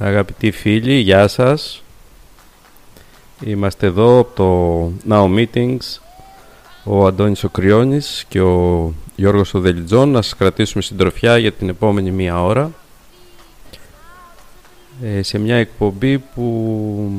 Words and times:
Αγαπητοί 0.00 0.50
φίλοι, 0.50 0.94
γεια 0.94 1.28
σας. 1.28 1.82
Είμαστε 3.44 3.86
εδώ 3.86 4.18
από 4.18 4.34
το 4.34 4.92
Now 5.08 5.34
Meetings, 5.34 5.98
ο 6.84 7.06
Αντώνης 7.06 7.44
ο 7.44 7.48
Κρυώνης 7.48 8.24
και 8.28 8.40
ο 8.40 8.92
Γιώργος 9.16 9.54
ο 9.54 9.60
Δελιτζών 9.60 10.08
να 10.08 10.22
σας 10.22 10.36
κρατήσουμε 10.36 10.82
συντροφιά 10.82 11.38
για 11.38 11.52
την 11.52 11.68
επόμενη 11.68 12.10
μία 12.10 12.42
ώρα 12.42 12.70
ε, 15.02 15.22
σε 15.22 15.38
μια 15.38 15.56
εκπομπή 15.56 16.18
που 16.18 17.12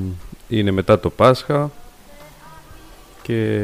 είναι 0.48 0.72
μετά 0.72 1.00
το 1.00 1.10
Πάσχα 1.10 1.72
και 3.22 3.60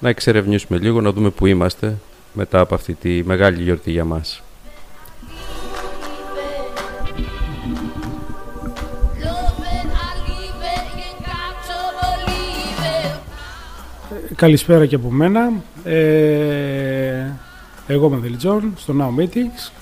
να 0.00 0.08
εξερευνήσουμε 0.08 0.78
λίγο, 0.78 1.00
να 1.00 1.12
δούμε 1.12 1.30
που 1.30 1.46
είμαστε 1.46 1.96
μετά 2.32 2.60
από 2.60 2.74
αυτή 2.74 2.94
τη 2.94 3.22
μεγάλη 3.24 3.62
γιορτή 3.62 3.90
για 3.90 4.04
μας. 4.04 4.42
Καλησπέρα 14.36 14.86
και 14.86 14.94
από 14.94 15.10
μένα. 15.10 15.52
Ε, 15.84 17.30
εγώ 17.86 18.06
είμαι 18.06 18.16
ο 18.16 18.18
Δελιτζόν 18.18 18.72
στο 18.76 18.94
Now 18.98 19.20
Meetings. 19.20 19.72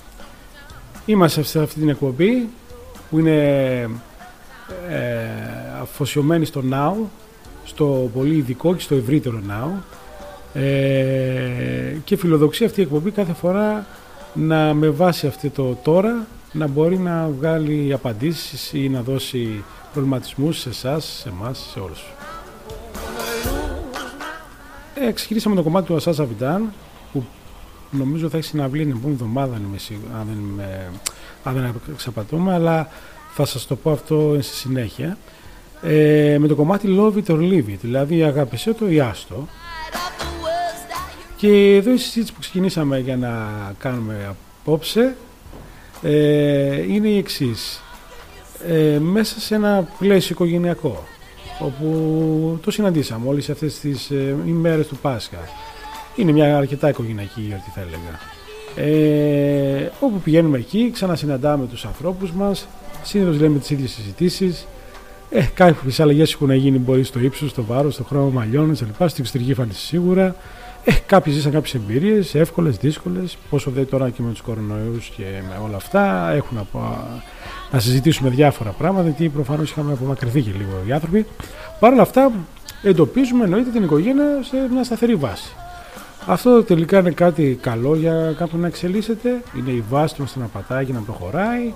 Είμαστε 1.07 1.43
σε 1.43 1.63
αυτή 1.63 1.81
την 1.81 1.89
εκπομπή 1.89 2.49
που 3.11 3.19
είναι 3.19 3.41
ε, 4.89 4.99
αφοσιωμένη 5.81 6.45
στο 6.45 6.63
Now, 6.71 7.09
στο 7.65 8.11
πολύ 8.15 8.37
ειδικό 8.37 8.75
και 8.75 8.83
στο 8.83 8.95
ευρύτερο 8.95 9.41
Now. 9.49 9.69
Ε, 10.61 11.97
και 12.05 12.17
φιλοδοξεί 12.17 12.65
αυτή 12.65 12.81
η 12.81 12.83
εκπομπή 12.83 13.11
κάθε 13.11 13.33
φορά 13.33 13.87
να 14.35 14.75
με 14.75 14.89
βάση 14.89 15.27
αυτό 15.27 15.51
το 15.51 15.79
τώρα 15.83 16.27
να 16.53 16.67
μπορεί 16.67 16.99
να 16.99 17.31
βγάλει 17.39 17.93
απαντήσεις 17.93 18.73
ή 18.73 18.89
να 18.89 19.03
δώσει 19.03 19.65
προβληματισμούς 19.93 20.59
σε 20.59 20.69
εσάς, 20.69 21.05
σε 21.05 21.29
εμάς, 21.29 21.69
σε 21.73 21.81
όλους. 21.81 22.05
Ε, 24.95 25.11
ξεκινήσαμε 25.13 25.55
το 25.55 25.63
κομμάτι 25.63 25.87
του 25.87 25.95
Ασάσα 25.97 26.25
Βιντάν 26.25 26.73
που 27.13 27.25
νομίζω 27.91 28.29
θα 28.29 28.37
έχει 28.37 28.47
συναυλή 28.47 28.83
την 28.83 28.91
επόμενη 28.91 29.13
εβδομάδα 29.13 29.55
αν, 29.55 29.63
είμαι 29.69 29.79
σίγου- 29.79 30.09
αν, 30.19 30.27
δεν 30.27 30.37
είμαι- 30.51 30.91
αν 31.45 31.55
δεν 31.55 31.75
εξαπατούμε 31.93 32.55
αλλά 32.55 32.89
θα 33.35 33.45
σας 33.45 33.67
το 33.67 33.77
πω 33.77 33.91
αυτό 33.91 34.37
στη 34.41 34.55
συνέχεια. 34.57 35.19
Ε, 35.83 36.37
με 36.41 36.47
το 36.49 36.55
κομμάτι 36.55 36.97
Love 36.99 37.13
It 37.15 37.27
or 37.35 37.39
Leave 37.39 37.69
It 37.69 37.79
δηλαδή 37.81 38.23
αγάπησέ 38.25 38.73
το 38.73 38.91
ή 38.91 39.01
άστο 39.01 39.49
Of 39.91 40.23
the 40.23 40.25
words 40.25 40.91
that 40.93 41.11
you 41.11 41.35
και 41.37 41.75
εδώ 41.77 41.93
η 41.93 41.97
συζήτηση 41.97 42.33
που 42.33 42.41
ξεκινήσαμε 42.41 42.99
για 42.99 43.17
να 43.17 43.33
κάνουμε 43.79 44.35
απόψε 44.63 45.17
ε, 46.03 46.93
είναι 46.93 47.09
η 47.09 47.19
εξής. 47.19 47.83
Ε, 48.69 48.99
μέσα 48.99 49.41
σε 49.41 49.55
ένα 49.55 49.89
πλαίσιο 49.99 50.35
οικογενειακό 50.35 51.05
όπου 51.59 52.59
το 52.63 52.71
συναντήσαμε 52.71 53.29
όλες 53.29 53.51
αυτές 53.51 53.79
τις 53.79 54.11
ε, 54.11 54.37
ημέρες 54.47 54.87
του 54.87 54.97
Πάσχα. 54.97 55.39
Είναι 56.17 56.33
μια 56.33 56.57
αρκετά 56.57 56.89
οικογενειακή 56.89 57.41
γιορτή 57.41 57.71
θα 57.75 57.81
έλεγα. 57.81 58.19
Ε, 58.77 59.91
όπου 60.01 60.19
πηγαίνουμε 60.19 60.59
εκεί, 60.59 60.91
ξανασυναντάμε 60.93 61.67
τους 61.67 61.85
ανθρώπους 61.85 62.33
μας, 62.33 62.69
συνήθως 63.03 63.41
λέμε 63.41 63.59
τις 63.59 63.71
ίδιες 63.71 63.91
συζητήσεις, 63.91 64.67
ε, 65.31 65.43
κάποιες 65.55 66.01
αλλαγές 66.01 66.33
έχουν 66.33 66.51
γίνει 66.51 66.79
μπορεί 66.79 67.05
στο 67.05 67.19
ύψος, 67.19 67.51
στο 67.51 67.65
βάρος, 67.65 67.95
στο 67.95 68.05
χρώμα 68.05 68.31
μαλλιών, 68.33 68.77
κλπ. 68.77 69.09
Στην 69.09 69.23
εξωτερική 69.23 69.51
εμφάνιση 69.51 69.81
σίγουρα. 69.81 70.37
Ε, 70.85 70.93
κάποιοι 71.07 71.33
ζήσαν 71.33 71.53
κάποιες 71.53 71.75
εμπειρίες, 71.75 72.35
εύκολες, 72.35 72.77
δύσκολες. 72.77 73.37
Πόσο 73.51 73.71
δε 73.71 73.85
τώρα 73.85 74.11
και 74.11 74.23
με 74.23 74.31
τους 74.31 74.41
κορονοϊούς 74.41 75.13
και 75.17 75.23
με 75.49 75.61
όλα 75.65 75.77
αυτά 75.77 76.33
έχουν 76.33 76.59
από, 76.59 76.99
να 77.73 77.79
συζητήσουμε 77.79 78.31
διάφορα 78.31 78.71
πράγματα, 78.71 79.09
γιατί 79.09 79.29
προφανώς 79.29 79.71
είχαμε 79.71 79.93
απομακρυνθεί 79.93 80.41
και 80.41 80.51
λίγο 80.51 80.83
οι 80.87 80.93
άνθρωποι. 80.93 81.27
Παρ' 81.81 81.93
όλα 81.93 82.03
αυτά, 82.03 82.33
εντοπίζουμε 82.83 83.45
εννοείται 83.45 83.71
την 83.71 83.83
οικογένεια 83.83 84.43
σε 84.43 84.57
μια 84.73 84.85
σταθερή 84.85 85.15
βάση. 85.15 85.53
Αυτό 86.27 86.63
τελικά 86.63 86.99
είναι 86.99 87.11
κάτι 87.11 87.59
καλό 87.61 87.97
για 87.97 88.35
κάποιον 88.39 88.61
να 88.61 88.67
εξελίσσεται. 88.67 89.43
Είναι 89.59 89.71
η 89.71 89.85
βάση 89.89 90.15
του 90.15 90.23
ώστε 90.25 90.39
να 90.39 90.47
πατάει 90.47 90.85
και 90.85 90.93
να 90.93 91.01
προχωράει, 91.01 91.73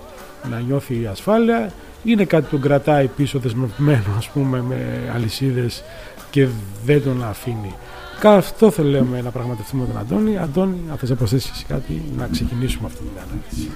να 0.50 0.58
νιώθει 0.58 1.06
ασφάλεια. 1.10 1.72
Είναι 2.04 2.24
κάτι 2.24 2.42
που 2.44 2.50
τον 2.50 2.60
κρατάει 2.60 3.06
πίσω 3.06 3.38
δεσμευμένο, 3.38 4.14
ας 4.16 4.28
πούμε, 4.28 4.62
με 4.62 5.10
αλυσίδες 5.14 5.82
και 6.30 6.46
δεν 6.84 7.02
τον 7.02 7.24
αφήνει. 7.24 7.74
Κα- 8.20 8.34
Αυτό 8.36 8.70
θέλουμε 8.70 9.20
να 9.22 9.30
πραγματευτούμε 9.30 9.86
τον 9.86 9.98
Αντώνη. 9.98 10.38
Αντώνη, 10.38 10.78
αν 10.90 10.96
θες 10.96 11.10
να 11.10 11.16
προσθέσεις 11.16 11.50
εσύ 11.50 11.64
κάτι, 11.68 12.02
να 12.16 12.28
ξεκινήσουμε 12.32 12.86
αυτή 12.86 12.98
την 12.98 13.08
ανάλυση. 13.24 13.70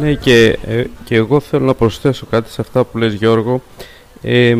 Ναι 0.00 0.14
και, 0.14 0.58
ε, 0.66 0.84
και 1.04 1.14
εγώ 1.16 1.40
θέλω 1.40 1.64
να 1.64 1.74
προσθέσω 1.74 2.26
κάτι 2.30 2.50
σε 2.50 2.60
αυτά 2.60 2.84
που 2.84 2.98
λες 2.98 3.14
Γιώργο 3.14 3.62
ε, 4.22 4.56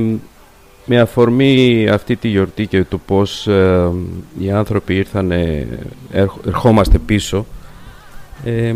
με 0.84 1.00
αφορμή 1.00 1.88
αυτή 1.88 2.16
τη 2.16 2.28
γιορτή 2.28 2.66
και 2.66 2.84
το 2.84 2.98
πως 2.98 3.46
ε, 3.46 3.90
οι 4.38 4.50
άνθρωποι 4.50 4.94
ήρθαν 4.96 5.32
ερχόμαστε 6.44 6.98
πίσω 6.98 7.46
ε, 8.44 8.74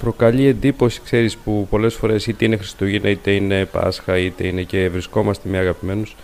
προκαλεί 0.00 0.46
εντύπωση 0.46 1.00
ξέρεις 1.04 1.36
που 1.36 1.66
πολλές 1.70 1.94
φορές 1.94 2.26
είτε 2.26 2.44
είναι 2.44 2.56
Χριστούγεννα 2.56 3.08
είτε 3.08 3.30
είναι 3.30 3.64
Πάσχα 3.64 4.18
είτε 4.18 4.46
είναι 4.46 4.62
και 4.62 4.88
βρισκόμαστε 4.88 5.48
με 5.48 5.58
αγαπημένους 5.58 6.16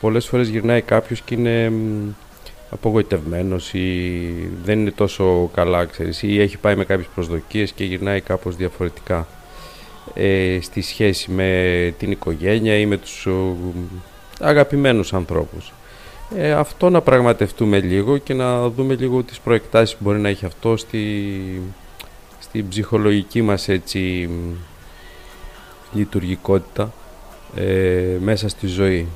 πολλές 0.00 0.26
φορές 0.26 0.48
γυρνάει 0.48 0.80
κάποιος 0.80 1.20
και 1.20 1.34
είναι 1.34 1.70
μ, 1.70 2.08
απογοητευμένος 2.70 3.74
ή 3.74 4.20
δεν 4.64 4.80
είναι 4.80 4.90
τόσο 4.90 5.50
καλά, 5.54 5.84
ξέρεις, 5.84 6.22
ή 6.22 6.40
έχει 6.40 6.58
πάει 6.58 6.76
με 6.76 6.84
κάποιες 6.84 7.08
προσδοκίες 7.14 7.72
και 7.72 7.84
γυρνάει 7.84 8.20
κάπως 8.20 8.56
διαφορετικά 8.56 9.26
ε, 10.14 10.58
στη 10.60 10.80
σχέση 10.80 11.30
με 11.30 11.94
την 11.98 12.10
οικογένεια 12.10 12.76
ή 12.76 12.86
με 12.86 12.96
τους 12.96 13.26
ο, 13.26 13.56
αγαπημένους 14.40 15.12
ανθρώπους. 15.12 15.72
Ε, 16.36 16.52
αυτό 16.52 16.90
να 16.90 17.00
πραγματευτούμε 17.00 17.80
λίγο 17.80 18.16
και 18.18 18.34
να 18.34 18.68
δούμε 18.68 18.94
λίγο 18.94 19.22
τις 19.22 19.40
προεκτάσεις 19.40 19.96
που 19.96 20.04
μπορεί 20.04 20.18
να 20.18 20.28
έχει 20.28 20.44
αυτό 20.44 20.76
στη, 20.76 21.00
στη 22.50 22.66
ψυχολογική 22.68 23.42
μας 23.42 23.68
έτσι 23.68 24.28
μ, 24.30 24.54
λειτουργικότητα 25.92 26.92
ε, 27.54 28.16
μέσα 28.20 28.48
στη 28.48 28.66
ζωή. 28.66 29.08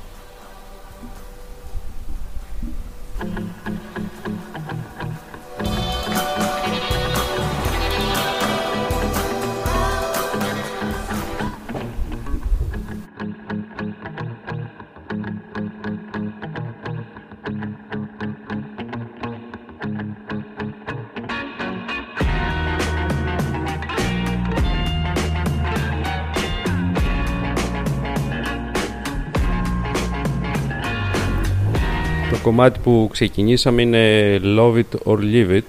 Κομμάτι 32.45 32.79
που 32.83 33.09
ξεκινήσαμε 33.13 33.83
είναι 33.83 34.41
Love 34.59 34.75
It 34.75 35.13
or 35.13 35.19
Leave 35.19 35.51
It 35.51 35.69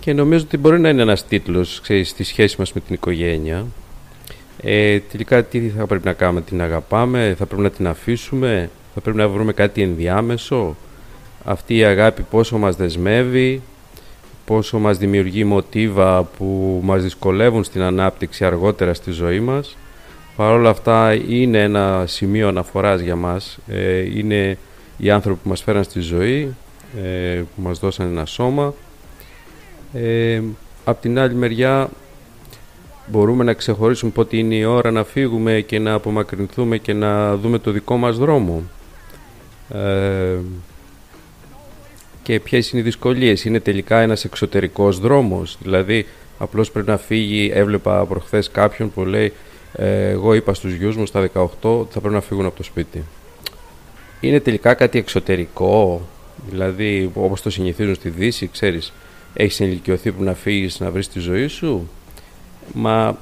και 0.00 0.12
νομίζω 0.12 0.44
ότι 0.44 0.56
μπορεί 0.56 0.80
να 0.80 0.88
είναι 0.88 1.02
ένας 1.02 1.26
τίτλος 1.26 1.80
ξέρεις, 1.80 2.08
στη 2.08 2.24
σχέση 2.24 2.56
μας 2.58 2.72
με 2.72 2.80
την 2.80 2.94
οικογένεια. 2.94 3.66
Ε, 4.62 4.98
τελικά 4.98 5.44
τι 5.44 5.68
θα 5.68 5.86
πρέπει 5.86 6.06
να 6.06 6.12
κάνουμε, 6.12 6.40
την 6.40 6.62
αγαπάμε, 6.62 7.34
θα 7.38 7.46
πρέπει 7.46 7.62
να 7.62 7.70
την 7.70 7.86
αφήσουμε, 7.86 8.70
θα 8.94 9.00
πρέπει 9.00 9.16
να 9.16 9.28
βρούμε 9.28 9.52
κάτι 9.52 9.82
ενδιάμεσο. 9.82 10.76
Αυτή 11.44 11.76
η 11.76 11.84
αγάπη 11.84 12.22
πόσο 12.22 12.58
μας 12.58 12.76
δεσμεύει, 12.76 13.62
πόσο 14.44 14.78
μας 14.78 14.98
δημιουργεί 14.98 15.44
μοτίβα 15.44 16.22
που 16.22 16.80
μας 16.84 17.02
δυσκολεύουν 17.02 17.64
στην 17.64 17.82
ανάπτυξη 17.82 18.44
αργότερα 18.44 18.94
στη 18.94 19.10
ζωή 19.10 19.40
μας. 19.40 19.76
Παρ' 20.36 20.52
όλα 20.52 20.70
αυτά 20.70 21.14
είναι 21.28 21.62
ένα 21.62 22.04
σημείο 22.06 22.48
αναφοράς 22.48 23.00
για 23.00 23.16
μας. 23.16 23.58
Ε, 23.68 24.18
είναι 24.18 24.58
οι 24.96 25.10
άνθρωποι 25.10 25.40
που 25.42 25.48
μας 25.48 25.62
φέραν 25.62 25.84
στη 25.84 26.00
ζωή, 26.00 26.54
ε, 27.02 27.42
που 27.56 27.62
μας 27.62 27.78
δώσαν 27.78 28.06
ένα 28.06 28.26
σώμα. 28.26 28.74
Ε, 29.92 30.42
απ' 30.84 31.00
την 31.00 31.18
άλλη 31.18 31.34
μεριά 31.34 31.90
μπορούμε 33.06 33.44
να 33.44 33.52
ξεχωρίσουμε 33.52 34.10
πότε 34.10 34.36
είναι 34.36 34.54
η 34.54 34.64
ώρα 34.64 34.90
να 34.90 35.04
φύγουμε 35.04 35.60
και 35.60 35.78
να 35.78 35.92
απομακρυνθούμε 35.92 36.78
και 36.78 36.92
να 36.92 37.36
δούμε 37.36 37.58
το 37.58 37.70
δικό 37.70 37.96
μας 37.96 38.18
δρόμο. 38.18 38.62
Ε, 39.74 40.36
και 42.22 42.40
ποιες 42.40 42.70
είναι 42.70 42.80
οι 42.80 42.84
δυσκολίες. 42.84 43.44
Είναι 43.44 43.60
τελικά 43.60 44.00
ένας 44.00 44.24
εξωτερικός 44.24 44.98
δρόμος. 45.00 45.58
Δηλαδή, 45.62 46.06
απλώς 46.38 46.70
πρέπει 46.70 46.88
να 46.88 46.96
φύγει. 46.96 47.50
Έβλεπα 47.54 48.04
προχθές 48.04 48.50
κάποιον 48.50 48.92
που 48.92 49.04
λέει 49.04 49.32
ε, 49.72 50.08
εγώ 50.08 50.34
είπα 50.34 50.54
στους 50.54 50.74
γιους 50.74 50.96
μου 50.96 51.06
στα 51.06 51.30
18 51.34 51.46
ότι 51.62 51.92
θα 51.92 52.00
πρέπει 52.00 52.14
να 52.14 52.20
φύγουν 52.20 52.46
από 52.46 52.56
το 52.56 52.62
σπίτι. 52.62 53.04
Είναι 54.20 54.40
τελικά 54.40 54.74
κάτι 54.74 54.98
εξωτερικό. 54.98 56.06
Δηλαδή, 56.50 57.10
όπως 57.14 57.42
το 57.42 57.50
συνηθίζουν 57.50 57.94
στη 57.94 58.08
Δύση, 58.08 58.48
ξέρεις, 58.52 58.92
έχεις 59.34 59.60
ενηλικιωθεί 59.60 60.12
που 60.12 60.22
να 60.22 60.34
φύγεις 60.34 60.80
να 60.80 60.90
βρεις 60.90 61.08
τη 61.08 61.18
ζωή 61.18 61.46
σου. 61.46 61.88
Μα 62.72 63.18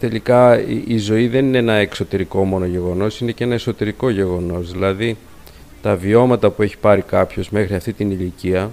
τελικά 0.00 0.60
η, 0.86 0.98
ζωή 0.98 1.28
δεν 1.28 1.46
είναι 1.46 1.58
ένα 1.58 1.72
εξωτερικό 1.72 2.44
μόνο 2.44 2.64
γεγονός, 2.64 3.20
είναι 3.20 3.32
και 3.32 3.44
ένα 3.44 3.54
εσωτερικό 3.54 4.10
γεγονός. 4.10 4.72
Δηλαδή, 4.72 5.16
τα 5.82 5.96
βιώματα 5.96 6.50
που 6.50 6.62
έχει 6.62 6.78
πάρει 6.78 7.02
κάποιος 7.02 7.50
μέχρι 7.50 7.74
αυτή 7.74 7.92
την 7.92 8.10
ηλικία 8.10 8.70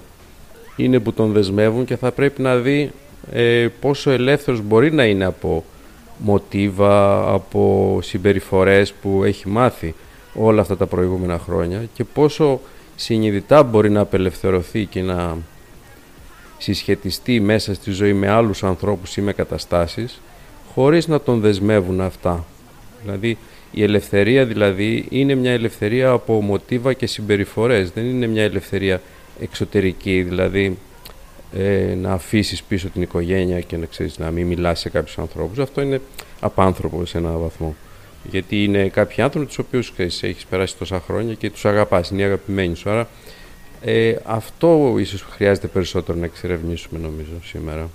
είναι 0.76 1.00
που 1.00 1.14
τον 1.14 1.32
δεσμεύουν 1.32 1.86
και 1.86 1.96
θα 1.96 2.12
πρέπει 2.12 2.42
να 2.42 2.56
δει 2.56 2.92
ε, 3.32 3.68
πόσο 3.80 4.12
ελεύθερος 4.12 4.62
μπορεί 4.62 4.92
να 4.92 5.06
είναι 5.06 5.26
από 5.26 5.64
μοτίβα, 6.18 7.24
από 7.34 8.00
συμπεριφορές 8.02 8.94
που 8.94 9.24
έχει 9.24 9.48
μάθει 9.48 9.96
όλα 10.36 10.62
αυτά 10.62 10.78
τα 10.78 10.86
προηγούμενα 10.86 11.40
χρόνια 11.40 11.88
και 11.94 12.04
πόσο 12.04 12.60
συνειδητά 12.96 13.64
μπορεί 13.64 13.90
να 13.90 14.00
απελευθερωθεί 14.00 14.86
και 14.86 15.02
να 15.02 15.38
συσχετιστεί 16.58 17.40
μέσα 17.40 17.74
στη 17.74 17.92
ζωή 17.92 18.14
με 18.14 18.30
άλλους 18.30 18.64
ανθρώπους 18.64 19.18
ή 19.18 19.22
με 19.22 19.34
καταστάσεις 19.34 20.22
χωρίς 20.74 21.08
να 21.08 21.22
τον 21.22 21.40
δεσμεύουν 21.40 22.02
αυτά. 22.02 22.46
Δηλαδή 23.02 23.38
η 23.72 23.84
ελευθερία 23.84 24.46
δηλαδή 24.46 25.06
είναι 25.10 25.36
μια 25.36 25.52
ελευθερία 25.52 26.10
από 26.10 26.42
μοτίβα 26.42 26.94
και 26.94 27.08
συμπεριφορές, 27.08 27.90
δεν 27.92 28.06
είναι 28.06 28.28
μια 28.28 28.44
ελευθερία 28.44 29.02
εξωτερική, 29.40 30.22
δηλαδή 30.22 30.78
ε, 31.58 31.96
να 32.02 32.12
αφήσεις 32.12 32.64
πίσω 32.64 32.90
την 32.90 33.02
οικογένεια 33.02 33.62
και 33.62 33.78
να, 33.78 33.86
ξέρεις, 33.86 34.18
να 34.18 34.32
μην 34.32 34.48
μιλάς 34.48 34.80
σε 34.80 34.90
κάποιους 34.90 35.18
ανθρώπους. 35.18 35.60
Αυτό 35.60 35.82
είναι 35.82 36.02
απάνθρωπο 36.40 37.06
σε 37.06 37.18
έναν 37.18 37.40
βαθμό. 37.40 37.76
Γιατί 38.30 38.64
είναι 38.64 38.90
κάποιοι 38.90 39.24
άνθρωποι 39.24 39.48
τους 39.48 39.58
οποίους 39.58 39.92
ξέρεις, 39.92 40.24
έχεις 40.24 40.46
περάσει 40.46 40.78
τόσα 40.78 41.00
χρόνια 41.00 41.34
και 41.34 41.50
τους 41.50 41.66
αγαπάς, 41.66 42.10
είναι 42.10 42.22
οι 42.22 42.26
αγαπημένοι 42.26 42.76
σου. 42.76 42.90
Άρα 42.90 43.08
ε, 43.82 44.16
αυτό 44.24 44.96
ίσως 45.00 45.22
χρειάζεται 45.22 45.68
περισσότερο 45.68 46.18
να 46.18 46.26
εξερευνήσουμε 46.26 47.00
νομίζω 47.00 47.34
σήμερα. 47.44 47.90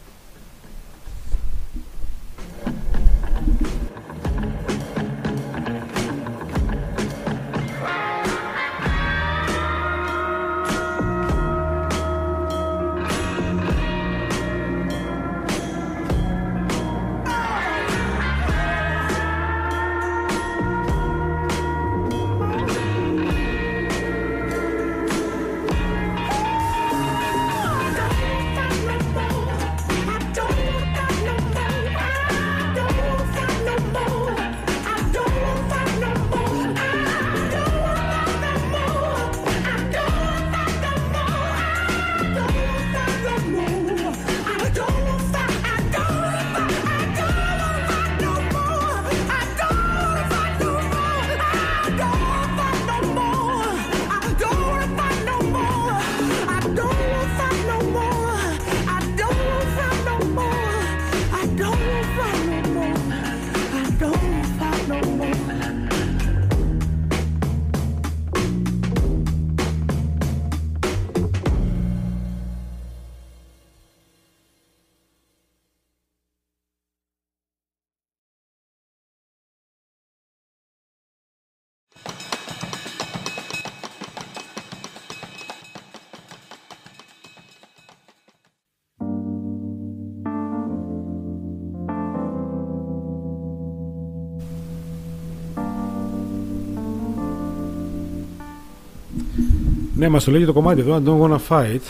Ναι, 100.01 100.09
μας 100.09 100.25
το 100.25 100.31
λέγει 100.31 100.45
το 100.45 100.53
κομμάτι 100.53 100.81
εδώ, 100.81 101.03
I 101.05 101.09
don't 101.09 101.21
wanna 101.21 101.39
fight. 101.49 101.81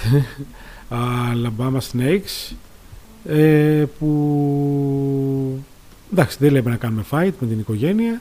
Alabama 1.32 1.78
Snakes. 1.92 2.54
Ε, 3.24 3.84
που 3.98 5.60
εντάξει, 6.12 6.36
δεν 6.40 6.52
λέμε 6.52 6.70
να 6.70 6.76
κάνουμε 6.76 7.04
fight 7.10 7.32
με 7.40 7.46
την 7.46 7.58
οικογένεια. 7.58 8.20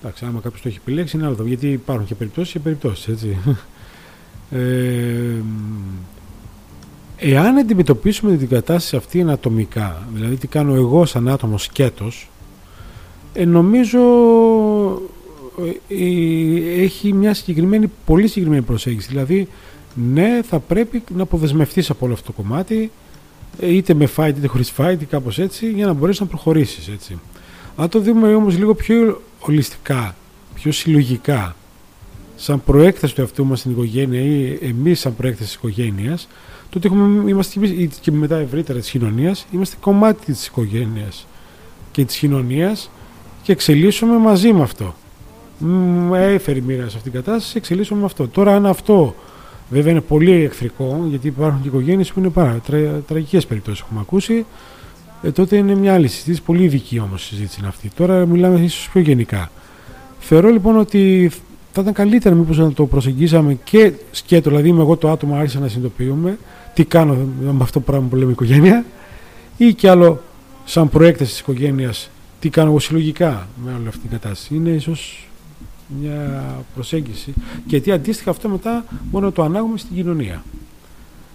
Εντάξει, 0.00 0.24
άμα 0.24 0.40
κάποιος 0.40 0.62
το 0.62 0.68
έχει 0.68 0.78
επιλέξει 0.80 1.16
είναι 1.16 1.26
άλλο 1.26 1.36
γιατί 1.44 1.68
υπάρχουν 1.68 2.06
και 2.06 2.14
περιπτώσεις 2.14 2.52
και 2.52 2.58
περιπτώσεις, 2.58 3.08
έτσι. 3.08 3.36
Ε, 4.54 5.42
εάν 7.16 7.56
αντιμετωπίσουμε 7.56 8.36
την 8.36 8.48
κατάσταση 8.48 8.96
αυτή 8.96 9.20
ανατομικά, 9.20 10.06
δηλαδή 10.14 10.36
τι 10.36 10.46
κάνω 10.46 10.74
εγώ 10.74 11.06
σαν 11.06 11.28
άτομος 11.28 11.62
σκέτος, 11.62 12.30
ε, 13.32 13.44
νομίζω 13.44 14.00
ε, 14.90 15.11
έχει 16.78 17.12
μια 17.12 17.34
συγκεκριμένη, 17.34 17.90
πολύ 18.06 18.26
συγκεκριμένη 18.26 18.62
προσέγγιση. 18.62 19.08
Δηλαδή, 19.08 19.48
ναι, 19.94 20.40
θα 20.42 20.58
πρέπει 20.58 21.02
να 21.14 21.22
αποδεσμευτείς 21.22 21.90
από 21.90 22.04
όλο 22.04 22.14
αυτό 22.14 22.32
το 22.32 22.42
κομμάτι, 22.42 22.90
ε, 23.60 23.74
είτε 23.74 23.94
με 23.94 24.08
fight 24.16 24.32
είτε 24.36 24.46
χωρίς 24.46 24.72
fight 24.76 24.96
ή 25.00 25.04
κάπως 25.04 25.38
έτσι, 25.38 25.70
για 25.70 25.86
να 25.86 25.92
μπορέσεις 25.92 26.20
να 26.20 26.26
προχωρήσεις 26.26 26.88
έτσι. 26.88 27.18
Αν 27.76 27.88
το 27.88 28.00
δούμε 28.00 28.34
όμως 28.34 28.58
λίγο 28.58 28.74
πιο 28.74 29.22
ολιστικά, 29.38 30.16
πιο 30.54 30.72
συλλογικά, 30.72 31.56
σαν 32.36 32.62
προέκταση 32.64 33.14
του 33.14 33.20
εαυτού 33.20 33.44
μας 33.44 33.58
στην 33.58 33.70
οικογένεια 33.70 34.20
ή 34.20 34.58
εμείς 34.62 35.00
σαν 35.00 35.16
προέκταση 35.16 35.44
της 35.44 35.54
οικογένειας, 35.54 36.28
τότε 36.70 36.86
έχουμε, 36.86 37.30
είμαστε 37.30 37.60
και 38.00 38.12
μετά 38.12 38.36
ευρύτερα 38.36 38.78
της 38.78 38.90
κοινωνίας, 38.90 39.46
είμαστε 39.52 39.76
κομμάτι 39.80 40.24
της 40.24 40.46
οικογένειας 40.46 41.26
και 41.92 42.04
της 42.04 42.16
κοινωνίας 42.16 42.90
και 43.42 43.52
εξελίσσουμε 43.52 44.16
μαζί 44.16 44.52
με 44.52 44.62
αυτό 44.62 44.94
έφερε 46.14 46.60
μοίρα 46.60 46.88
σε 46.88 46.96
αυτήν 46.96 47.12
την 47.12 47.12
κατάσταση, 47.12 47.56
εξελίσσουμε 47.56 48.00
με 48.00 48.06
αυτό. 48.06 48.28
Τώρα, 48.28 48.54
αν 48.54 48.66
αυτό 48.66 49.14
βέβαια 49.70 49.90
είναι 49.90 50.00
πολύ 50.00 50.32
εχθρικό, 50.32 51.06
γιατί 51.08 51.26
υπάρχουν 51.26 51.62
και 51.62 51.68
οικογένειες 51.68 52.12
που 52.12 52.18
είναι 52.18 52.28
πάρα 52.28 52.60
τρα, 52.66 52.78
τραγικές 53.06 53.46
περιπτώσεις, 53.46 53.80
έχουμε 53.80 54.00
ακούσει, 54.00 54.44
ε, 55.22 55.30
τότε 55.30 55.56
είναι 55.56 55.74
μια 55.74 55.94
άλλη 55.94 56.08
συζήτηση, 56.08 56.42
πολύ 56.42 56.62
ειδική 56.62 56.98
όμως 56.98 57.24
συζήτηση 57.24 57.56
είναι 57.58 57.68
αυτή. 57.68 57.90
Τώρα 57.96 58.26
μιλάμε 58.26 58.60
ίσως 58.60 58.88
πιο 58.92 59.00
γενικά. 59.00 59.50
Θεωρώ 60.18 60.48
λοιπόν 60.48 60.76
ότι 60.76 61.30
θα 61.72 61.80
ήταν 61.80 61.92
καλύτερα 61.92 62.34
μήπως 62.34 62.58
να 62.58 62.72
το 62.72 62.86
προσεγγίσαμε 62.86 63.58
και 63.64 63.92
σκέτο, 64.10 64.50
δηλαδή 64.50 64.68
είμαι 64.68 64.82
εγώ 64.82 64.96
το 64.96 65.10
άτομο 65.10 65.36
άρχισα 65.36 65.58
να 65.58 65.68
συνειδητοποιούμε 65.68 66.38
τι 66.74 66.84
κάνω 66.84 67.14
με 67.40 67.62
αυτό 67.62 67.78
το 67.78 67.84
πράγμα 67.84 68.08
που 68.08 68.16
λέμε 68.16 68.32
οικογένεια 68.32 68.84
ή 69.56 69.74
κι 69.74 69.86
άλλο 69.88 70.22
σαν 70.64 70.88
προέκταση 70.88 71.30
της 71.30 71.40
οικογένειας 71.40 72.10
τι 72.40 72.48
κάνω 72.48 72.68
εγώ 72.68 72.78
συλλογικά 72.78 73.48
με 73.64 73.72
όλη 73.78 73.88
αυτή 73.88 74.00
την 74.00 74.10
κατάσταση. 74.10 74.54
Είναι 74.54 74.70
ίσως 74.70 75.28
μια 76.00 76.44
προσέγγιση 76.74 77.34
γιατί 77.66 77.92
αντίστοιχα 77.92 78.30
αυτό 78.30 78.48
μετά 78.48 78.84
μόνο 79.10 79.32
το 79.32 79.42
ανάγουμε 79.42 79.78
στην 79.78 79.96
κοινωνία. 79.96 80.44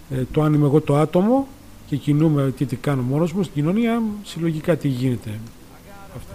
Ε, 0.10 0.24
το 0.32 0.42
αν 0.42 0.54
είμαι 0.54 0.66
εγώ 0.66 0.82
το 0.82 0.98
άτομο 0.98 1.48
και 1.88 1.96
κινούμε 1.96 2.54
τι, 2.58 2.66
τι 2.66 2.76
κάνω 2.76 3.02
μόνος 3.02 3.34
μου 3.34 3.44
στην 3.44 3.56
κοινωνία, 3.56 4.02
συλλογικά 4.24 4.78
τι 4.78 4.88
γίνεται. 4.88 5.40
Αυτό. 6.16 6.34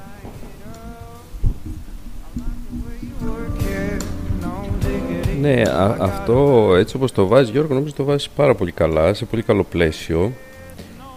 Ναι, 5.40 5.62
αυτό 5.98 6.68
έτσι 6.76 6.96
όπως 6.96 7.12
το 7.12 7.26
βάζεις 7.26 7.50
Γιώργο 7.50 7.74
νομίζω 7.74 7.94
το 7.94 8.04
βάζεις 8.04 8.28
πάρα 8.28 8.54
πολύ 8.54 8.72
καλά, 8.72 9.14
σε 9.14 9.24
πολύ 9.24 9.42
καλό 9.42 9.64
πλαίσιο. 9.64 10.32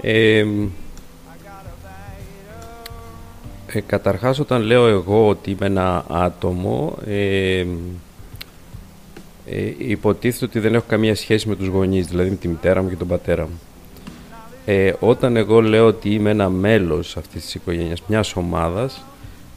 Ε, 0.01 0.45
Ε, 3.75 3.81
καταρχάς 3.81 4.39
όταν 4.39 4.61
λέω 4.61 4.87
εγώ 4.87 5.27
ότι 5.27 5.51
είμαι 5.51 5.65
ένα 5.65 6.05
άτομο 6.09 6.97
ε, 7.05 7.65
ε, 9.45 9.73
υποτίθεται 9.77 10.45
ότι 10.45 10.59
δεν 10.59 10.75
έχω 10.75 10.85
καμία 10.87 11.15
σχέση 11.15 11.47
με 11.47 11.55
τους 11.55 11.67
γονείς, 11.67 12.07
δηλαδή 12.07 12.29
με 12.29 12.35
τη 12.35 12.47
μητέρα 12.47 12.81
μου 12.81 12.89
και 12.89 12.95
τον 12.95 13.07
πατέρα 13.07 13.43
μου. 13.43 13.59
Ε, 14.65 14.93
όταν 14.99 15.35
εγώ 15.35 15.61
λέω 15.61 15.85
ότι 15.85 16.09
είμαι 16.09 16.29
ένα 16.29 16.49
μέλος 16.49 17.17
αυτής 17.17 17.43
της 17.43 17.55
οικογένειας, 17.55 18.01
μιας 18.07 18.35
ομάδας, 18.35 19.05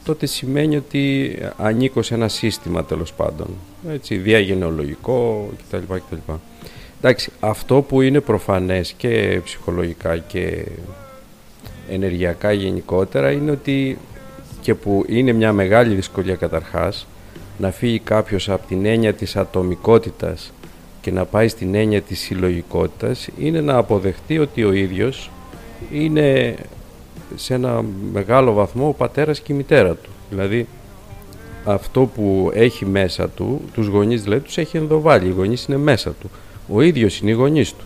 τότε 0.03 0.25
σημαίνει 0.25 0.75
ότι 0.75 1.35
ανήκω 1.57 2.01
σε 2.01 2.13
ένα 2.13 2.27
σύστημα 2.27 2.85
τέλος 2.85 3.13
πάντων, 3.13 3.47
έτσι, 3.89 4.17
διαγενεολογικό 4.17 5.49
κτλ. 5.57 5.93
κτλ. 5.93 6.31
Εντάξει, 6.97 7.31
αυτό 7.39 7.81
που 7.81 8.01
είναι 8.01 8.19
προφανές 8.19 8.93
και 8.97 9.41
ψυχολογικά 9.43 10.17
και 10.17 10.65
ενεργειακά 11.89 12.51
γενικότερα 12.51 13.31
είναι 13.31 13.51
ότι 13.51 13.97
και 14.61 14.75
που 14.75 15.05
είναι 15.07 15.31
μια 15.31 15.53
μεγάλη 15.53 15.95
δυσκολία 15.95 16.35
καταρχάς 16.35 17.07
να 17.57 17.71
φύγει 17.71 17.99
κάποιος 17.99 18.49
από 18.49 18.67
την 18.67 18.85
έννοια 18.85 19.13
της 19.13 19.35
ατομικότητας 19.35 20.53
και 21.01 21.11
να 21.11 21.25
πάει 21.25 21.47
στην 21.47 21.75
έννοια 21.75 22.01
της 22.01 22.19
συλλογικότητας 22.19 23.29
είναι 23.37 23.61
να 23.61 23.77
αποδεχτεί 23.77 24.39
ότι 24.39 24.63
ο 24.63 24.73
ίδιος 24.73 25.31
είναι 25.91 26.55
σε 27.35 27.53
ένα 27.53 27.83
μεγάλο 28.11 28.53
βαθμό 28.53 28.87
ο 28.87 28.93
πατέρας 28.93 29.39
και 29.39 29.53
η 29.53 29.55
μητέρα 29.55 29.95
του. 29.95 30.09
Δηλαδή 30.29 30.67
αυτό 31.63 32.01
που 32.15 32.51
έχει 32.53 32.85
μέσα 32.85 33.29
του, 33.29 33.61
τους 33.73 33.87
γονείς 33.87 34.23
δηλαδή 34.23 34.41
τους 34.41 34.57
έχει 34.57 34.77
ενδοβάλει, 34.77 35.27
οι 35.27 35.31
γονείς 35.31 35.65
είναι 35.65 35.77
μέσα 35.77 36.13
του. 36.21 36.29
Ο 36.67 36.81
ίδιος 36.81 37.19
είναι 37.19 37.31
οι 37.31 37.33
γονείς 37.33 37.73
του. 37.73 37.85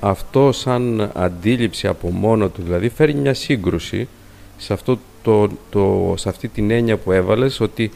Αυτό 0.00 0.52
σαν 0.52 1.10
αντίληψη 1.14 1.86
από 1.86 2.10
μόνο 2.10 2.48
του 2.48 2.62
δηλαδή 2.62 2.88
φέρνει 2.88 3.20
μια 3.20 3.34
σύγκρουση 3.34 4.08
σε, 4.56 4.72
αυτό 4.72 4.98
το, 5.22 5.48
το, 5.70 6.14
σε 6.16 6.28
αυτή 6.28 6.48
την 6.48 6.70
έννοια 6.70 6.96
που 6.96 7.12
έβαλες 7.12 7.60
ότι 7.60 7.90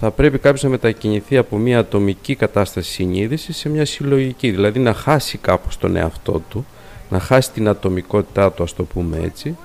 θα 0.00 0.10
πρέπει 0.10 0.38
κάποιος 0.38 0.62
να 0.62 0.68
μετακινηθεί 0.68 1.36
από 1.36 1.56
μια 1.56 1.78
ατομική 1.78 2.34
κατάσταση 2.34 2.90
συνείδησης 2.90 3.56
σε 3.56 3.68
μια 3.68 3.84
συλλογική, 3.84 4.50
δηλαδή 4.50 4.78
να 4.78 4.94
χάσει 4.94 5.38
κάπως 5.38 5.78
τον 5.78 5.96
εαυτό 5.96 6.42
του, 6.48 6.66
να 7.10 7.18
χάσει 7.18 7.52
την 7.52 7.68
ατομικότητά 7.68 8.52
του, 8.52 8.62
ας 8.62 8.74
το 8.74 8.84
πούμε 8.84 9.18
έτσι, 9.24 9.56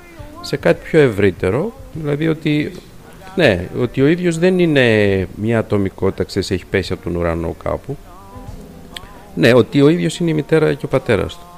σε 0.42 0.58
κάτι 0.58 0.84
πιο 0.84 1.00
ευρύτερο, 1.00 1.74
δηλαδή 1.94 2.28
ότι, 2.28 2.72
ναι, 3.36 3.70
ότι 3.80 4.02
ο 4.02 4.08
ίδιος 4.08 4.38
δεν 4.38 4.60
είναι 4.60 5.28
μια 5.36 5.60
ατομικότητα, 5.60 6.24
ξέρεις, 6.24 6.52
έχει 6.52 6.66
πέσει 6.66 6.94
από 6.94 7.04
τον 7.04 7.16
ουρανό 7.16 7.56
κάπου, 7.64 7.98
ναι, 9.36 9.54
ότι 9.54 9.82
ο 9.82 9.90
ίδιος 9.90 10.20
είναι 10.20 10.30
η 10.30 10.34
μητέρα 10.34 10.74
και 10.74 10.86
ο 10.86 10.88
πατέρας 10.88 11.34
του. 11.34 11.53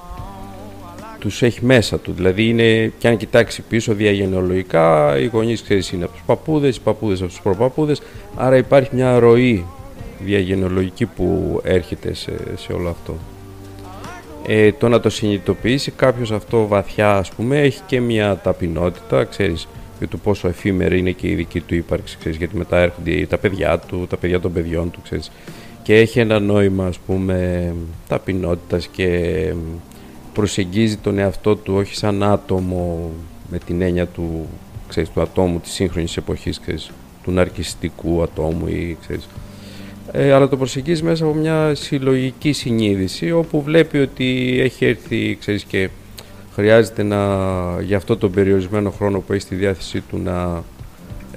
Τους 1.25 1.41
έχει 1.41 1.65
μέσα 1.65 1.99
του, 1.99 2.11
δηλαδή 2.11 2.47
είναι, 2.47 2.91
και 2.97 3.07
αν 3.07 3.17
κοιτάξει 3.17 3.61
πίσω 3.61 3.93
διαγενεολογικά, 3.93 5.17
οι 5.19 5.25
γονείς, 5.25 5.61
ξέρεις, 5.61 5.91
είναι 5.91 6.03
από 6.03 6.13
τους 6.13 6.23
παππούδες, 6.25 6.75
οι 6.75 6.81
παππούδες 6.81 7.21
από 7.21 7.29
τους 7.29 7.41
προπαππούδες, 7.41 8.01
άρα 8.35 8.57
υπάρχει 8.57 8.89
μια 8.93 9.19
ροή 9.19 9.65
διαγενεολογική 10.19 11.05
που 11.05 11.59
έρχεται 11.63 12.13
σε, 12.13 12.31
σε 12.55 12.73
όλο 12.73 12.89
αυτό. 12.89 13.15
Ε, 14.47 14.71
το 14.71 14.87
να 14.89 14.99
το 14.99 15.09
συνειδητοποιήσει 15.09 15.91
κάποιος 15.91 16.31
αυτό 16.31 16.67
βαθιά 16.67 17.11
ας 17.11 17.31
πούμε 17.31 17.61
έχει 17.61 17.81
και 17.85 17.99
μια 17.99 18.37
ταπεινότητα 18.43 19.23
ξέρεις 19.23 19.67
για 19.97 20.07
το 20.07 20.17
πόσο 20.17 20.47
εφήμερη 20.47 20.99
είναι 20.99 21.11
και 21.11 21.27
η 21.27 21.33
δική 21.35 21.59
του 21.59 21.75
ύπαρξη 21.75 22.17
ξέρεις, 22.19 22.37
γιατί 22.37 22.57
μετά 22.57 22.77
έρχονται 22.77 23.25
τα 23.29 23.37
παιδιά 23.37 23.79
του, 23.79 24.07
τα 24.09 24.17
παιδιά 24.17 24.39
των 24.39 24.53
παιδιών 24.53 24.91
του 24.91 25.01
ξέρεις, 25.03 25.31
και 25.83 25.95
έχει 25.95 26.19
ένα 26.19 26.39
νόημα 26.39 26.85
ας 26.85 26.97
πούμε 26.97 27.73
ταπεινότητας 28.07 28.87
και 28.87 29.39
προσεγγίζει 30.35 30.97
τον 30.97 31.17
εαυτό 31.17 31.55
του 31.55 31.73
όχι 31.73 31.95
σαν 31.95 32.23
άτομο 32.23 33.11
με 33.49 33.57
την 33.57 33.81
έννοια 33.81 34.05
του, 34.05 34.47
ξέρεις, 34.87 35.09
του 35.09 35.21
ατόμου 35.21 35.59
της 35.59 35.71
σύγχρονης 35.71 36.17
εποχής 36.17 36.59
ξέρεις, 36.59 36.91
του 37.23 37.31
ναρκιστικού 37.31 38.21
ατόμου 38.21 38.67
ή 38.67 38.97
ξέρεις, 39.01 39.27
ε, 40.11 40.31
αλλά 40.31 40.47
το 40.47 40.57
προσεγγίζει 40.57 41.03
μέσα 41.03 41.25
από 41.25 41.33
μια 41.33 41.75
συλλογική 41.75 42.51
συνείδηση 42.51 43.31
όπου 43.31 43.61
βλέπει 43.61 43.97
ότι 43.97 44.59
έχει 44.61 44.85
έρθει 44.85 45.37
ξέρεις, 45.39 45.63
και 45.63 45.89
χρειάζεται 46.53 47.03
να, 47.03 47.17
για 47.81 47.97
αυτό 47.97 48.17
τον 48.17 48.31
περιορισμένο 48.31 48.91
χρόνο 48.91 49.19
που 49.19 49.33
έχει 49.33 49.41
στη 49.41 49.55
διάθεσή 49.55 50.01
του 50.01 50.17
να 50.17 50.63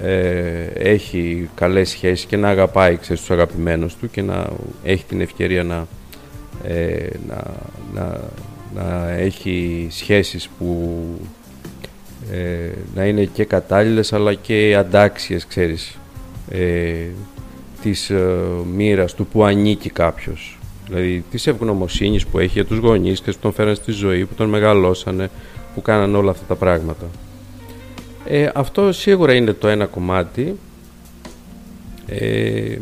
ε, 0.01 0.63
έχει 0.73 1.49
καλές 1.55 1.89
σχέσεις 1.89 2.25
και 2.25 2.37
να 2.37 2.49
αγαπάει 2.49 2.97
ξέρεις, 2.97 3.21
τους 3.21 3.31
αγαπημένους 3.31 3.95
του 3.95 4.09
και 4.09 4.21
να 4.21 4.47
έχει 4.83 5.05
την 5.05 5.21
ευκαιρία 5.21 5.63
να, 5.63 5.87
ε, 6.63 7.07
να, 7.27 7.43
να, 7.93 8.19
να 8.75 9.09
έχει 9.09 9.87
σχέσεις 9.91 10.49
που 10.57 10.99
ε, 12.31 12.71
να 12.95 13.05
είναι 13.05 13.25
και 13.25 13.45
κατάλληλες 13.45 14.13
αλλά 14.13 14.33
και 14.33 14.75
αντάξιες 14.75 15.45
ξέρεις 15.45 15.97
ε, 16.49 17.05
της 17.81 18.09
ε, 18.09 18.35
μοίρας 18.73 19.13
του 19.13 19.25
που 19.25 19.43
ανήκει 19.43 19.89
κάποιος. 19.89 20.59
Δηλαδή 20.87 21.23
της 21.31 21.47
ευγνωμοσύνης 21.47 22.25
που 22.25 22.39
έχει 22.39 22.51
για 22.51 22.65
τους 22.65 22.77
γονείς 22.77 23.21
και 23.21 23.31
που 23.31 23.37
τον 23.41 23.53
φέραν 23.53 23.75
στη 23.75 23.91
ζωή, 23.91 24.25
που 24.25 24.33
τον 24.33 24.49
μεγαλώσανε, 24.49 25.29
που 25.75 25.81
κάνανε 25.81 26.17
όλα 26.17 26.31
αυτά 26.31 26.45
τα 26.47 26.55
πράγματα. 26.55 27.05
Ε, 28.25 28.49
αυτό 28.53 28.91
σίγουρα 28.91 29.33
είναι 29.33 29.53
το 29.53 29.67
ένα 29.67 29.85
κομμάτι 29.85 30.55
ε, 32.07 32.77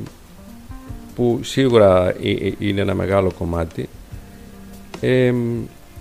που 1.16 1.40
σίγουρα 1.44 2.16
είναι 2.58 2.82
ένα 2.82 2.94
μεγάλο 2.94 3.32
κομμάτι. 3.38 3.90
Ε, 5.02 5.34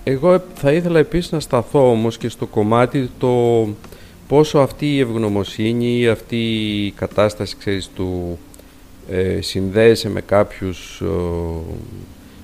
εγώ 0.09 0.43
θα 0.55 0.73
ήθελα 0.73 0.99
επίσης 0.99 1.33
να 1.33 1.41
σταθώ 1.41 1.91
όμως 1.91 2.19
και 2.19 2.29
στο 2.29 2.47
κομμάτι 2.47 3.11
το 3.19 3.67
πόσο 4.29 4.59
αυτή 4.59 4.95
η 4.95 5.01
ευγνωμοσύνη 5.01 5.99
ή 5.99 6.09
αυτή 6.09 6.37
η 6.87 6.91
κατάσταση 6.91 7.57
ξέρεις, 7.59 7.91
του 7.95 8.39
ε, 9.11 9.41
συνδέεσαι 9.41 10.09
με 10.09 10.21
κάποιους 10.21 11.03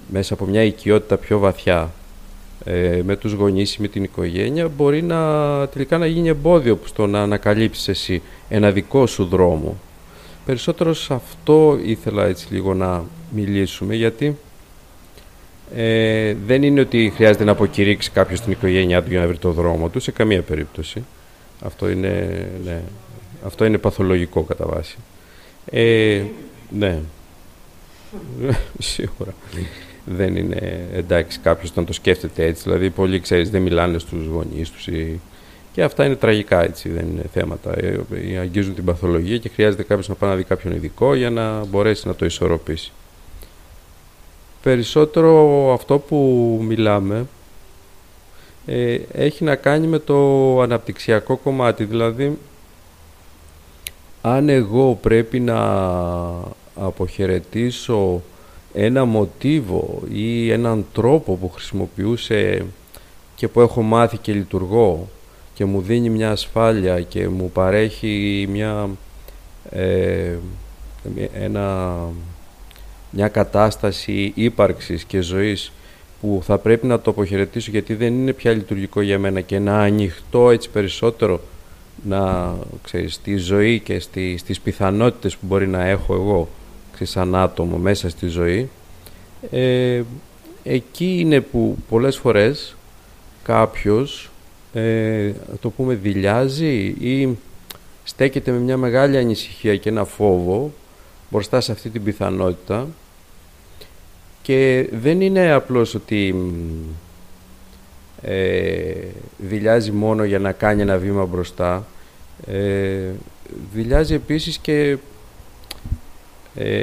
μέσα 0.08 0.34
από 0.34 0.44
μια 0.44 0.62
οικειότητα 0.62 1.16
πιο 1.16 1.38
βαθιά 1.38 1.92
ε, 2.64 3.00
με 3.04 3.16
τους 3.16 3.32
γονείς 3.32 3.74
ή 3.74 3.80
με 3.80 3.88
την 3.88 4.04
οικογένεια 4.04 4.68
μπορεί 4.68 5.02
να 5.02 5.18
τελικά 5.68 5.98
να 5.98 6.06
γίνει 6.06 6.28
εμπόδιο 6.28 6.78
στο 6.84 7.06
να 7.06 7.22
ανακαλύψεις 7.22 7.88
εσύ 7.88 8.22
ένα 8.48 8.70
δικό 8.70 9.06
σου 9.06 9.24
δρόμο. 9.24 9.76
Περισσότερο 10.46 10.94
σε 10.94 11.14
αυτό 11.14 11.78
ήθελα 11.84 12.26
έτσι 12.26 12.46
λίγο 12.50 12.74
να 12.74 13.04
μιλήσουμε 13.34 13.94
γιατί 13.94 14.36
ε, 15.76 16.34
δεν 16.46 16.62
είναι 16.62 16.80
ότι 16.80 17.12
χρειάζεται 17.14 17.44
να 17.44 17.52
αποκηρύξει 17.52 18.10
κάποιος 18.10 18.40
την 18.40 18.52
οικογένειά 18.52 19.02
του 19.02 19.10
για 19.10 19.20
να 19.20 19.26
βρει 19.26 19.38
το 19.38 19.50
δρόμο 19.50 19.88
του 19.88 20.00
σε 20.00 20.10
καμία 20.10 20.42
περίπτωση. 20.42 21.04
Αυτό 21.64 21.90
είναι, 21.90 22.46
ναι, 22.64 22.82
αυτό 23.46 23.64
είναι 23.64 23.78
παθολογικό 23.78 24.42
κατά 24.42 24.66
βάση. 24.66 24.96
Ε, 25.70 26.22
ναι. 26.70 26.98
Σίγουρα. 28.78 29.34
δεν 30.04 30.36
είναι 30.36 30.88
εντάξει 30.92 31.38
κάποιος 31.38 31.74
να 31.74 31.84
το 31.84 31.92
σκέφτεται 31.92 32.44
έτσι. 32.44 32.62
Δηλαδή, 32.62 32.90
πολλοί 32.90 33.20
ξέρεις 33.20 33.50
δεν 33.50 33.62
μιλάνε 33.62 33.98
στους 33.98 34.26
γονείς 34.26 34.70
τους. 34.70 34.86
Ή... 34.86 35.20
Και 35.72 35.82
αυτά 35.82 36.04
είναι 36.04 36.16
τραγικά 36.16 36.62
έτσι, 36.62 36.88
δεν 36.88 37.06
είναι 37.06 37.24
θέματα. 37.32 37.78
Ε, 37.78 38.00
ε, 38.32 38.38
αγγίζουν 38.38 38.74
την 38.74 38.84
παθολογία 38.84 39.38
και 39.38 39.48
χρειάζεται 39.48 39.82
κάποιος 39.82 40.08
να 40.08 40.14
πάει 40.14 40.30
να 40.30 40.36
δει 40.36 40.42
κάποιον 40.42 40.74
ειδικό 40.74 41.14
για 41.14 41.30
να 41.30 41.64
μπορέσει 41.64 42.06
να 42.06 42.14
το 42.14 42.24
ισορροπήσει. 42.24 42.92
Περισσότερο 44.62 45.72
αυτό 45.72 45.98
που 45.98 46.16
μιλάμε 46.62 47.26
ε, 48.66 48.98
έχει 49.12 49.44
να 49.44 49.54
κάνει 49.56 49.86
με 49.86 49.98
το 49.98 50.60
αναπτυξιακό 50.60 51.36
κομμάτι. 51.36 51.84
Δηλαδή, 51.84 52.38
αν 54.22 54.48
εγώ 54.48 54.98
πρέπει 55.02 55.40
να 55.40 55.58
αποχαιρετήσω 56.74 58.22
ένα 58.72 59.04
μοτίβο 59.04 60.02
ή 60.12 60.50
έναν 60.50 60.86
τρόπο 60.92 61.34
που 61.34 61.50
χρησιμοποιούσε 61.50 62.66
και 63.34 63.48
που 63.48 63.60
έχω 63.60 63.82
μάθει 63.82 64.16
και 64.16 64.32
λειτουργώ 64.32 65.08
και 65.54 65.64
μου 65.64 65.80
δίνει 65.80 66.10
μια 66.10 66.30
ασφάλεια 66.30 67.00
και 67.00 67.28
μου 67.28 67.50
παρέχει 67.50 68.46
μια, 68.50 68.88
ε, 69.70 70.36
ένα, 71.32 71.96
μια 73.12 73.28
κατάσταση 73.28 74.32
ύπαρξης 74.34 75.04
και 75.04 75.20
ζωής 75.20 75.72
που 76.20 76.40
θα 76.44 76.58
πρέπει 76.58 76.86
να 76.86 77.00
το 77.00 77.10
αποχαιρετήσω 77.10 77.70
γιατί 77.70 77.94
δεν 77.94 78.12
είναι 78.12 78.32
πια 78.32 78.52
λειτουργικό 78.52 79.00
για 79.00 79.18
μένα 79.18 79.40
και 79.40 79.58
να 79.58 79.78
ανοιχτώ 79.82 80.50
έτσι 80.50 80.70
περισσότερο 80.70 81.40
να 82.04 82.54
ξέρεις, 82.82 83.14
στη 83.14 83.36
ζωή 83.36 83.80
και 83.80 83.98
στη, 83.98 84.36
στις 84.36 84.60
πιθανότητες 84.60 85.36
που 85.36 85.46
μπορεί 85.46 85.66
να 85.66 85.84
έχω 85.84 86.14
εγώ 86.14 86.48
σαν 87.04 87.34
άτομο 87.34 87.76
μέσα 87.76 88.08
στη 88.08 88.26
ζωή 88.26 88.68
ε, 89.50 90.02
εκεί 90.62 91.16
είναι 91.18 91.40
που 91.40 91.76
πολλές 91.88 92.16
φορές 92.16 92.76
κάποιος 93.42 94.30
ε, 94.72 95.32
το 95.60 95.70
πούμε 95.70 95.94
δηλιάζει 95.94 96.84
ή 96.84 97.38
στέκεται 98.04 98.50
με 98.50 98.58
μια 98.58 98.76
μεγάλη 98.76 99.16
ανησυχία 99.16 99.76
και 99.76 99.88
ένα 99.88 100.04
φόβο 100.04 100.72
μπροστά 101.30 101.60
σε 101.60 101.72
αυτή 101.72 101.90
την 101.90 102.02
πιθανότητα 102.02 102.88
και 104.42 104.88
δεν 104.92 105.20
είναι 105.20 105.52
απλώς 105.52 105.94
ότι 105.94 106.34
ε, 108.22 108.92
δηλιάζει 109.38 109.90
μόνο 109.90 110.24
για 110.24 110.38
να 110.38 110.52
κάνει 110.52 110.82
ένα 110.82 110.98
βήμα 110.98 111.24
μπροστά 111.24 111.86
Ε, 112.46 113.10
δηλιάζει 113.72 114.14
επίσης 114.14 114.58
και 114.58 114.96
ε, 116.54 116.80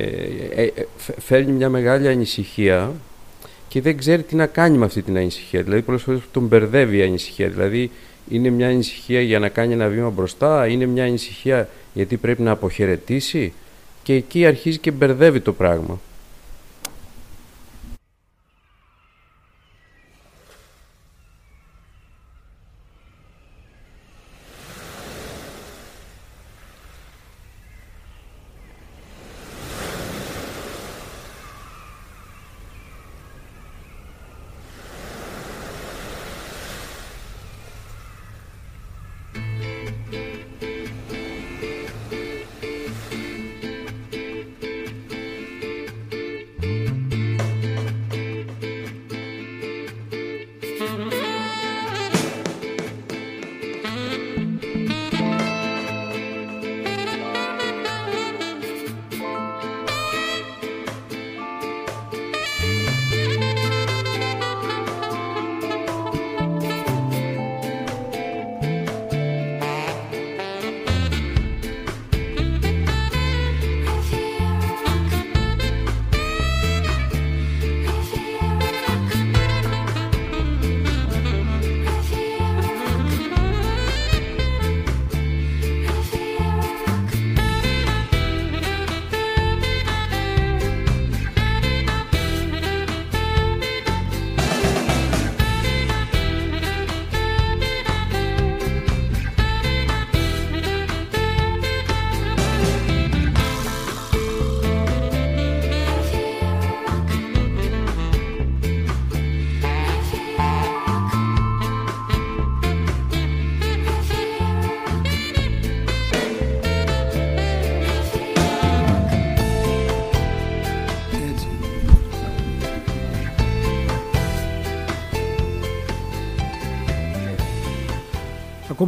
ε, 0.56 0.64
ε 0.64 0.86
φέρνει 1.18 1.52
μια 1.52 1.70
μεγάλη 1.70 2.08
ανησυχία 2.08 2.92
και 3.68 3.82
δεν 3.82 3.98
ξέρει 3.98 4.24
τι 4.24 4.36
να 4.36 4.46
κάνει 4.46 4.78
με 4.78 4.86
αυτή 4.86 5.02
την 5.02 5.18
ανησυχία. 5.18 5.64
Δηλαδή, 5.64 5.82
πολλές 5.82 6.02
φορές 6.02 6.22
τον 6.32 6.44
μπερδεύει 6.44 6.98
η 6.98 7.04
ανησυχία. 7.04 7.50
Δηλαδή, 7.50 7.92
είναι 8.30 8.50
μια 8.50 8.68
ανησυχία 8.68 9.22
για 9.22 9.40
να 9.40 9.50
κάνει 9.50 9.74
ένα 9.74 9.88
βήμα 9.88 10.10
μπροστά, 10.10 10.68
είναι 10.68 10.86
μια 10.86 11.04
ανησυχία 11.04 11.70
γιατί 11.94 12.18
πρέπει 12.18 12.42
να 12.42 12.52
αποχαιρετήσει 12.52 13.54
και 14.04 14.14
εκεί 14.14 14.46
αρχίζει 14.46 14.78
και 14.78 14.92
μπερδεύει 14.92 15.40
το 15.40 15.54
πράγμα. 15.54 16.00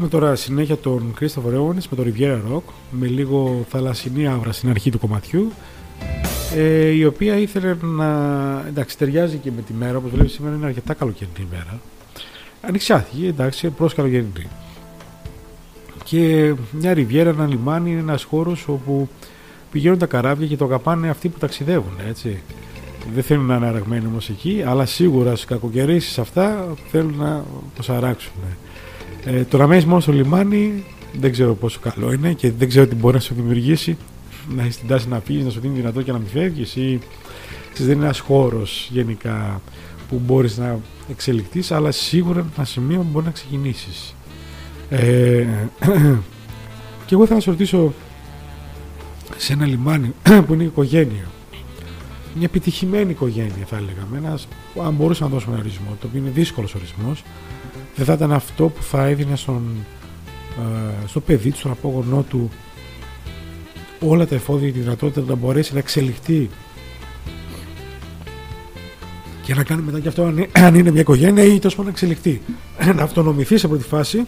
Ακούμε 0.04 0.20
τώρα 0.20 0.36
συνέχεια 0.36 0.78
τον 0.78 1.14
Christopher 1.20 1.54
Owens 1.54 1.84
με 1.90 1.96
το 1.96 2.04
Riviera 2.06 2.54
Rock 2.54 2.74
με 2.92 3.08
λίγο 3.08 3.66
θαλασσινή 3.70 4.28
άβρα 4.28 4.52
στην 4.52 4.70
αρχή 4.70 4.92
του 4.92 5.00
κομματιού 5.00 5.52
ε, 6.56 6.88
η 6.88 7.06
οποία 7.06 7.38
ήθελε 7.38 7.76
να... 7.82 8.08
εντάξει 8.68 8.98
ταιριάζει 8.98 9.38
και 9.38 9.52
με 9.56 9.62
τη 9.62 9.74
μέρα 9.74 9.98
όπως 9.98 10.12
βλέπεις 10.12 10.32
σήμερα 10.32 10.56
είναι 10.56 10.66
αρκετά 10.66 10.94
καλοκαιρινή 10.94 11.48
μέρα. 11.52 11.80
Ανοιξιάθηκε 12.62 13.28
εντάξει 13.28 13.70
προς 13.70 13.94
καλοκαιρινή. 13.94 14.48
Και 16.04 16.54
μια 16.72 16.94
ριβιέρα, 16.94 17.30
ένα 17.30 17.48
λιμάνι 17.48 17.92
είναι 17.92 18.00
ένας 18.00 18.24
χώρος 18.24 18.68
όπου 18.68 19.10
πηγαίνουν 19.72 19.98
τα 19.98 20.06
καράβια 20.06 20.48
και 20.48 20.58
το 20.58 20.66
αγαπάνε 20.66 21.10
αυτοί 21.10 21.30
που 21.30 21.40
ταξιδεύουν 21.40 21.94
έτσι. 22.08 22.42
Δεν 23.14 23.24
θέλουν 23.24 23.46
να 23.46 23.56
είναι 23.56 23.68
αραγμένοι 23.68 24.06
όμως 24.06 24.30
εκεί 24.30 24.64
αλλά 24.66 24.86
σίγουρα 24.86 25.36
στις 25.36 25.46
κακοκαιρίσεις 25.46 26.20
αυτά 26.20 26.76
θέλουν 26.92 27.16
να 27.18 27.44
το 27.86 27.94
αράξουν 27.94 28.34
ε, 29.26 29.44
το 29.44 29.58
να 29.58 29.68
μένεις 29.68 29.86
μόνο 29.86 30.00
στο 30.00 30.12
λιμάνι 30.12 30.84
δεν 31.20 31.32
ξέρω 31.32 31.54
πόσο 31.54 31.80
καλό 31.80 32.12
είναι 32.12 32.34
και 32.34 32.52
δεν 32.52 32.68
ξέρω 32.68 32.88
τι 32.88 32.96
μπορεί 32.96 33.14
να 33.14 33.20
σου 33.20 33.34
δημιουργήσει. 33.34 33.98
Να 34.56 34.64
έχει 34.64 34.80
την 34.80 34.88
τάση 34.88 35.08
να 35.08 35.20
φύγεις, 35.20 35.44
να 35.44 35.50
σου 35.50 35.60
δίνει 35.60 35.76
δυνατότητα 35.76 36.12
να 36.12 36.20
μην 36.20 36.28
φεύγεις 36.28 36.76
ή 36.76 37.00
ξέρεις, 37.74 37.86
δεν 37.86 37.96
είναι 37.96 38.06
ένας 38.06 38.20
χώρος 38.20 38.88
γενικά 38.92 39.62
που 40.10 40.22
μπορείς 40.26 40.58
να 40.58 40.80
εξελιχθείς, 41.10 41.72
αλλά 41.72 41.92
σίγουρα 41.92 42.40
είναι 42.40 42.50
ένα 42.56 42.66
σημείο 42.66 42.98
που 42.98 43.08
μπορεί 43.12 43.26
να 43.26 43.32
ξεκινήσεις. 43.32 44.16
Ε, 44.90 45.46
και 47.06 47.14
εγώ 47.14 47.26
θα 47.26 47.34
να 47.34 47.40
σου 47.40 47.50
ρωτήσω 47.50 47.94
σε 49.38 49.54
ένα 49.54 49.66
λιμάνι 49.66 50.14
που 50.46 50.54
είναι 50.54 50.64
η 50.64 50.66
οικογένεια. 50.66 51.26
Μια 52.36 52.46
επιτυχημένη 52.46 53.12
οικογένεια 53.12 53.66
θα 53.66 53.76
έλεγα. 53.76 54.08
Ένας, 54.16 54.48
αν 54.86 54.94
μπορούσα 54.94 55.24
να 55.24 55.30
δώσουμε 55.30 55.54
ένα 55.54 55.64
ορισμό, 55.64 55.98
το 56.00 56.08
οποίο 56.08 56.20
είναι 56.20 56.30
δύσκολος 56.30 56.76
ορισμός, 56.76 57.24
δεν 57.96 58.06
θα 58.06 58.14
ήταν 58.14 58.32
αυτό 58.32 58.68
που 58.68 58.84
θα 58.84 59.06
έδινε 59.06 59.36
στον, 59.36 59.86
ε, 60.60 61.08
στο 61.08 61.20
παιδί 61.20 61.52
του, 61.52 61.58
στον 61.58 61.72
απόγονό 61.72 62.26
του 62.30 62.52
όλα 64.00 64.28
τα 64.28 64.36
εφόδια 64.36 64.68
και 64.68 64.74
τη 64.74 64.80
δυνατότητα 64.80 65.24
να 65.28 65.36
μπορέσει 65.36 65.74
να 65.74 65.80
εξελιχθεί 65.80 66.50
και 69.44 69.54
να 69.54 69.64
κάνει 69.64 69.82
μετά 69.82 70.00
και 70.00 70.08
αυτό 70.08 70.34
αν 70.52 70.76
είναι 70.76 70.92
μια 70.92 71.02
οικογένεια 71.02 71.44
ή 71.44 71.60
τόσο 71.60 71.84
να 71.84 71.90
εξελιχθεί. 71.90 72.42
να 72.96 73.04
αυτονομηθεί 73.04 73.58
σε 73.58 73.68
πρώτη 73.68 73.84
φάση 73.84 74.26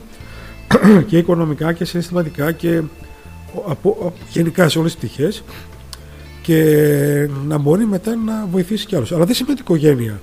και 1.08 1.18
οικονομικά 1.18 1.74
και 1.74 1.86
συναισθηματικά 1.86 2.52
και 2.52 2.82
από, 3.68 4.14
γενικά 4.30 4.70
σε 4.70 4.80
όλες 4.80 4.96
τις 4.96 5.00
πτυχές 5.00 5.44
και 6.42 7.30
να 7.48 7.58
μπορεί 7.58 7.86
μετά 7.86 8.16
να 8.16 8.46
βοηθήσει 8.52 8.86
κι 8.86 8.96
άλλους. 8.96 9.12
Αλλά 9.12 9.26
δεν 9.26 9.36
σημαίνει 9.36 9.60
ότι 9.60 9.72
η 9.72 9.76
οικογένεια 9.76 10.22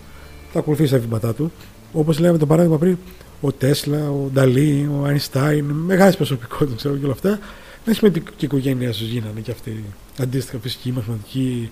θα 0.53 0.59
ακολουθήσει 0.59 0.92
τα 0.92 0.98
βήματά 0.98 1.35
του. 1.35 1.53
Όπως 1.92 2.18
λέμε 2.18 2.38
το 2.38 2.46
παράδειγμα 2.46 2.79
πριν, 2.79 2.98
ο 3.40 3.53
Τέσλα, 3.53 4.11
ο 4.11 4.31
Νταλή, 4.33 4.90
ο 5.00 5.05
Αϊνστάιν, 5.05 5.64
μεγάλες 5.64 6.16
προσωπικότητες 6.16 6.76
ξέρω 6.76 6.96
και 6.96 7.05
όλα 7.05 7.12
αυτά. 7.12 7.38
Δεν 7.85 7.94
σημαίνει 7.94 8.18
ότι 8.18 8.31
και 8.31 8.44
η 8.44 8.44
οικογένειά 8.44 8.92
σου 8.92 9.05
γίνανε 9.05 9.40
και 9.40 9.50
αυτοί 9.50 9.85
αντίστοιχα 10.18 10.59
φυσικοί, 10.59 10.92
μαθηματικοί, 10.92 11.70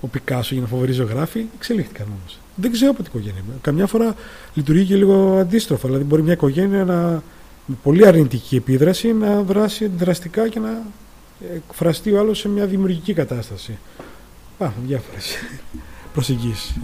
ο 0.00 0.06
Πικάσο 0.06 0.54
για 0.54 0.62
να 0.62 0.68
φοβερή 0.68 0.92
ζωγράφη. 0.92 1.44
Εξελίχθηκαν 1.56 2.06
όμως. 2.20 2.38
Δεν 2.54 2.72
ξέρω 2.72 2.90
από 2.90 3.02
την 3.02 3.12
οικογένεια. 3.14 3.42
Καμιά 3.60 3.86
φορά 3.86 4.14
λειτουργεί 4.54 4.84
και 4.84 4.96
λίγο 4.96 5.38
αντίστροφα. 5.38 5.86
Δηλαδή, 5.88 6.04
μπορεί 6.04 6.22
μια 6.22 6.32
οικογένεια 6.32 6.84
να, 6.84 7.22
με 7.66 7.76
πολύ 7.82 8.06
αρνητική 8.06 8.56
επίδραση 8.56 9.12
να 9.12 9.42
δράσει 9.42 9.86
δραστικά 9.86 10.48
και 10.48 10.58
να 10.58 10.82
εκφραστεί 11.54 12.12
ο 12.12 12.18
άλλος 12.18 12.38
σε 12.38 12.48
μια 12.48 12.66
δημιουργική 12.66 13.12
κατάσταση. 13.12 13.78
Υπάρχουν 14.54 14.82
διάφορες 14.86 15.36
προσεγγίσεις. 16.12 16.76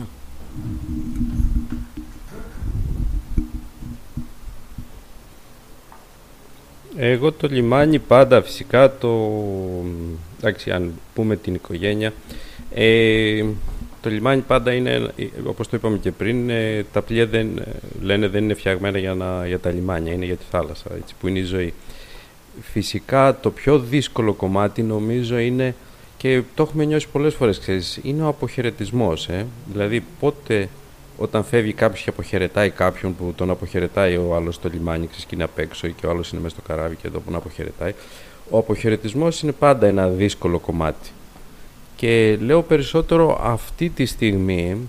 Εγώ 6.96 7.32
το 7.32 7.48
λιμάνι 7.50 7.98
πάντα 7.98 8.42
φυσικά 8.42 8.98
το... 8.98 9.30
Εντάξει, 10.38 10.70
αν 10.70 10.92
πούμε 11.14 11.36
την 11.36 11.54
οικογένεια, 11.54 12.12
ε, 12.74 13.44
το 14.00 14.10
λιμάνι 14.10 14.40
πάντα 14.40 14.72
είναι, 14.72 15.10
όπως 15.46 15.68
το 15.68 15.76
είπαμε 15.76 15.98
και 15.98 16.10
πριν, 16.10 16.50
ε, 16.50 16.84
τα 16.92 17.02
πλοία 17.02 17.26
δεν, 17.26 17.48
λένε 18.02 18.28
δεν 18.28 18.44
είναι 18.44 18.54
φτιαγμένα 18.54 18.98
για, 18.98 19.14
να, 19.14 19.46
για 19.46 19.58
τα 19.58 19.70
λιμάνια, 19.70 20.12
είναι 20.12 20.24
για 20.24 20.36
τη 20.36 20.44
θάλασσα, 20.50 20.90
έτσι, 20.96 21.14
που 21.20 21.28
είναι 21.28 21.38
η 21.38 21.42
ζωή. 21.42 21.72
Φυσικά 22.60 23.38
το 23.40 23.50
πιο 23.50 23.78
δύσκολο 23.78 24.32
κομμάτι 24.32 24.82
νομίζω 24.82 25.38
είναι, 25.38 25.74
και 26.16 26.42
το 26.54 26.62
έχουμε 26.62 26.84
νιώσει 26.84 27.08
πολλές 27.12 27.34
φορές, 27.34 27.58
ξέρεις, 27.58 28.00
είναι 28.02 28.22
ο 28.22 28.26
αποχαιρετισμός. 28.26 29.28
Ε; 29.28 29.46
Δηλαδή 29.72 30.04
πότε 30.20 30.68
όταν 31.22 31.44
φεύγει 31.44 31.72
κάποιος 31.72 32.02
και 32.02 32.10
αποχαιρετάει 32.10 32.70
κάποιον 32.70 33.16
που 33.16 33.32
τον 33.36 33.50
αποχαιρετάει 33.50 34.16
ο 34.16 34.34
άλλος 34.34 34.54
στο 34.54 34.68
λιμάνι, 34.68 35.06
ξέρεις 35.06 35.24
και 35.24 35.34
είναι 35.34 35.44
απ' 35.44 35.58
έξω 35.58 35.88
και 35.88 36.06
ο 36.06 36.10
άλλος 36.10 36.30
είναι 36.32 36.40
μέσα 36.40 36.54
στο 36.54 36.64
καράβι 36.68 36.96
και 36.96 37.06
εδώ 37.06 37.20
που 37.20 37.30
να 37.30 37.36
αποχαιρετάει. 37.36 37.94
Ο 38.50 38.58
αποχαιρετισμός 38.58 39.42
είναι 39.42 39.52
πάντα 39.52 39.86
ένα 39.86 40.08
δύσκολο 40.08 40.58
κομμάτι. 40.58 41.10
Και 41.96 42.36
λέω 42.40 42.62
περισσότερο 42.62 43.40
αυτή 43.42 43.88
τη 43.88 44.06
στιγμή 44.06 44.88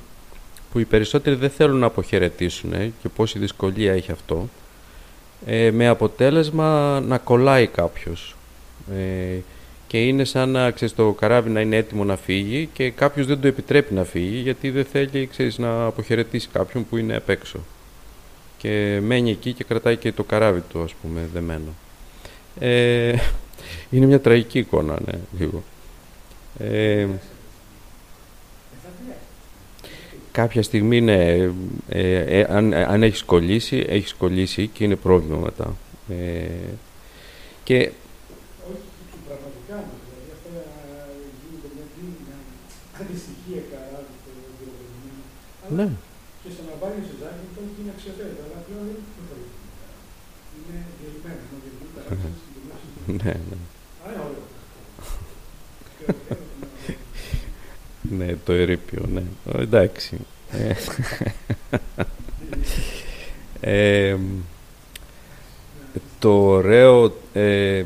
που 0.71 0.79
οι 0.79 0.85
περισσότεροι 0.85 1.35
δεν 1.35 1.49
θέλουν 1.49 1.79
να 1.79 1.85
αποχαιρετήσουν 1.85 2.71
και 2.71 3.09
πόση 3.15 3.39
δυσκολία 3.39 3.93
έχει 3.93 4.11
αυτό. 4.11 4.49
ε, 5.45 5.71
με 5.71 5.87
αποτέλεσμα 5.87 6.99
να 6.99 7.17
κολλάει 7.17 7.67
κάποιος. 7.67 8.35
Ε, 9.93 9.97
και 9.97 10.07
είναι 10.07 10.23
σαν 10.23 10.49
να 10.49 10.71
ξέρεις, 10.71 10.95
το 10.95 11.11
καράβι 11.11 11.49
να 11.49 11.61
είναι 11.61 11.75
έτοιμο 11.75 12.03
να 12.03 12.17
φύγει 12.17 12.69
και 12.73 12.89
κάποιος 12.89 13.27
δεν 13.27 13.41
το 13.41 13.47
επιτρέπει 13.47 13.93
να 13.93 14.03
φύγει 14.03 14.37
γιατί 14.37 14.69
δεν 14.69 14.85
θέλει 14.85 15.27
ξέρεις, 15.27 15.57
να 15.57 15.85
αποχαιρετήσει 15.85 16.49
κάποιον 16.53 16.87
που 16.89 16.97
είναι 16.97 17.15
απ' 17.15 17.29
έξω. 17.29 17.59
Και 18.57 18.99
μένει 19.01 19.31
εκεί 19.31 19.53
και 19.53 19.63
κρατάει 19.63 19.97
και 19.97 20.11
το 20.11 20.23
καράβι 20.23 20.61
του 20.69 20.83
ας 20.83 20.93
πούμε 20.93 21.29
δεμένο. 21.33 21.73
Ε, 22.59 23.15
είναι 23.89 24.05
μια 24.05 24.19
τραγική 24.19 24.59
εικόνα, 24.59 24.97
ναι, 25.05 25.19
λίγο. 25.39 25.63
Ε, 26.59 27.07
κάποια 30.31 30.63
στιγμή, 30.63 31.01
ναι, 31.01 31.49
ε, 31.89 32.39
ε, 32.39 32.45
αν, 32.49 32.73
αν 32.73 33.03
έχεις 33.03 33.23
κολλήσει, 33.23 33.85
έχεις 33.87 34.13
κολλήσει 34.13 34.67
και 34.67 34.83
είναι 34.83 34.95
πρόβλημα 34.95 35.37
μετά. 35.37 35.75
Ε, 43.03 43.15
και 43.45 43.61
Ναι. 45.75 45.89
Και 46.43 46.49
στο 46.53 46.63
να 46.69 46.75
βάλει 46.81 47.01
σε 47.07 47.13
ζάκι 47.19 47.43
αυτό 47.49 47.61
είναι 47.79 47.91
αξιοθέτητο, 47.95 48.41
αλλά 48.45 48.57
πλέον 48.65 48.83
δεν 48.89 48.97
είναι 48.99 49.37
Είναι 50.57 50.77
διαλυμένο. 50.99 51.41
Ναι, 53.07 53.33
ναι. 53.49 53.57
Ναι, 58.17 58.35
το 58.45 58.53
ερείπιο, 58.53 59.05
ναι. 59.13 59.23
Εντάξει. 59.59 60.19
Ε, 63.65 64.17
το 66.19 66.45
ωραίο 66.45 67.17
ε, 67.33 67.83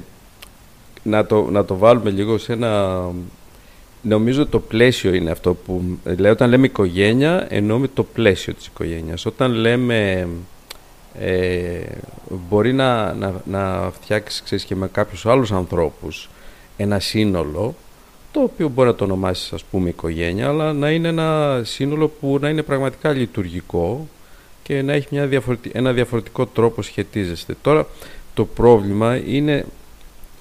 να, 1.03 1.25
το, 1.25 1.51
να 1.51 1.65
το 1.65 1.77
βάλουμε 1.77 2.10
λίγο 2.10 2.38
σε 2.38 2.53
ένα 2.53 3.03
Νομίζω 4.01 4.45
το 4.45 4.60
πλαίσιο 4.60 5.13
είναι 5.13 5.31
αυτό 5.31 5.53
που 5.53 5.97
λέει 6.17 6.31
όταν 6.31 6.49
λέμε 6.49 6.65
οικογένεια 6.65 7.47
εννοούμε 7.49 7.88
το 7.88 8.03
πλαίσιο 8.03 8.53
της 8.53 8.65
οικογένειας. 8.65 9.25
Όταν 9.25 9.51
λέμε 9.51 10.27
ε, 11.19 11.81
μπορεί 12.49 12.73
να, 12.73 13.13
να, 13.13 13.33
να 13.45 13.91
φτιάξεις 13.91 14.41
ξέρεις, 14.41 14.63
και 14.63 14.75
με 14.75 14.88
κάποιους 14.88 15.25
άλλους 15.25 15.51
ανθρώπους 15.51 16.29
ένα 16.77 16.99
σύνολο 16.99 17.75
το 18.31 18.41
οποίο 18.41 18.69
μπορεί 18.69 18.88
να 18.88 18.95
το 18.95 19.03
ονομάσεις 19.03 19.53
ας 19.53 19.63
πούμε 19.63 19.89
οικογένεια 19.89 20.47
αλλά 20.47 20.73
να 20.73 20.91
είναι 20.91 21.07
ένα 21.07 21.62
σύνολο 21.63 22.07
που 22.07 22.38
να 22.41 22.49
είναι 22.49 22.62
πραγματικά 22.62 23.12
λειτουργικό 23.12 24.07
και 24.63 24.81
να 24.81 24.93
έχει 24.93 25.07
μια 25.12 25.29
ένα 25.71 25.93
διαφορετικό 25.93 26.45
τρόπο 26.45 26.81
σχετίζεστε. 26.81 27.55
Τώρα 27.62 27.88
το 28.33 28.45
πρόβλημα 28.45 29.21
είναι 29.25 29.65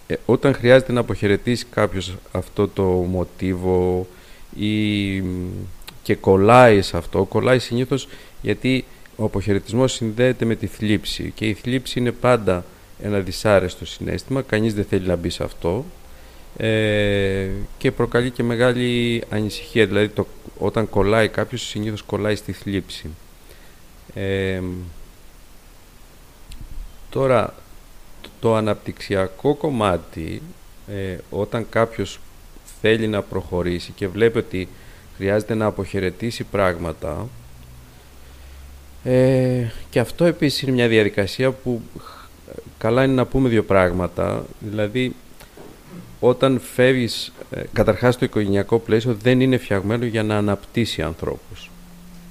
ε, 0.07 0.14
όταν 0.27 0.55
χρειάζεται 0.55 0.92
να 0.92 1.01
αποχαιρετήσει 1.01 1.66
κάποιος 1.71 2.16
αυτό 2.33 2.69
το 2.69 2.83
μοτίβο 2.83 4.07
ή 4.59 5.23
και 6.03 6.14
κολλάει 6.14 6.83
σε 6.83 6.97
αυτό, 6.97 7.25
κολλάει 7.25 7.59
συνήθως 7.59 8.09
γιατί 8.42 8.85
ο 9.16 9.25
αποχαιρετισμός 9.25 9.92
συνδέεται 9.92 10.45
με 10.45 10.55
τη 10.55 10.66
θλίψη 10.66 11.33
και 11.35 11.47
η 11.47 11.55
θλίψη 11.55 11.99
είναι 11.99 12.12
πάντα 12.12 12.64
ένα 13.03 13.19
δυσάρεστο 13.19 13.87
συνέστημα, 13.87 14.42
κανείς 14.42 14.75
δεν 14.75 14.85
θέλει 14.85 15.07
να 15.07 15.16
μπει 15.16 15.31
σε 15.31 15.45
αυτό 15.45 15.85
ε, 16.57 17.49
και 17.79 17.92
προκαλεί 17.92 18.31
και 18.31 18.42
μεγάλη 18.42 19.23
ανησυχία, 19.31 19.87
δηλαδή 19.87 20.09
το, 20.09 20.27
όταν 20.59 20.88
κολλάει 20.90 21.29
κάποιος 21.29 21.62
συνήθως 21.62 22.03
κολλάει 22.03 22.35
στη 22.35 22.53
θλίψη. 22.53 23.11
Ε, 24.14 24.61
τώρα 27.11 27.55
το 28.40 28.55
αναπτυξιακό 28.55 29.55
κομμάτι, 29.55 30.42
ε, 30.88 31.16
όταν 31.31 31.66
κάποιος 31.70 32.20
θέλει 32.81 33.07
να 33.09 33.22
προχωρήσει 33.22 33.92
και 33.92 34.09
βλέπει 34.09 34.38
ότι 34.38 34.68
χρειάζεται 35.16 35.55
να 35.55 35.66
αποχαιρετήσει 35.66 36.44
πράγματα, 36.44 37.29
ε, 39.05 39.66
και 39.90 40.01
αυτό 40.01 40.25
επίσης 40.25 40.62
είναι 40.62 40.72
μια 40.72 40.88
διαδικασία 40.88 41.51
που 41.51 41.81
καλά 42.79 43.05
είναι 43.05 43.12
να 43.12 43.27
πούμε 43.27 43.49
δύο 43.49 43.62
πράγματα. 43.62 44.44
Δηλαδή, 44.59 45.14
όταν 46.20 46.61
φεύγεις, 46.61 47.33
ε, 47.51 47.62
καταρχάς 47.72 48.18
το 48.18 48.25
οικογενειακό 48.25 48.79
πλαίσιο 48.79 49.16
δεν 49.22 49.40
είναι 49.40 49.57
φτιαγμένο 49.57 50.05
για 50.05 50.22
να 50.22 50.37
αναπτύσσει 50.37 51.03
ανθρώπους. 51.03 51.70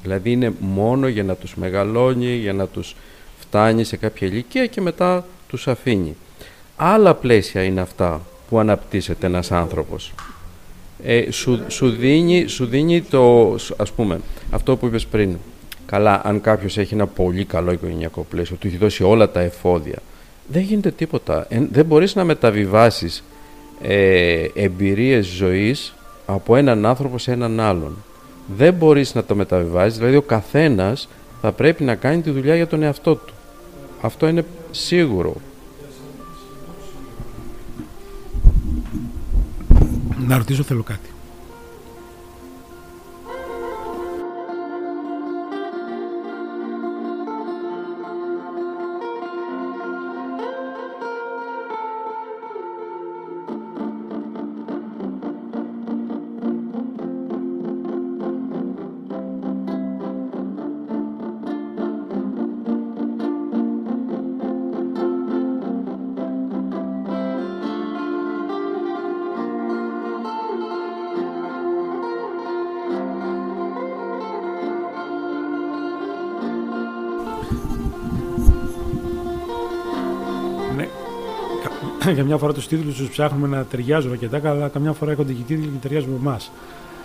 Δηλαδή 0.02 0.32
είναι 0.32 0.54
μόνο 0.60 1.08
για 1.08 1.24
να 1.24 1.36
τους 1.36 1.56
μεγαλώνει, 1.56 2.36
για 2.36 2.54
να 2.54 2.68
τους 2.68 2.96
φτάνει 3.40 3.84
σε 3.84 3.98
κάποια 3.98 4.28
ηλικία 4.28 4.66
και 4.66 4.82
μετά 4.82 5.26
τους 5.48 5.68
αφήνει. 5.68 6.16
Άλλα 6.76 7.14
πλαίσια 7.14 7.64
είναι 7.64 7.82
αυτά 7.82 8.22
που 8.50 8.60
αναπτύσσεται 8.60 9.26
ένας 9.26 9.52
άνθρωπος. 9.52 10.14
Ε, 11.04 11.32
σου, 11.32 11.64
σου, 11.68 11.90
δίνει, 11.90 12.48
σου 12.48 12.66
δίνει 12.66 13.02
το, 13.02 13.56
ας 13.78 13.92
πούμε, 13.96 14.20
αυτό 14.52 14.76
που 14.76 14.86
είπες 14.86 15.06
πριν. 15.06 15.38
Καλά, 15.86 16.22
αν 16.24 16.42
κάποιος 16.42 16.78
έχει 16.78 16.94
ένα 16.94 17.08
πολύ 17.08 17.46
καλό 17.46 17.72
οικογενειακό 17.72 18.26
πλαίσιο, 18.30 18.56
του 18.56 18.68
έχει 18.68 18.78
δώσει 18.78 19.04
όλα 19.04 19.32
τα 19.32 19.40
εφόδια, 19.40 19.98
δεν 20.48 20.62
γίνεται 20.62 20.92
τίποτα. 20.92 21.46
Ε, 21.50 21.60
δεν 21.72 21.86
μπορείς 21.86 22.16
να 22.16 22.24
μεταβιβάσεις 22.24 23.24
ε, 23.82 24.48
εμπειρίες 24.54 25.26
ζωής 25.26 25.94
από 26.26 26.56
έναν 26.56 26.86
άνθρωπο 26.86 27.18
σε 27.18 27.32
έναν 27.32 27.60
άλλον. 27.60 28.04
Δεν 28.58 28.74
μπορείς 28.74 29.16
να 29.16 29.24
το 29.24 29.36
μεταβιβάσεις, 29.36 29.98
δηλαδή 29.98 30.16
ο 30.16 30.22
καθένας 30.22 31.10
θα 31.42 31.52
πρέπει 31.52 31.84
να 31.84 31.96
κάνει 31.96 32.22
τη 32.22 32.30
δουλειά 32.30 32.56
για 32.56 32.68
τον 32.68 32.84
εαυτό 32.84 33.16
του. 33.16 33.34
Αυτό 34.06 34.28
είναι 34.28 34.46
σίγουρο. 34.72 35.36
Να 40.28 40.38
ρωτήσω 40.38 40.64
θέλω 40.64 40.84
κάτι. 40.84 41.10
για 82.16 82.24
μια 82.24 82.38
φορά 82.38 82.54
τους 82.54 82.68
τίτλους 82.68 82.96
τους 82.96 83.10
ψάχνουμε 83.10 83.48
να 83.48 83.64
ταιριάζουν 83.64 84.12
αρκετά, 84.12 84.50
αλλά 84.50 84.68
καμιά 84.68 84.94
φορά 84.94 85.12
έχονται 85.12 85.34
και 85.34 85.44
τίτλοι 85.48 85.66
και 85.66 85.88
ταιριάζουν 85.88 86.10
με 86.10 86.18
εμάς. 86.22 86.52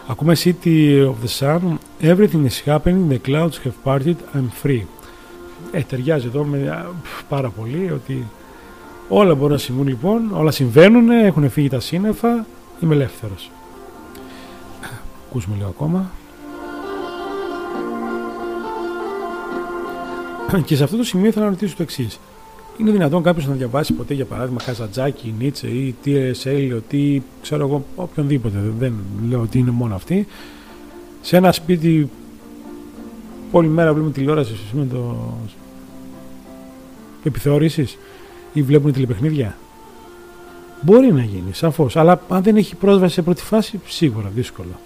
Ακούμε 0.08 0.36
City 0.44 1.06
of 1.06 1.14
the 1.24 1.38
Sun, 1.38 1.60
Everything 2.02 2.46
is 2.46 2.64
happening, 2.66 3.08
the 3.10 3.28
clouds 3.28 3.58
have 3.64 3.84
parted, 3.84 4.16
I'm 4.34 4.66
free. 4.66 4.82
Ε, 5.70 5.80
ταιριάζει 5.80 6.26
εδώ 6.26 6.44
με, 6.44 6.86
πάρα 7.28 7.48
πολύ 7.48 7.90
ότι 7.92 8.26
όλα 9.08 9.34
μπορούν 9.34 9.52
να 9.52 9.58
συμβούν 9.58 9.86
λοιπόν, 9.88 10.30
όλα 10.32 10.50
συμβαίνουν, 10.50 11.10
έχουν 11.10 11.50
φύγει 11.50 11.68
τα 11.68 11.80
σύννεφα, 11.80 12.46
είμαι 12.80 12.94
ελεύθερος. 12.94 13.50
Ακούσουμε 15.28 15.56
λίγο 15.56 15.68
ακόμα. 15.68 16.10
Και 20.64 20.76
σε 20.76 20.84
αυτό 20.84 20.96
το 20.96 21.04
σημείο 21.04 21.26
ήθελα 21.26 21.44
να 21.44 21.50
ρωτήσω 21.50 21.76
το 21.76 21.82
εξής. 21.82 22.20
Είναι 22.80 22.90
δυνατόν 22.90 23.22
κάποιος 23.22 23.46
να 23.46 23.54
διαβάσει 23.54 23.92
ποτέ, 23.92 24.14
για 24.14 24.24
παράδειγμα, 24.24 24.60
Καζατζάκη, 24.64 25.34
Νίτσε 25.38 25.66
ή 25.66 25.94
T.S. 26.04 26.44
Eliot 26.44 26.92
ή 26.94 27.22
ξέρω 27.42 27.66
εγώ, 27.66 27.84
οποιονδήποτε. 27.96 28.58
Δεν 28.78 28.94
λέω 29.28 29.40
ότι 29.40 29.58
είναι 29.58 29.70
μόνο 29.70 29.94
αυτή. 29.94 30.26
Σε 31.20 31.36
ένα 31.36 31.52
σπίτι 31.52 32.10
όλη 33.50 33.68
μέρα 33.68 33.92
βλέπουμε 33.92 34.12
τηλεόραση 34.12 34.54
με 34.72 34.86
το. 34.92 35.28
επιθεώρηση 37.24 37.88
ή 38.52 38.62
βλέπουν 38.62 38.92
τηλεπαιχνίδια. 38.92 39.56
Μπορεί 40.80 41.12
να 41.12 41.22
γίνει, 41.22 41.52
σαφώς. 41.52 41.96
Αλλά 41.96 42.20
αν 42.28 42.42
δεν 42.42 42.56
έχει 42.56 42.74
πρόσβαση 42.74 43.14
σε 43.14 43.22
πρώτη 43.22 43.42
φάση, 43.42 43.80
σίγουρα 43.86 44.30
δύσκολο. 44.34 44.80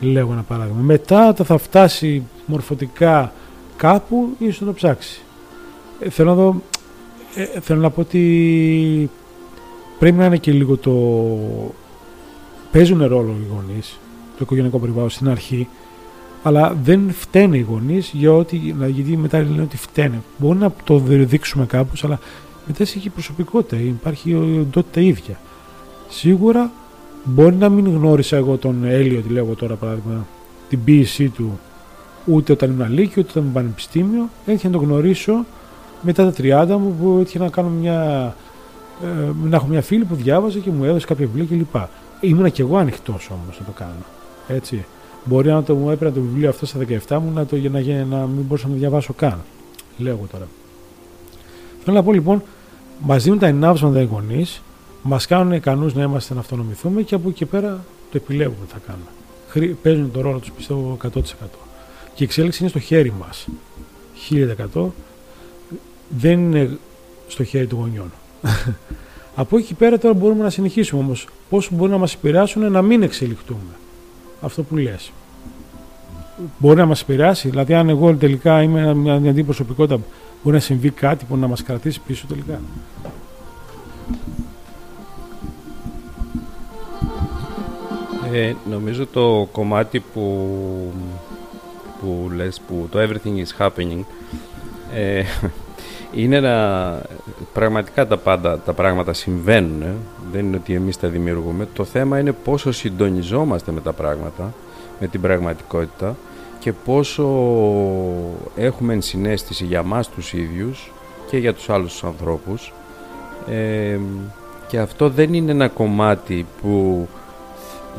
Λέω 0.00 0.28
ένα 0.32 0.42
παράδειγμα. 0.42 0.80
Μετά 0.80 1.34
θα 1.34 1.58
φτάσει 1.58 2.22
μορφωτικά 2.46 3.32
κάπου, 3.76 4.34
ίσω 4.38 4.58
να 4.60 4.66
το 4.66 4.72
ψάξει. 4.72 5.20
Ε, 6.00 6.10
θέλω 6.10 6.28
να 6.28 6.34
δω 6.34 6.62
ε, 7.38 7.60
θέλω 7.60 7.80
να 7.80 7.90
πω 7.90 8.00
ότι 8.00 9.10
πρέπει 9.98 10.16
να 10.16 10.24
είναι 10.24 10.36
και 10.36 10.52
λίγο 10.52 10.76
το... 10.76 10.94
Παίζουν 12.72 13.06
ρόλο 13.06 13.36
οι 13.40 13.46
γονείς, 13.54 13.98
το 14.30 14.38
οικογενειακό 14.40 14.78
περιβάλλον 14.78 15.10
στην 15.10 15.28
αρχή, 15.28 15.68
αλλά 16.42 16.76
δεν 16.82 17.10
φταίνε 17.10 17.56
οι 17.56 17.60
γονείς 17.60 18.10
για 18.14 18.32
ό,τι, 18.32 18.56
γιατί 18.88 19.16
μετά 19.16 19.38
λένε 19.38 19.62
ότι 19.62 19.76
φταίνε. 19.76 20.22
Μπορεί 20.38 20.58
να 20.58 20.72
το 20.84 20.98
δείξουμε 21.06 21.66
κάπως, 21.66 22.04
αλλά 22.04 22.18
μετά 22.66 22.82
έχει 22.82 23.08
προσωπικότητα, 23.08 23.76
υπάρχει 23.82 24.30
η 24.30 24.58
οντότητα 24.60 25.00
ίδια. 25.00 25.40
Σίγουρα 26.08 26.70
μπορεί 27.24 27.54
να 27.54 27.68
μην 27.68 27.86
γνώρισα 27.86 28.36
εγώ 28.36 28.56
τον 28.56 28.84
Έλιο, 28.84 29.20
τη 29.20 29.32
λέγω 29.32 29.54
τώρα 29.54 29.74
παράδειγμα, 29.74 30.26
την 30.68 30.84
ποιησή 30.84 31.28
του 31.28 31.58
ούτε 32.24 32.52
όταν 32.52 32.70
ήμουν 32.70 32.82
αλήκη, 32.82 33.20
ούτε 33.20 33.30
όταν 33.30 33.42
ήμουν 33.42 33.54
πανεπιστήμιο. 33.54 34.28
Έτυχε 34.46 34.66
να 34.66 34.72
τον 34.72 34.82
γνωρίσω 34.82 35.44
μετά 36.02 36.32
τα 36.32 36.64
30 36.66 36.66
μου 36.68 36.96
που 37.00 37.18
έτυχε 37.20 37.38
να 37.38 37.48
κάνω 37.48 37.68
μια. 37.68 38.34
Ε, 39.02 39.32
να 39.48 39.56
έχω 39.56 39.66
μια 39.66 39.82
φίλη 39.82 40.04
που 40.04 40.14
διάβαζε 40.14 40.58
και 40.58 40.70
μου 40.70 40.84
έδωσε 40.84 41.06
κάποια 41.06 41.26
βιβλία 41.26 41.56
κλπ. 41.56 41.82
Ήμουνα 42.20 42.48
κι 42.48 42.60
εγώ 42.60 42.76
ανοιχτός 42.76 43.30
όμως 43.30 43.58
να 43.58 43.64
το 43.64 43.72
κάνω. 43.72 44.04
Έτσι. 44.48 44.84
Μπορεί 45.24 45.48
να 45.48 45.62
το 45.62 45.74
μου 45.74 45.90
έπαιρνα 45.90 46.14
το 46.14 46.20
βιβλίο 46.20 46.48
αυτό 46.48 46.66
στα 46.66 46.78
17 47.08 47.18
μου 47.22 47.32
να 47.34 47.46
το, 47.46 47.56
για, 47.56 47.70
να, 47.70 47.80
για 47.80 48.06
να 48.10 48.16
μην 48.16 48.44
μπορούσα 48.44 48.66
να 48.66 48.72
το 48.72 48.78
διαβάσω 48.78 49.12
καν. 49.12 49.38
Λέω 49.98 50.12
εγώ 50.12 50.26
τώρα. 50.30 50.46
Θέλω 51.84 51.96
να 51.96 52.02
πω 52.02 52.12
λοιπόν, 52.12 52.42
μας 53.00 53.22
δίνουν 53.22 53.38
τα 53.38 53.46
ενάψματα 53.46 54.00
οι 54.00 54.04
γονεί, 54.04 54.46
μας 55.02 55.26
κάνουν 55.26 55.52
ικανούς 55.52 55.94
να 55.94 56.02
είμαστε 56.02 56.34
να 56.34 56.40
αυτονομηθούμε 56.40 57.02
και 57.02 57.14
από 57.14 57.28
εκεί 57.28 57.38
και 57.38 57.46
πέρα 57.46 57.84
το 58.10 58.16
επιλέγουμε 58.16 58.66
τι 58.66 58.72
θα 58.72 58.80
κάνουμε. 58.86 59.76
Παίζουν 59.82 60.10
τον 60.12 60.22
ρόλο 60.22 60.38
τους 60.38 60.50
πιστεύω 60.50 60.96
100%. 61.02 61.08
Και 62.14 62.22
η 62.22 62.24
εξέλιξη 62.24 62.58
είναι 62.60 62.70
στο 62.70 62.78
χέρι 62.78 63.12
μας. 63.18 63.46
1000% 64.74 64.86
δεν 66.08 66.38
είναι 66.38 66.78
στο 67.28 67.44
χέρι 67.44 67.66
των 67.66 67.78
γονιών. 67.78 68.12
από 69.34 69.56
εκεί 69.58 69.66
και 69.66 69.74
πέρα 69.74 69.98
τώρα 69.98 70.14
μπορούμε 70.14 70.42
να 70.42 70.50
συνεχίσουμε 70.50 71.02
όμως. 71.02 71.28
Πόσο 71.48 71.70
μπορεί 71.72 71.90
να 71.90 71.98
μας 71.98 72.14
επηρεάσουν 72.14 72.70
να 72.72 72.82
μην 72.82 73.02
εξελιχτούμε. 73.02 73.76
Αυτό 74.40 74.62
που 74.62 74.76
λες 74.76 75.12
μπορεί 76.58 76.76
να 76.76 76.86
μας 76.86 77.00
επηρεάσει. 77.00 77.48
Δηλαδή, 77.48 77.74
αν 77.74 77.88
εγώ 77.88 78.14
τελικά 78.14 78.62
είμαι 78.62 78.94
μια 78.94 79.14
αντιπροσωπικότητα, 79.14 80.00
μπορεί 80.42 80.56
να 80.56 80.62
συμβεί 80.62 80.90
κάτι 80.90 81.24
που 81.24 81.36
να 81.36 81.46
μας 81.46 81.62
κρατήσει 81.62 82.00
πίσω 82.06 82.26
τελικά. 82.26 82.60
Ε, 88.32 88.52
νομίζω 88.70 89.06
το 89.06 89.48
κομμάτι 89.52 90.00
που, 90.00 90.48
που 92.00 92.30
λες, 92.34 92.60
που 92.66 92.88
το 92.90 92.98
everything 92.98 93.44
is 93.44 93.66
happening, 93.66 94.00
ε, 94.94 95.22
είναι 96.12 96.40
να 96.40 97.00
πραγματικά 97.52 98.06
τα 98.06 98.16
πάντα 98.16 98.58
τα 98.58 98.72
πράγματα 98.72 99.12
συμβαίνουν, 99.12 99.82
ε. 99.82 99.94
δεν 100.32 100.46
είναι 100.46 100.56
ότι 100.56 100.74
εμείς 100.74 100.98
τα 100.98 101.08
δημιουργούμε. 101.08 101.68
Το 101.74 101.84
θέμα 101.84 102.18
είναι 102.18 102.32
πόσο 102.32 102.72
συντονιζόμαστε 102.72 103.72
με 103.72 103.80
τα 103.80 103.92
πράγματα, 103.92 104.54
με 105.00 105.06
την 105.06 105.20
πραγματικότητα 105.20 106.16
και 106.58 106.72
πόσο 106.72 107.24
έχουμε 108.56 108.92
ενσυναίσθηση 108.92 109.64
για 109.64 109.82
μας 109.82 110.08
τους 110.08 110.32
ίδιους 110.32 110.92
και 111.30 111.38
για 111.38 111.54
τους 111.54 111.70
άλλους 111.70 111.92
τους 111.92 112.04
ανθρώπους 112.04 112.72
ε, 113.50 113.98
και 114.66 114.78
αυτό 114.78 115.08
δεν 115.08 115.34
είναι 115.34 115.50
ένα 115.50 115.68
κομμάτι 115.68 116.46
που 116.62 117.06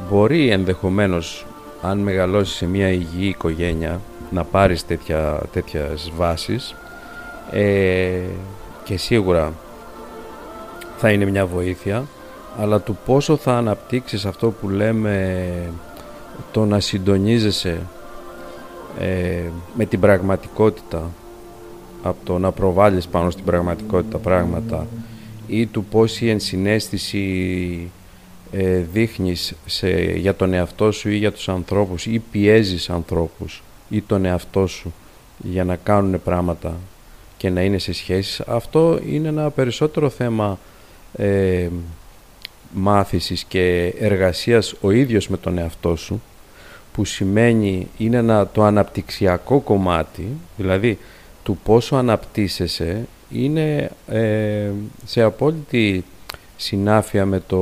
μπορεί 0.09 0.49
ενδεχομένως 0.49 1.45
αν 1.81 1.97
μεγαλώσει 1.97 2.55
σε 2.55 2.65
μια 2.65 2.89
υγιή 2.89 3.27
οικογένεια 3.27 3.99
να 4.31 4.43
πάρεις 4.43 4.85
τέτοια, 4.85 5.41
τέτοιες 5.53 6.11
βάσεις 6.15 6.75
ε, 7.51 8.21
και 8.83 8.97
σίγουρα 8.97 9.53
θα 10.97 11.11
είναι 11.11 11.25
μια 11.25 11.45
βοήθεια 11.45 12.05
αλλά 12.59 12.79
του 12.79 12.97
πόσο 13.05 13.37
θα 13.37 13.57
αναπτύξεις 13.57 14.25
αυτό 14.25 14.51
που 14.51 14.69
λέμε 14.69 15.73
το 16.51 16.65
να 16.65 16.79
συντονίζεσαι 16.79 17.81
ε, 18.99 19.41
με 19.75 19.85
την 19.85 19.99
πραγματικότητα 19.99 21.11
από 22.03 22.17
το 22.23 22.37
να 22.37 22.51
προβάλλεις 22.51 23.07
πάνω 23.07 23.29
στην 23.29 23.43
πραγματικότητα 23.45 24.17
πράγματα 24.17 24.87
ή 25.47 25.65
του 25.65 25.83
πώς 25.83 26.21
η 26.21 26.29
ενσυναίσθηση 26.29 27.91
ε, 28.51 28.77
δείχνεις 28.77 29.53
σε, 29.65 29.89
για 30.01 30.35
τον 30.35 30.53
εαυτό 30.53 30.91
σου 30.91 31.09
ή 31.09 31.15
για 31.15 31.31
τους 31.31 31.49
ανθρώπους 31.49 32.05
ή 32.05 32.21
πιέζεις 32.31 32.89
ανθρώπους 32.89 33.63
ή 33.89 34.01
τον 34.01 34.25
εαυτό 34.25 34.67
σου 34.67 34.93
για 35.37 35.63
να 35.63 35.75
κάνουν 35.75 36.21
πράγματα 36.23 36.77
και 37.39 37.49
να 37.49 37.61
είναι 37.61 37.77
σε 37.77 37.93
σχέσεις 37.93 38.39
αυτό 38.39 38.99
είναι 39.05 39.27
ένα 39.27 39.49
περισσότερο 39.49 40.09
θέμα 40.09 40.59
ε, 41.13 41.67
μάθησης 42.73 43.43
και 43.43 43.93
εργασίας 43.99 44.73
ο 44.81 44.91
ίδιος 44.91 45.27
με 45.27 45.37
τον 45.37 45.57
εαυτό 45.57 45.95
σου 45.95 46.21
που 46.93 47.05
σημαίνει 47.05 47.87
είναι 47.97 48.17
ένα, 48.17 48.47
το 48.47 48.63
αναπτυξιακό 48.63 49.59
κομμάτι, 49.59 50.27
δηλαδή 50.57 50.97
του 51.43 51.57
πόσο 51.63 51.95
αναπτύσσεσαι, 51.95 53.07
είναι 53.31 53.91
ε, 54.07 54.69
σε 55.05 55.21
απόλυτη 55.21 56.03
συνάφεια 56.57 57.25
με, 57.25 57.41
το, 57.47 57.57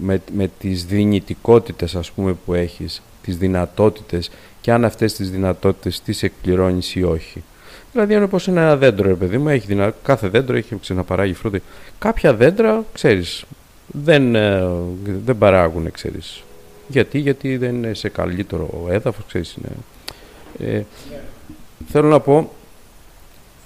με, 0.00 0.22
με 0.32 0.50
τις 0.58 0.84
δυνητικότητες 0.84 1.94
ας 1.94 2.10
πούμε 2.10 2.32
που 2.44 2.54
έχεις, 2.54 3.02
τις 3.22 3.36
δυνατότητες 3.36 4.30
και 4.60 4.72
αν 4.72 4.84
αυτές 4.84 5.14
τις 5.14 5.30
δυνατότητες 5.30 6.00
τις 6.00 6.22
εκπληρώνεις 6.22 6.94
ή 6.94 7.02
όχι. 7.02 7.42
Δηλαδή 7.96 8.14
είναι 8.14 8.24
όπως 8.24 8.48
ένα 8.48 8.76
δέντρο, 8.76 9.08
ρε 9.08 9.14
παιδί 9.14 9.38
μου, 9.38 9.48
έχει 9.48 9.66
δυνα... 9.66 9.94
κάθε 10.02 10.28
δέντρο 10.28 10.56
έχει 10.56 10.78
ξαναπαράγει 10.80 11.32
φρούτη. 11.32 11.62
Κάποια 11.98 12.34
δέντρα, 12.34 12.84
ξέρεις, 12.92 13.44
δεν, 13.86 14.34
ε, 14.34 14.68
δεν 15.24 15.38
παράγουν, 15.38 15.90
ξέρεις, 15.90 16.44
γιατί, 16.88 17.18
γιατί 17.18 17.56
δεν 17.56 17.74
είναι 17.74 17.94
σε 17.94 18.08
καλύτερο 18.08 18.86
έδαφος, 18.90 19.24
ξέρεις, 19.26 19.56
είναι. 19.56 19.68
Ε, 20.72 20.82
θέλω 21.88 22.08
να 22.08 22.20
πω, 22.20 22.50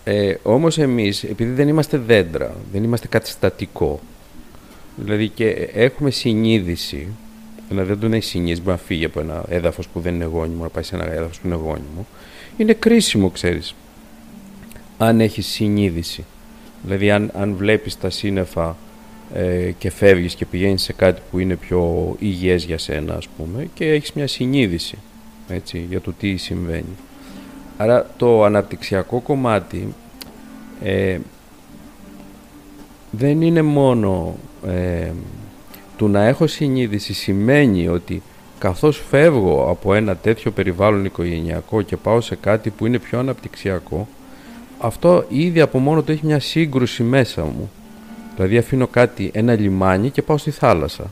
ε, 0.05 0.35
όμως 0.43 0.79
εμείς, 0.79 1.23
επειδή 1.25 1.53
δεν 1.53 1.69
είμαστε 1.69 1.99
δέντρα, 1.99 2.55
δεν 2.73 2.85
είμαστε 2.85 3.07
κάτι 3.07 3.29
στατικό, 3.29 4.01
δηλαδή 4.97 5.29
και 5.29 5.49
έχουμε 5.75 6.11
συνείδηση, 6.11 7.09
δηλαδή 7.69 7.89
δεν 7.89 8.01
τον 8.01 8.13
έχει 8.13 8.25
συνείδηση, 8.25 8.61
μπορεί 8.61 8.77
να 8.77 8.83
φύγει 8.87 9.05
από 9.05 9.21
ένα 9.21 9.45
έδαφος 9.49 9.89
που 9.89 10.01
δεν 10.01 10.15
είναι 10.15 10.25
γόνιμο, 10.25 10.63
να 10.63 10.69
πάει 10.69 10.85
σε 10.85 10.95
ένα 10.95 11.13
έδαφος 11.13 11.41
που 11.41 11.47
είναι 11.47 11.57
γόνιμο, 11.57 12.07
είναι 12.57 12.73
κρίσιμο, 12.73 13.31
ξέρεις, 13.31 13.75
αν 15.03 15.21
έχεις 15.21 15.47
συνείδηση. 15.47 16.25
Δηλαδή 16.83 17.11
αν, 17.11 17.31
αν 17.35 17.55
βλέπεις 17.55 17.99
τα 17.99 18.11
σύννεφα 18.11 18.77
ε, 19.35 19.71
και 19.79 19.91
φεύγεις 19.91 20.35
και 20.35 20.47
πηγαίνεις 20.47 20.83
σε 20.83 20.93
κάτι 20.93 21.21
που 21.31 21.39
είναι 21.39 21.57
πιο 21.57 22.15
υγιές 22.19 22.65
για 22.65 22.79
σένα 22.79 23.15
ας 23.15 23.29
πούμε 23.29 23.69
και 23.75 23.91
έχεις 23.91 24.13
μια 24.13 24.27
συνείδηση 24.27 24.99
έτσι, 25.49 25.87
για 25.89 26.01
το 26.01 26.13
τι 26.13 26.37
συμβαίνει. 26.37 26.97
Άρα 27.77 28.11
το 28.17 28.45
αναπτυξιακό 28.45 29.21
κομμάτι 29.21 29.95
ε, 30.83 31.19
δεν 33.11 33.43
είναι 33.43 33.63
μόνο 33.63 34.37
ε, 34.67 35.11
του 35.97 36.09
να 36.09 36.25
έχω 36.25 36.47
συνείδηση 36.47 37.13
σημαίνει 37.13 37.89
ότι 37.89 38.23
καθώς 38.59 39.03
φεύγω 39.09 39.67
από 39.71 39.95
ένα 39.95 40.17
τέτοιο 40.17 40.51
περιβάλλον 40.51 41.05
οικογενειακό 41.05 41.83
και 41.83 41.97
πάω 41.97 42.21
σε 42.21 42.35
κάτι 42.37 42.71
που 42.71 42.87
είναι 42.87 42.99
πιο 42.99 43.19
αναπτυξιακό 43.19 44.09
αυτό 44.81 45.25
ήδη 45.29 45.61
από 45.61 45.79
μόνο 45.79 46.03
το 46.03 46.13
έχει 46.13 46.27
μια 46.27 46.41
σύγκρουση 46.41 47.03
μέσα 47.03 47.43
μου 47.43 47.71
Δηλαδή 48.41 48.59
αφήνω 48.59 48.87
κάτι, 48.87 49.31
ένα 49.35 49.55
λιμάνι 49.55 50.11
και 50.11 50.23
πάω 50.23 50.37
στη 50.37 50.51
θάλασσα. 50.51 51.11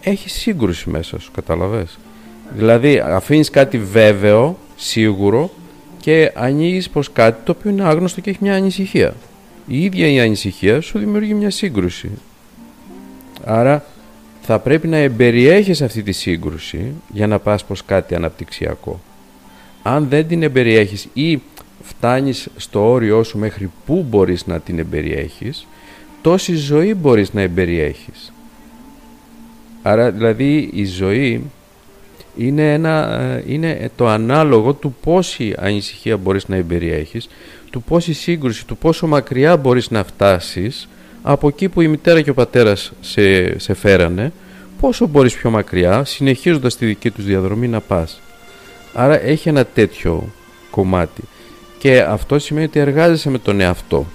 Έχει 0.00 0.28
σύγκρουση 0.28 0.90
μέσα 0.90 1.20
σου, 1.20 1.30
καταλαβες; 1.30 1.98
Δηλαδή 2.54 2.98
αφήνεις 2.98 3.50
κάτι 3.50 3.78
βέβαιο, 3.78 4.58
σίγουρο 4.76 5.50
και 6.00 6.32
ανοίγεις 6.34 6.90
προς 6.90 7.12
κάτι 7.12 7.44
το 7.44 7.54
οποίο 7.58 7.70
είναι 7.70 7.82
άγνωστο 7.82 8.20
και 8.20 8.30
έχει 8.30 8.38
μια 8.40 8.54
ανησυχία. 8.54 9.14
Η 9.66 9.84
ίδια 9.84 10.06
η 10.08 10.20
ανησυχία 10.20 10.80
σου 10.80 10.98
δημιουργεί 10.98 11.34
μια 11.34 11.50
σύγκρουση. 11.50 12.10
Άρα 13.44 13.84
θα 14.42 14.58
πρέπει 14.58 14.88
να 14.88 14.96
εμπεριέχεις 14.96 15.82
αυτή 15.82 16.02
τη 16.02 16.12
σύγκρουση 16.12 16.92
για 17.12 17.26
να 17.26 17.38
πας 17.38 17.64
προς 17.64 17.84
κάτι 17.84 18.14
αναπτυξιακό. 18.14 19.00
Αν 19.82 20.08
δεν 20.08 20.28
την 20.28 20.42
εμπεριέχεις 20.42 21.08
ή 21.12 21.40
φτάνεις 21.82 22.48
στο 22.56 22.90
όριό 22.90 23.22
σου 23.22 23.38
μέχρι 23.38 23.70
πού 23.86 24.06
μπορείς 24.08 24.46
να 24.46 24.60
την 24.60 24.78
εμπεριέχεις, 24.78 25.66
τόση 26.22 26.54
ζωή 26.54 26.94
μπορείς 26.94 27.32
να 27.32 27.40
εμπεριέχεις. 27.40 28.32
Άρα 29.82 30.10
δηλαδή 30.10 30.70
η 30.72 30.84
ζωή 30.84 31.50
είναι, 32.36 32.72
ένα, 32.72 33.20
ε, 33.20 33.44
είναι 33.46 33.90
το 33.96 34.08
ανάλογο 34.08 34.72
του 34.72 34.94
πόση 35.02 35.54
ανησυχία 35.58 36.16
μπορείς 36.16 36.48
να 36.48 36.56
εμπεριέχεις, 36.56 37.28
του 37.70 37.82
πόση 37.82 38.12
σύγκρουση, 38.12 38.66
του 38.66 38.76
πόσο 38.76 39.06
μακριά 39.06 39.56
μπορείς 39.56 39.90
να 39.90 40.04
φτάσεις 40.04 40.88
από 41.22 41.48
εκεί 41.48 41.68
που 41.68 41.80
η 41.80 41.88
μητέρα 41.88 42.20
και 42.20 42.30
ο 42.30 42.34
πατέρας 42.34 42.92
σε, 43.00 43.58
σε 43.58 43.74
φέρανε, 43.74 44.32
πόσο 44.80 45.06
μπορείς 45.06 45.34
πιο 45.34 45.50
μακριά, 45.50 46.04
συνεχίζοντας 46.04 46.76
τη 46.76 46.86
δική 46.86 47.10
τους 47.10 47.24
διαδρομή 47.24 47.68
να 47.68 47.80
πας. 47.80 48.20
Άρα 48.94 49.22
έχει 49.22 49.48
ένα 49.48 49.64
τέτοιο 49.64 50.32
κομμάτι. 50.70 51.22
Και 51.80 52.00
αυτό 52.00 52.38
σημαίνει 52.38 52.66
ότι 52.66 52.78
εργάζεσαι 52.78 53.30
με 53.30 53.38
τον 53.38 53.60
εαυτό 53.60 54.06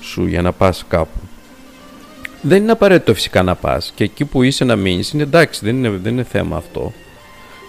σου 0.00 0.26
για 0.26 0.42
να 0.42 0.52
πας 0.52 0.84
κάπου. 0.88 1.18
Δεν 2.42 2.62
είναι 2.62 2.72
απαραίτητο 2.72 3.14
φυσικά 3.14 3.42
να 3.42 3.54
πας 3.54 3.92
και 3.94 4.04
εκεί 4.04 4.24
που 4.24 4.42
είσαι 4.42 4.64
να 4.64 4.76
μείνεις 4.76 5.10
είναι 5.10 5.22
εντάξει, 5.22 5.60
δεν 5.64 5.76
είναι, 5.76 5.88
δεν 5.88 6.12
είναι 6.12 6.22
θέμα 6.22 6.56
αυτό. 6.56 6.92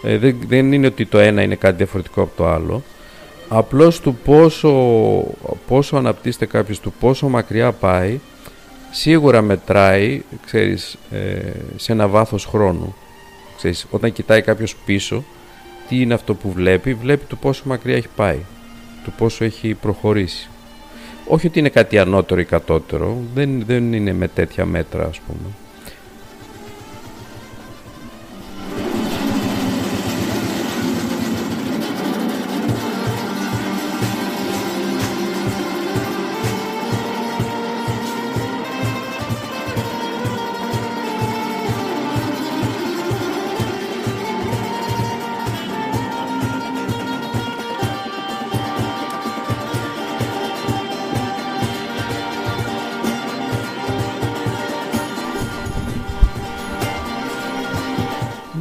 Ε, 0.04 0.18
δεν, 0.18 0.38
δεν 0.48 0.74
είναι 0.74 0.88
ότι 0.88 1.06
το 1.06 1.20
ένα 1.20 1.42
είναι 1.42 1.56
κάτι 1.56 1.76
διαφορετικό 1.76 2.22
από 2.22 2.32
το 2.38 2.48
άλλο. 2.48 2.84
Απλώς 3.50 4.00
του 4.00 4.16
πόσο, 4.16 4.72
πόσο 5.68 5.96
αναπτύσσεται 5.98 6.46
κάποιος, 6.46 6.80
του 6.80 6.94
πόσο 7.00 7.28
μακριά 7.28 7.72
πάει, 7.72 8.20
σίγουρα 8.92 9.42
μετράει, 9.42 10.22
ξέρεις, 10.46 10.98
ε, 11.12 11.52
σε 11.76 11.92
ένα 11.92 12.08
βάθος 12.08 12.46
χρόνου. 12.46 12.96
Ξέρεις, 13.58 13.86
όταν 13.92 14.14
κοιτάει 14.14 14.42
κάποιος 14.42 14.76
πίσω, 14.86 15.24
τι 15.90 16.02
είναι 16.02 16.14
αυτό 16.14 16.34
που 16.34 16.52
βλέπει, 16.52 16.94
βλέπει 16.94 17.26
το 17.26 17.36
πόσο 17.36 17.64
μακριά 17.66 17.96
έχει 17.96 18.10
πάει, 18.16 18.40
το 19.06 19.12
πόσο 19.18 19.44
έχει 19.44 19.74
προχωρήσει. 19.74 20.50
Όχι 21.28 21.48
ότι 21.48 21.60
είναι 21.60 21.70
κάτι 21.70 21.98
ανώτερο 21.98 22.42
ή 22.42 22.46
κατώτερο, 22.46 23.18
δεν, 23.34 23.66
δεν 23.66 23.94
είναι 23.94 24.14
με 24.14 24.28
τέτοια 24.28 24.66
μέτρα 24.66 25.06
ας 25.06 25.20
πούμε. 25.20 25.54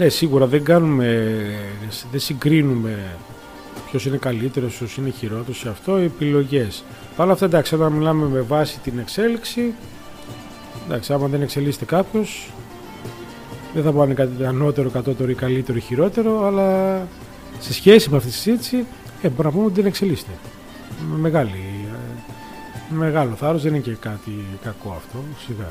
Ναι, 0.01 0.09
σίγουρα 0.09 0.47
δεν 0.47 0.65
κάνουμε, 0.65 1.31
δεν 2.11 2.21
συγκρίνουμε 2.21 3.17
ποιος 3.91 4.07
είναι 4.07 4.17
καλύτερος, 4.17 4.77
ποιος 4.77 4.97
είναι 4.97 5.11
χειρότερος 5.11 5.59
σε 5.59 5.69
αυτό, 5.69 6.01
οι 6.01 6.05
επιλογές. 6.05 6.85
Παρ' 7.17 7.25
όλα 7.25 7.33
αυτά, 7.35 7.45
εντάξει, 7.45 7.75
όταν 7.75 7.93
μιλάμε 7.93 8.27
με 8.27 8.41
βάση 8.41 8.79
την 8.79 8.99
εξέλιξη, 8.99 9.75
εντάξει, 10.87 11.13
άμα 11.13 11.27
δεν 11.27 11.43
εξελίσσεται 11.43 11.85
κάποιος, 11.85 12.53
δεν 13.75 13.83
θα 13.83 13.93
πάνε 13.93 14.15
κάτι 14.15 14.45
ανώτερο, 14.45 14.91
κατώτερο 14.91 15.31
ή 15.31 15.35
καλύτερο 15.35 15.79
ή 15.79 15.81
χειρότερο, 15.81 16.47
αλλά 16.47 16.99
σε 17.59 17.73
σχέση 17.73 18.11
με 18.11 18.17
αυτή 18.17 18.29
τη 18.29 18.35
συζήτηση, 18.35 18.85
ε, 19.23 19.29
μπορούμε 19.29 19.45
να 19.45 19.51
πούμε 19.51 19.65
ότι 19.65 19.75
δεν 19.75 19.87
εξελίσσεται. 19.87 20.33
Με 21.11 21.19
μεγάλη, 21.19 21.87
ε, 22.91 22.95
μεγάλο 22.95 23.35
θάρρος, 23.35 23.63
δεν 23.63 23.75
είναι 23.75 23.83
και 23.83 23.97
κάτι 24.01 24.45
κακό 24.63 24.95
αυτό, 24.97 25.19
σιγά. 25.47 25.69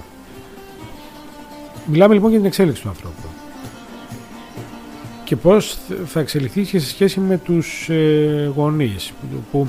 Μιλάμε 1.85 2.13
λοιπόν 2.13 2.29
για 2.29 2.39
την 2.39 2.47
εξέλιξη 2.47 2.81
του 2.81 2.89
ανθρώπου 2.89 3.38
και 5.29 5.35
πώς 5.35 5.77
θα 6.05 6.19
εξελιχθεί 6.19 6.61
και 6.61 6.79
σε 6.79 6.87
σχέση 6.87 7.19
με 7.19 7.37
τους 7.37 7.89
ε, 7.89 8.51
γονείς 8.55 9.13
που 9.51 9.67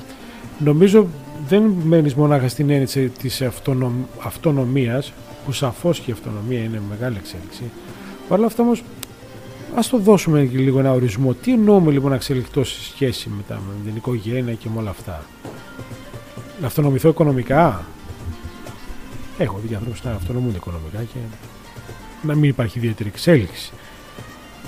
νομίζω 0.59 1.07
δεν 1.49 1.63
μένεις 1.63 2.15
μονάχα 2.15 2.49
στην 2.49 2.71
έννοια 2.71 3.11
της 3.19 3.43
αυτονομ, 3.43 3.93
αυτονομίας 4.23 5.13
που 5.45 5.53
σαφώς 5.53 6.01
και 6.01 6.11
η 6.11 6.13
αυτονομία 6.13 6.59
είναι 6.59 6.81
μεγάλη 6.89 7.17
εξέλιξη. 7.17 7.63
Παρ' 8.29 8.39
όλα 8.39 8.47
αυτά 8.47 8.63
όμως 8.63 8.83
ας 9.75 9.89
το 9.89 9.99
δώσουμε 9.99 10.41
λίγο 10.41 10.79
ένα 10.79 10.93
ορισμό. 10.93 11.35
Τι 11.35 11.53
εννοούμε 11.53 11.91
λοιπόν 11.91 12.13
εξελιχτώ 12.13 12.65
σε 12.65 12.83
σχέση 12.83 13.29
με, 13.29 13.43
τα, 13.49 13.55
με 13.55 13.85
την 13.85 13.97
οικογένεια 13.97 14.55
και 14.55 14.69
με 14.75 14.81
όλα 14.81 14.91
αυτά; 14.91 15.25
Να 16.61 16.67
αυτονομηθώ 16.67 17.09
οικονομικά; 17.09 17.85
Έχω 19.39 19.61
δει 19.67 19.75
ανθρώπους 19.75 20.05
να 20.05 20.11
αυτονομούνται 20.11 20.57
οικονομικά 20.57 20.99
και 20.99 21.19
να 22.23 22.35
μην 22.35 22.51
υπάρχει 22.51 22.79
ιδιαίτερη 22.79 23.09
εξέλιξη 23.09 23.73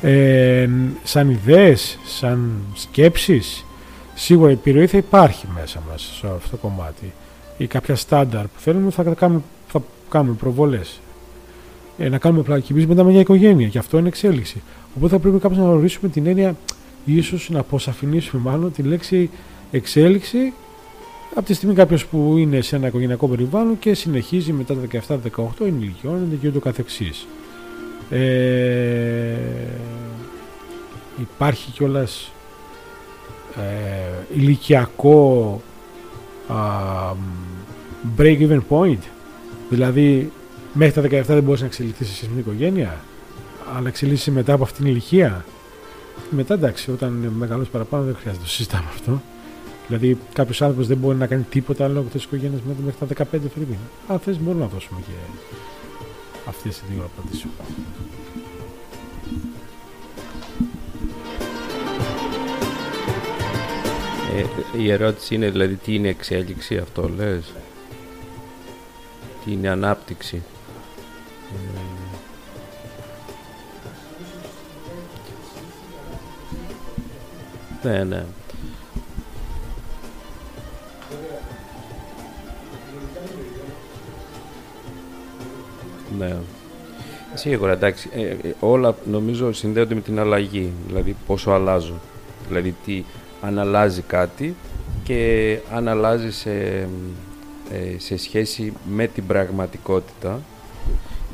ε, 0.02 0.68
σαν 1.02 1.30
ιδέες, 1.30 1.98
σαν 2.04 2.52
σκέψεις 2.74 3.64
σίγουρα 4.14 4.50
η 4.50 4.52
επιρροή 4.52 4.86
θα 4.86 4.96
υπάρχει 4.96 5.46
μέσα 5.54 5.82
μας 5.90 6.16
σε 6.20 6.26
αυτό 6.26 6.50
το 6.50 6.56
κομμάτι. 6.56 7.12
Ή 7.58 7.66
κάποια 7.66 7.96
στάνταρ 7.96 8.42
που 8.42 8.60
θέλουμε 8.60 8.90
θα 8.90 9.02
κάνουμε, 9.02 9.40
θα 9.68 9.82
κάνουμε 10.08 10.36
προβολές. 10.38 11.00
Ε, 11.98 12.08
να 12.08 12.18
κάνουμε 12.18 12.42
πλακιμίες 12.42 12.86
μετά 12.86 13.04
με 13.04 13.10
μια 13.10 13.20
οικογένεια. 13.20 13.68
Και 13.68 13.78
αυτό 13.78 13.98
είναι 13.98 14.08
εξέλιξη. 14.08 14.62
Οπότε 14.96 15.12
θα 15.12 15.18
πρέπει 15.18 15.38
κάποιος 15.38 15.58
να 15.60 15.64
γνωρίσουμε 15.64 16.10
την 16.10 16.26
έννοια 16.26 16.56
ίσως 17.04 17.50
να 17.50 17.60
αποσαφηνίσουμε 17.60 18.42
μάλλον 18.50 18.72
τη 18.72 18.82
λέξη 18.82 19.30
εξέλιξη 19.70 20.52
από 21.34 21.46
τη 21.46 21.54
στιγμή 21.54 21.74
κάποιος 21.74 22.06
που 22.06 22.34
είναι 22.36 22.60
σε 22.60 22.76
ένα 22.76 22.86
οικογενειακό 22.86 23.28
περιβάλλον 23.28 23.78
και 23.78 23.94
συνεχίζει 23.94 24.52
μετά 24.52 24.74
τα 24.74 25.18
17-18 25.36 25.44
ενηλικιώνεται 25.60 26.36
και 26.40 26.48
ούτω 26.48 26.60
καθεξής. 26.60 27.26
Ε, 28.12 29.36
υπάρχει 31.20 31.70
κιόλας 31.70 32.32
ε, 33.56 34.34
ηλικιακό 34.34 35.60
break-even 38.18 38.60
point; 38.68 39.02
Δηλαδή 39.68 40.32
μέχρι 40.72 41.08
τα 41.08 41.18
17 41.20 41.24
δεν 41.26 41.42
μπορείς 41.42 41.60
να 41.60 41.66
εξελιχθείς 41.66 42.08
σε 42.08 42.28
μια 42.30 42.40
οικογένεια 42.40 43.04
αλλά 43.76 43.88
εξελίσσεσαι 43.88 44.30
μετά 44.30 44.52
από 44.52 44.62
αυτήν 44.62 44.82
την 44.84 44.92
ηλικία; 44.92 45.44
Μετά 46.30 46.54
εντάξει 46.54 46.90
όταν 46.90 47.16
είναι 47.16 47.30
μεγαλός 47.36 47.68
παραπάνω 47.68 48.04
δεν 48.04 48.14
χρειάζεται 48.14 48.42
να 48.42 48.48
το 48.48 48.54
συζητάμε 48.54 48.86
αυτό. 48.88 49.22
Δηλαδή 49.86 50.18
κάποιος 50.32 50.62
άνθρωπος 50.62 50.86
δεν 50.86 50.96
μπορεί 50.96 51.16
να 51.16 51.26
κάνει 51.26 51.46
τίποτα 51.50 51.84
άλλο 51.84 52.00
από 52.00 52.08
τις 52.10 52.24
οικογένειες 52.24 52.60
μέχρι 52.84 53.14
τα 53.14 53.26
15 53.32 53.38
φρύμπη 53.54 53.78
αν 54.08 54.18
θες 54.18 54.38
μπορούμε 54.38 54.64
να 54.64 54.70
δώσουμε 54.70 55.00
και 55.06 55.12
αυτές 56.48 56.78
οι 56.78 56.82
δύο 56.90 57.04
απαντήσεις. 57.04 57.46
Ε, 64.36 64.78
η 64.78 64.90
ερώτηση 64.90 65.34
είναι 65.34 65.50
δηλαδή 65.50 65.74
τι 65.74 65.94
είναι 65.94 66.08
εξέλιξη 66.08 66.76
αυτό 66.76 67.08
λες; 67.08 67.52
Τι 69.44 69.52
είναι 69.52 69.68
ανάπτυξη; 69.68 70.42
Ε, 77.82 77.88
ναι 77.88 78.04
ναι 78.04 78.24
Ναι. 86.18 86.36
Σίγουρα, 87.34 87.72
εντάξει. 87.72 88.08
Ε, 88.14 88.20
ε, 88.20 88.36
όλα 88.60 88.94
νομίζω 89.10 89.52
συνδέονται 89.52 89.94
με 89.94 90.00
την 90.00 90.18
αλλαγή. 90.18 90.72
Δηλαδή 90.86 91.16
πόσο 91.26 91.50
αλλάζω. 91.50 91.94
Δηλαδή 92.48 92.74
τι, 92.84 93.04
αν 93.42 93.58
αλλάζει 93.58 94.02
κάτι 94.02 94.54
και 95.02 95.58
αν 95.72 95.88
αλλάζει 95.88 96.32
σε, 96.32 96.50
ε, 97.70 97.98
σε 97.98 98.16
σχέση 98.16 98.72
με 98.88 99.06
την 99.06 99.26
πραγματικότητα 99.26 100.40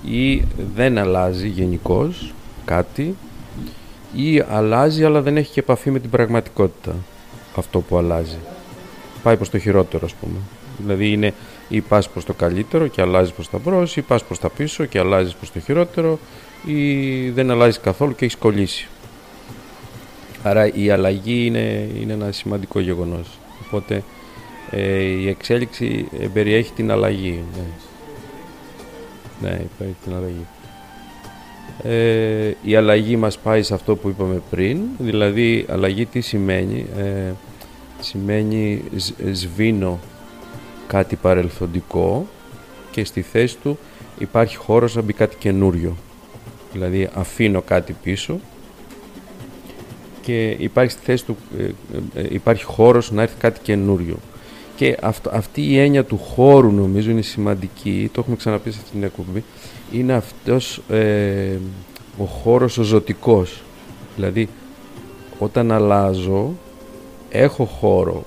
ή 0.04 0.42
δεν 0.74 0.98
αλλάζει 0.98 1.48
γενικώς 1.48 2.34
κάτι 2.64 3.16
ή 4.14 4.40
αλλάζει 4.40 5.04
αλλά 5.04 5.22
δεν 5.22 5.36
έχει 5.36 5.52
και 5.52 5.60
επαφή 5.60 5.90
με 5.90 5.98
την 5.98 6.10
πραγματικότητα 6.10 6.94
αυτό 7.56 7.80
που 7.80 7.96
αλλάζει. 7.96 8.38
Πάει 9.22 9.36
προς 9.36 9.50
το 9.50 9.58
χειρότερο 9.58 10.06
ας 10.06 10.14
πούμε. 10.14 10.38
Δηλαδή 10.78 11.12
είναι 11.12 11.34
ή 11.68 11.80
πας 11.80 12.08
προς 12.08 12.24
το 12.24 12.32
καλύτερο 12.32 12.86
και 12.86 13.00
αλλάζεις 13.00 13.32
προς 13.32 13.50
τα 13.50 13.58
μπρος 13.58 13.96
ή 13.96 14.02
πας 14.02 14.24
προς 14.24 14.38
τα 14.38 14.48
πίσω 14.48 14.84
και 14.84 14.98
αλλάζεις 14.98 15.34
προς 15.34 15.52
το 15.52 15.60
χειρότερο 15.60 16.18
ή 16.64 17.30
δεν 17.30 17.50
αλλάζεις 17.50 17.80
καθόλου 17.80 18.14
και 18.14 18.24
έχεις 18.24 18.36
κολλήσει. 18.36 18.88
Άρα 20.42 20.74
η 20.74 20.90
αλλαγή 20.90 21.46
είναι, 21.46 21.88
είναι 22.00 22.12
ένα 22.12 22.32
σημαντικό 22.32 22.80
γεγονός. 22.80 23.38
Οπότε 23.66 24.02
ε, 24.70 25.02
η 25.02 25.28
εξέλιξη 25.28 26.08
περιέχει 26.32 26.72
την 26.72 26.90
αλλαγή. 26.90 27.44
Ναι, 27.54 29.48
ναι 29.48 29.60
περιέχει 29.78 29.98
την 30.04 30.14
αλλαγή. 30.14 30.46
Ε, 31.82 32.52
η 32.62 32.76
αλλαγή 32.76 33.16
μας 33.16 33.38
πάει 33.38 33.62
σε 33.62 33.74
αυτό 33.74 33.96
που 33.96 34.08
είπαμε 34.08 34.42
πριν, 34.50 34.78
δηλαδή 34.98 35.66
αλλαγή 35.68 36.06
τι 36.06 36.20
σημαίνει, 36.20 36.86
ε, 36.98 37.32
σημαίνει 38.00 38.82
σβήνω 39.32 39.98
κάτι 40.88 41.16
παρελθοντικό 41.16 42.26
και 42.90 43.04
στη 43.04 43.22
θέση 43.22 43.56
του 43.62 43.78
υπάρχει 44.18 44.56
χώρος 44.56 44.94
να 44.94 45.02
μπει 45.02 45.12
κάτι 45.12 45.36
καινούριο. 45.36 45.96
Δηλαδή 46.72 47.08
αφήνω 47.14 47.62
κάτι 47.62 47.96
πίσω 48.02 48.40
και 50.20 50.48
υπάρχει 50.58 50.92
στη 50.92 51.00
θέση 51.04 51.24
του 51.24 51.36
ε, 51.58 51.62
ε, 52.20 52.26
υπάρχει 52.30 52.64
χώρος 52.64 53.10
να 53.10 53.22
έρθει 53.22 53.36
κάτι 53.38 53.60
καινούριο. 53.62 54.16
Και 54.76 54.96
αυτή 55.30 55.62
η 55.62 55.78
έννοια 55.78 56.04
του 56.04 56.18
χώρου 56.18 56.72
νομίζω 56.72 57.10
είναι 57.10 57.22
σημαντική, 57.22 58.10
το 58.12 58.20
έχουμε 58.20 58.36
ξαναπεί 58.36 58.70
σε 58.70 58.78
αυτήν 58.78 58.92
την 58.92 59.02
εκπομπή, 59.02 59.44
είναι 59.92 60.12
αυτός 60.12 60.80
ε, 60.88 61.56
ο 62.18 62.24
χώρος 62.24 62.78
ο 62.78 62.82
ζωτικός. 62.82 63.62
Δηλαδή 64.16 64.48
όταν 65.38 65.72
αλλάζω 65.72 66.52
έχω 67.30 67.64
χώρο, 67.64 68.24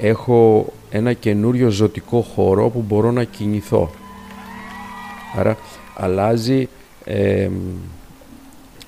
έχω 0.00 0.66
ένα 0.96 1.12
καινούριο 1.12 1.68
ζωτικό 1.68 2.20
χώρο 2.20 2.68
που 2.68 2.84
μπορώ 2.88 3.10
να 3.10 3.24
κινηθώ. 3.24 3.90
Άρα 5.36 5.56
αλλάζει, 5.94 6.68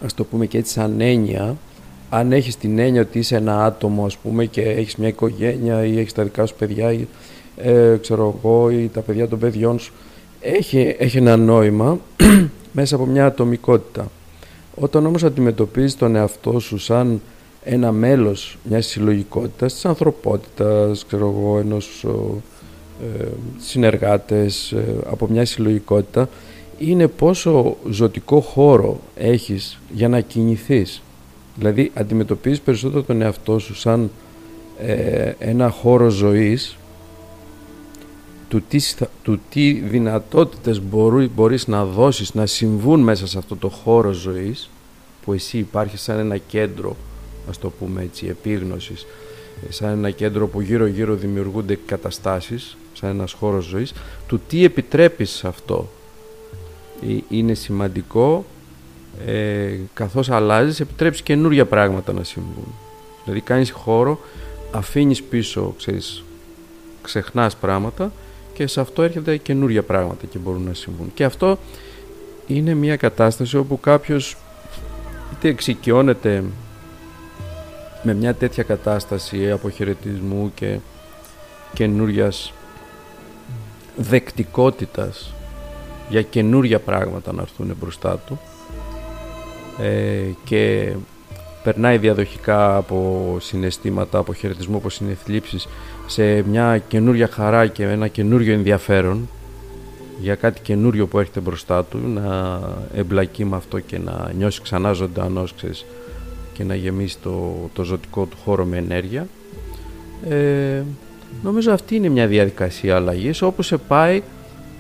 ας 0.04 0.14
το 0.14 0.24
πούμε 0.24 0.46
και 0.46 0.58
έτσι 0.58 0.72
σαν 0.72 1.00
έννοια, 1.00 1.56
αν 2.10 2.32
έχεις 2.32 2.56
την 2.56 2.78
έννοια 2.78 3.00
ότι 3.00 3.18
είσαι 3.18 3.36
ένα 3.36 3.64
άτομο 3.64 4.04
ας 4.04 4.16
πούμε 4.16 4.44
και 4.44 4.62
έχεις 4.62 4.96
μια 4.96 5.08
οικογένεια 5.08 5.84
ή 5.84 5.98
έχεις 5.98 6.12
τα 6.12 6.22
δικά 6.22 6.46
σου 6.46 6.54
παιδιά 6.54 6.92
ή 6.92 7.06
ε, 7.56 7.96
ξέρω 8.00 8.34
εγώ 8.38 8.70
ή 8.70 8.90
τα 8.92 9.00
παιδιά 9.00 9.28
των 9.28 9.38
παιδιών 9.38 9.78
σου, 9.78 9.92
έχει, 10.40 10.96
έχει 10.98 11.16
ένα 11.16 11.36
νόημα 11.36 11.98
μέσα 12.72 12.94
από 12.94 13.06
μια 13.06 13.26
ατομικότητα. 13.26 14.10
Όταν 14.74 15.06
όμως 15.06 15.24
αντιμετωπίζεις 15.24 15.96
τον 15.96 16.16
εαυτό 16.16 16.58
σου 16.58 16.78
σαν 16.78 17.20
ένα 17.68 17.92
μέλος 17.92 18.58
μιας 18.64 18.86
συλλογικότητας, 18.86 19.72
της 19.72 19.84
ανθρωπότητας, 19.84 21.06
ξέρω 21.06 21.26
εγώ, 21.36 21.58
ενός 21.58 22.06
ε, 23.20 23.24
συνεργάτες 23.58 24.72
ε, 24.72 24.96
από 25.10 25.26
μια 25.26 25.44
συλλογικότητα, 25.44 26.28
είναι 26.78 27.08
πόσο 27.08 27.76
ζωτικό 27.90 28.40
χώρο 28.40 29.00
έχεις 29.16 29.78
για 29.94 30.08
να 30.08 30.20
κινηθείς. 30.20 31.02
Δηλαδή 31.56 31.90
αντιμετωπίζεις 31.94 32.60
περισσότερο 32.60 33.02
τον 33.02 33.22
εαυτό 33.22 33.58
σου 33.58 33.74
σαν 33.74 34.10
ε, 34.80 35.32
ένα 35.38 35.68
χώρο 35.70 36.08
ζωής 36.08 36.76
του 38.48 38.62
τι, 38.68 38.80
του 39.22 39.40
τι 39.48 39.72
δυνατότητες 39.72 40.80
μπορεί, 40.82 41.30
μπορείς 41.34 41.66
να 41.66 41.84
δώσεις, 41.84 42.34
να 42.34 42.46
συμβούν 42.46 43.00
μέσα 43.00 43.26
σε 43.26 43.38
αυτό 43.38 43.56
το 43.56 43.68
χώρο 43.68 44.12
ζωής 44.12 44.70
που 45.24 45.32
εσύ 45.32 45.58
υπάρχεις 45.58 46.00
σαν 46.00 46.18
ένα 46.18 46.36
κέντρο, 46.36 46.96
ας 47.48 47.58
το 47.58 47.70
πούμε 47.70 48.02
έτσι, 48.02 48.26
επίγνωσης, 48.26 49.06
σαν 49.68 49.88
ένα 49.88 50.10
κέντρο 50.10 50.46
που 50.46 50.60
γύρω 50.60 50.86
γύρω 50.86 51.14
δημιουργούνται 51.14 51.78
καταστάσεις, 51.86 52.76
σαν 52.92 53.10
ένας 53.10 53.32
χώρος 53.32 53.64
ζωής, 53.64 53.92
του 54.26 54.40
τι 54.48 54.64
επιτρέπεις 54.64 55.30
σε 55.30 55.48
αυτό. 55.48 55.88
Ε, 57.08 57.16
είναι 57.28 57.54
σημαντικό, 57.54 58.44
ε, 59.26 59.78
καθώς 59.94 60.30
αλλάζεις, 60.30 60.80
επιτρέψεις 60.80 61.22
καινούργια 61.22 61.64
πράγματα 61.66 62.12
να 62.12 62.24
συμβούν. 62.24 62.74
Δηλαδή 63.24 63.40
κάνεις 63.40 63.70
χώρο, 63.70 64.20
αφήνεις 64.72 65.22
πίσω, 65.22 65.74
ξέρεις, 65.78 66.24
ξεχνάς 67.02 67.56
πράγματα 67.56 68.12
και 68.54 68.66
σε 68.66 68.80
αυτό 68.80 69.02
έρχεται 69.02 69.36
καινούργια 69.36 69.82
πράγματα 69.82 70.26
και 70.26 70.38
μπορούν 70.38 70.62
να 70.62 70.74
συμβούν. 70.74 71.10
Και 71.14 71.24
αυτό 71.24 71.58
είναι 72.46 72.74
μια 72.74 72.96
κατάσταση 72.96 73.56
όπου 73.56 73.80
κάποιος 73.80 74.36
είτε 75.32 75.48
εξοικειώνεται 75.48 76.44
με 78.06 78.14
μια 78.14 78.34
τέτοια 78.34 78.62
κατάσταση 78.62 79.50
αποχαιρετισμού 79.50 80.52
και 80.54 80.78
καινούριας 81.74 82.52
δεκτικότητας 83.96 85.34
για 86.08 86.22
καινούρια 86.22 86.78
πράγματα 86.78 87.32
να 87.32 87.42
έρθουν 87.42 87.76
μπροστά 87.80 88.18
του 88.26 88.38
ε, 89.82 90.20
και 90.44 90.92
περνάει 91.62 91.98
διαδοχικά 91.98 92.76
από 92.76 93.36
συναισθήματα, 93.40 94.18
από 94.18 94.34
χαιρετισμό, 94.34 94.76
από 94.76 94.90
συνεθλίψεις 94.90 95.68
σε 96.06 96.42
μια 96.42 96.78
καινούρια 96.78 97.28
χαρά 97.28 97.66
και 97.66 97.84
ένα 97.84 98.08
καινούριο 98.08 98.52
ενδιαφέρον 98.52 99.28
για 100.20 100.34
κάτι 100.34 100.60
καινούριο 100.60 101.06
που 101.06 101.18
έρχεται 101.18 101.40
μπροστά 101.40 101.84
του 101.84 101.98
να 101.98 102.60
εμπλακεί 102.94 103.44
με 103.44 103.56
αυτό 103.56 103.80
και 103.80 103.98
να 103.98 104.30
νιώσει 104.36 104.62
ξανά 104.62 104.92
ζωντανός 104.92 105.54
και 106.56 106.64
να 106.64 106.74
γεμίσει 106.74 107.18
το, 107.22 107.54
το 107.72 107.82
ζωτικό 107.82 108.24
του 108.24 108.36
χώρο 108.44 108.64
με 108.64 108.76
ενέργεια. 108.76 109.26
Ε, 110.28 110.82
νομίζω 111.42 111.72
αυτή 111.72 111.96
είναι 111.96 112.08
μια 112.08 112.26
διαδικασία 112.26 112.96
αλλαγής 112.96 113.42
όπου 113.42 113.62
σε 113.62 113.76
πάει 113.76 114.22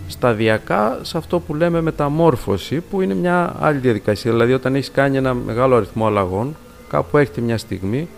σταδιακά 0.08 0.98
σε 1.02 1.18
αυτό 1.18 1.40
που 1.40 1.54
λέμε 1.54 1.80
μεταμόρφωση 1.80 2.80
που 2.80 3.00
είναι 3.00 3.14
μια 3.14 3.56
άλλη 3.60 3.78
διαδικασία. 3.78 4.30
Δηλαδή 4.30 4.52
όταν 4.52 4.74
έχεις 4.74 4.90
κάνει 4.90 5.16
ένα 5.16 5.34
μεγάλο 5.34 5.76
αριθμό 5.76 6.06
αλλαγών 6.06 6.56
κάπου 6.88 7.18
έρχεται 7.18 7.40
μια 7.40 7.58
στιγμή 7.58 8.08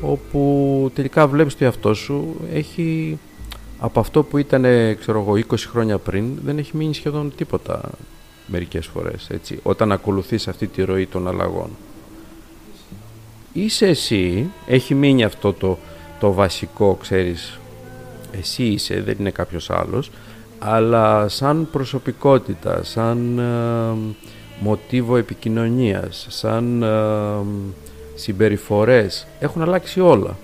όπου 0.00 0.90
τελικά 0.94 1.26
βλέπεις 1.26 1.56
το 1.56 1.64
εαυτό 1.64 1.94
σου 1.94 2.36
έχει 2.52 3.18
από 3.78 4.00
αυτό 4.00 4.22
που 4.22 4.38
ήταν 4.38 4.64
ξέρω 5.00 5.20
εγώ 5.20 5.32
20 5.48 5.54
χρόνια 5.70 5.98
πριν 5.98 6.24
δεν 6.44 6.58
έχει 6.58 6.76
μείνει 6.76 6.94
σχεδόν 6.94 7.32
τίποτα 7.36 7.80
μερικές 8.46 8.86
φορές 8.86 9.28
έτσι, 9.30 9.58
όταν 9.62 9.92
ακολουθείς 9.92 10.48
αυτή 10.48 10.66
τη 10.66 10.82
ροή 10.82 11.06
των 11.06 11.28
αλλαγών 11.28 11.70
είσαι 13.64 13.86
εσύ 13.86 14.50
έχει 14.66 14.94
μείνει 14.94 15.24
αυτό 15.24 15.52
το, 15.52 15.78
το 16.20 16.32
βασικό 16.32 16.98
ξέρεις 17.00 17.58
εσύ 18.38 18.62
είσαι 18.62 19.02
δεν 19.02 19.16
είναι 19.18 19.30
κάποιος 19.30 19.70
άλλος 19.70 20.10
αλλά 20.58 21.28
σαν 21.28 21.68
προσωπικότητα 21.72 22.84
σαν 22.84 23.38
ε, 23.38 24.14
μοτίβο 24.60 25.16
επικοινωνίας 25.16 26.26
σαν 26.28 26.82
ε, 26.82 26.86
συμπεριφορές 28.18 29.26
έχουν 29.38 29.62
αλλάξει 29.62 30.00
όλα. 30.00 30.36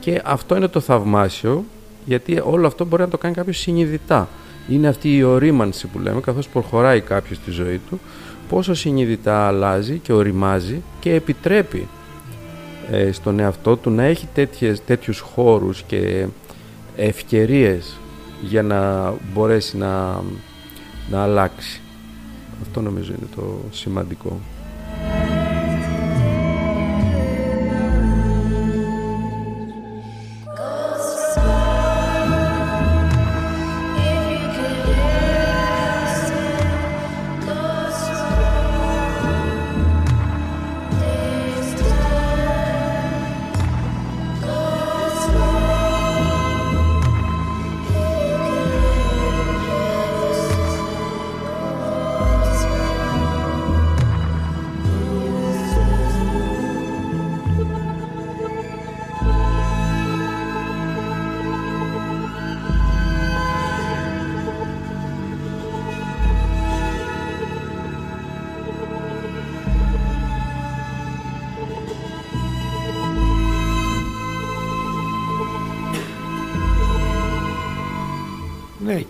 Και 0.00 0.20
αυτό 0.24 0.56
είναι 0.56 0.68
το 0.68 0.80
θαυμάσιο 0.80 1.64
γιατί 2.04 2.40
όλο 2.44 2.66
αυτό 2.66 2.84
μπορεί 2.84 3.02
να 3.02 3.08
το 3.08 3.18
κάνει 3.18 3.34
κάποιος 3.34 3.58
συνειδητά. 3.58 4.28
Είναι 4.68 4.88
αυτή 4.88 5.16
η 5.16 5.22
ορίμανση 5.22 5.86
που 5.86 5.98
λέμε 5.98 6.20
καθώς 6.20 6.48
προχωράει 6.48 7.00
κάποιος 7.00 7.38
στη 7.38 7.50
ζωή 7.50 7.80
του 7.88 8.00
πόσο 8.48 8.74
συνειδητά 8.74 9.46
αλλάζει 9.46 9.98
και 9.98 10.12
οριμάζει 10.12 10.82
και 11.00 11.14
επιτρέπει 11.14 11.88
ε, 12.90 13.12
στον 13.12 13.38
εαυτό 13.38 13.76
του 13.76 13.90
να 13.90 14.02
έχει 14.02 14.28
τέτοιες, 14.34 14.84
τέτοιους 14.84 15.18
χώρους 15.18 15.82
και 15.82 16.26
ευκαιρίες 16.96 17.96
για 18.42 18.62
να 18.62 19.12
μπορέσει 19.32 19.76
να, 19.76 20.22
να 21.10 21.22
αλλάξει. 21.22 21.80
Αυτό 22.62 22.80
νομίζω 22.80 23.12
είναι 23.18 23.28
το 23.36 23.60
σημαντικό. 23.70 24.40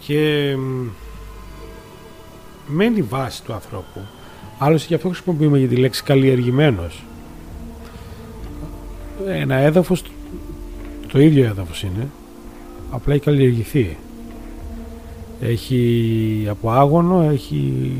Και 0.06 0.56
μένει 2.66 3.02
βάση 3.02 3.42
του 3.42 3.52
ανθρώπου. 3.52 4.00
Άλλωστε 4.58 4.86
γι' 4.88 4.94
αυτό 4.94 5.08
χρησιμοποιούμε 5.08 5.58
για 5.58 5.68
τη 5.68 5.76
λέξη 5.76 6.02
καλλιεργημένος. 6.02 7.04
Ένα 9.26 9.54
έδαφος, 9.54 10.02
το 11.08 11.20
ίδιο 11.20 11.44
έδαφος 11.44 11.82
είναι, 11.82 12.08
απλά 12.90 13.14
έχει 13.14 13.22
καλλιεργηθεί. 13.22 13.96
Έχει 15.40 16.46
από 16.50 16.70
άγωνο, 16.70 17.22
έχει 17.22 17.92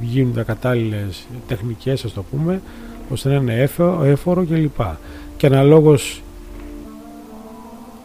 γίνουν 0.00 0.34
τα 0.34 0.42
κατάλληλες 0.42 1.26
τεχνικές, 1.46 2.04
ας 2.04 2.12
το 2.12 2.22
πούμε, 2.22 2.62
ώστε 3.10 3.28
να 3.28 3.34
είναι 3.34 3.70
έφορο 4.02 4.44
κλπ. 4.44 4.80
Και 5.36 5.46
αναλόγως, 5.46 6.22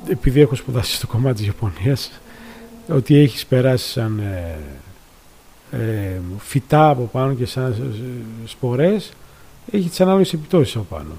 επειδή 0.10 0.42
έχω 0.42 0.56
σπουδάσει 0.56 0.96
στο 0.96 1.08
κομμάτι 1.08 1.36
της 1.36 1.46
Ιαπωνίας, 1.46 2.12
ότι 2.90 3.18
έχεις 3.18 3.46
περάσει 3.46 3.90
σαν 3.90 4.20
ε, 4.20 4.58
ε, 5.72 6.20
φυτά 6.38 6.90
από 6.90 7.10
πάνω 7.12 7.34
και 7.34 7.46
σαν 7.46 7.72
ε, 7.72 8.48
σπορές 8.48 9.14
έχεις 9.72 9.90
τις 9.90 10.02
ανάλογες 10.02 10.34
επιπτώσεις 10.34 10.76
από 10.76 10.86
πάνω. 10.90 11.14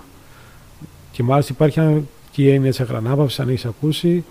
Και 1.12 1.22
μάλιστα 1.22 1.52
υπάρχει 1.52 2.04
και 2.30 2.42
η 2.42 2.50
έννοια 2.50 2.70
της 2.70 2.80
αγρανάπαυσης, 2.80 3.40
αν 3.40 3.48
έχεις 3.48 3.64
ακούσει, 3.64 4.24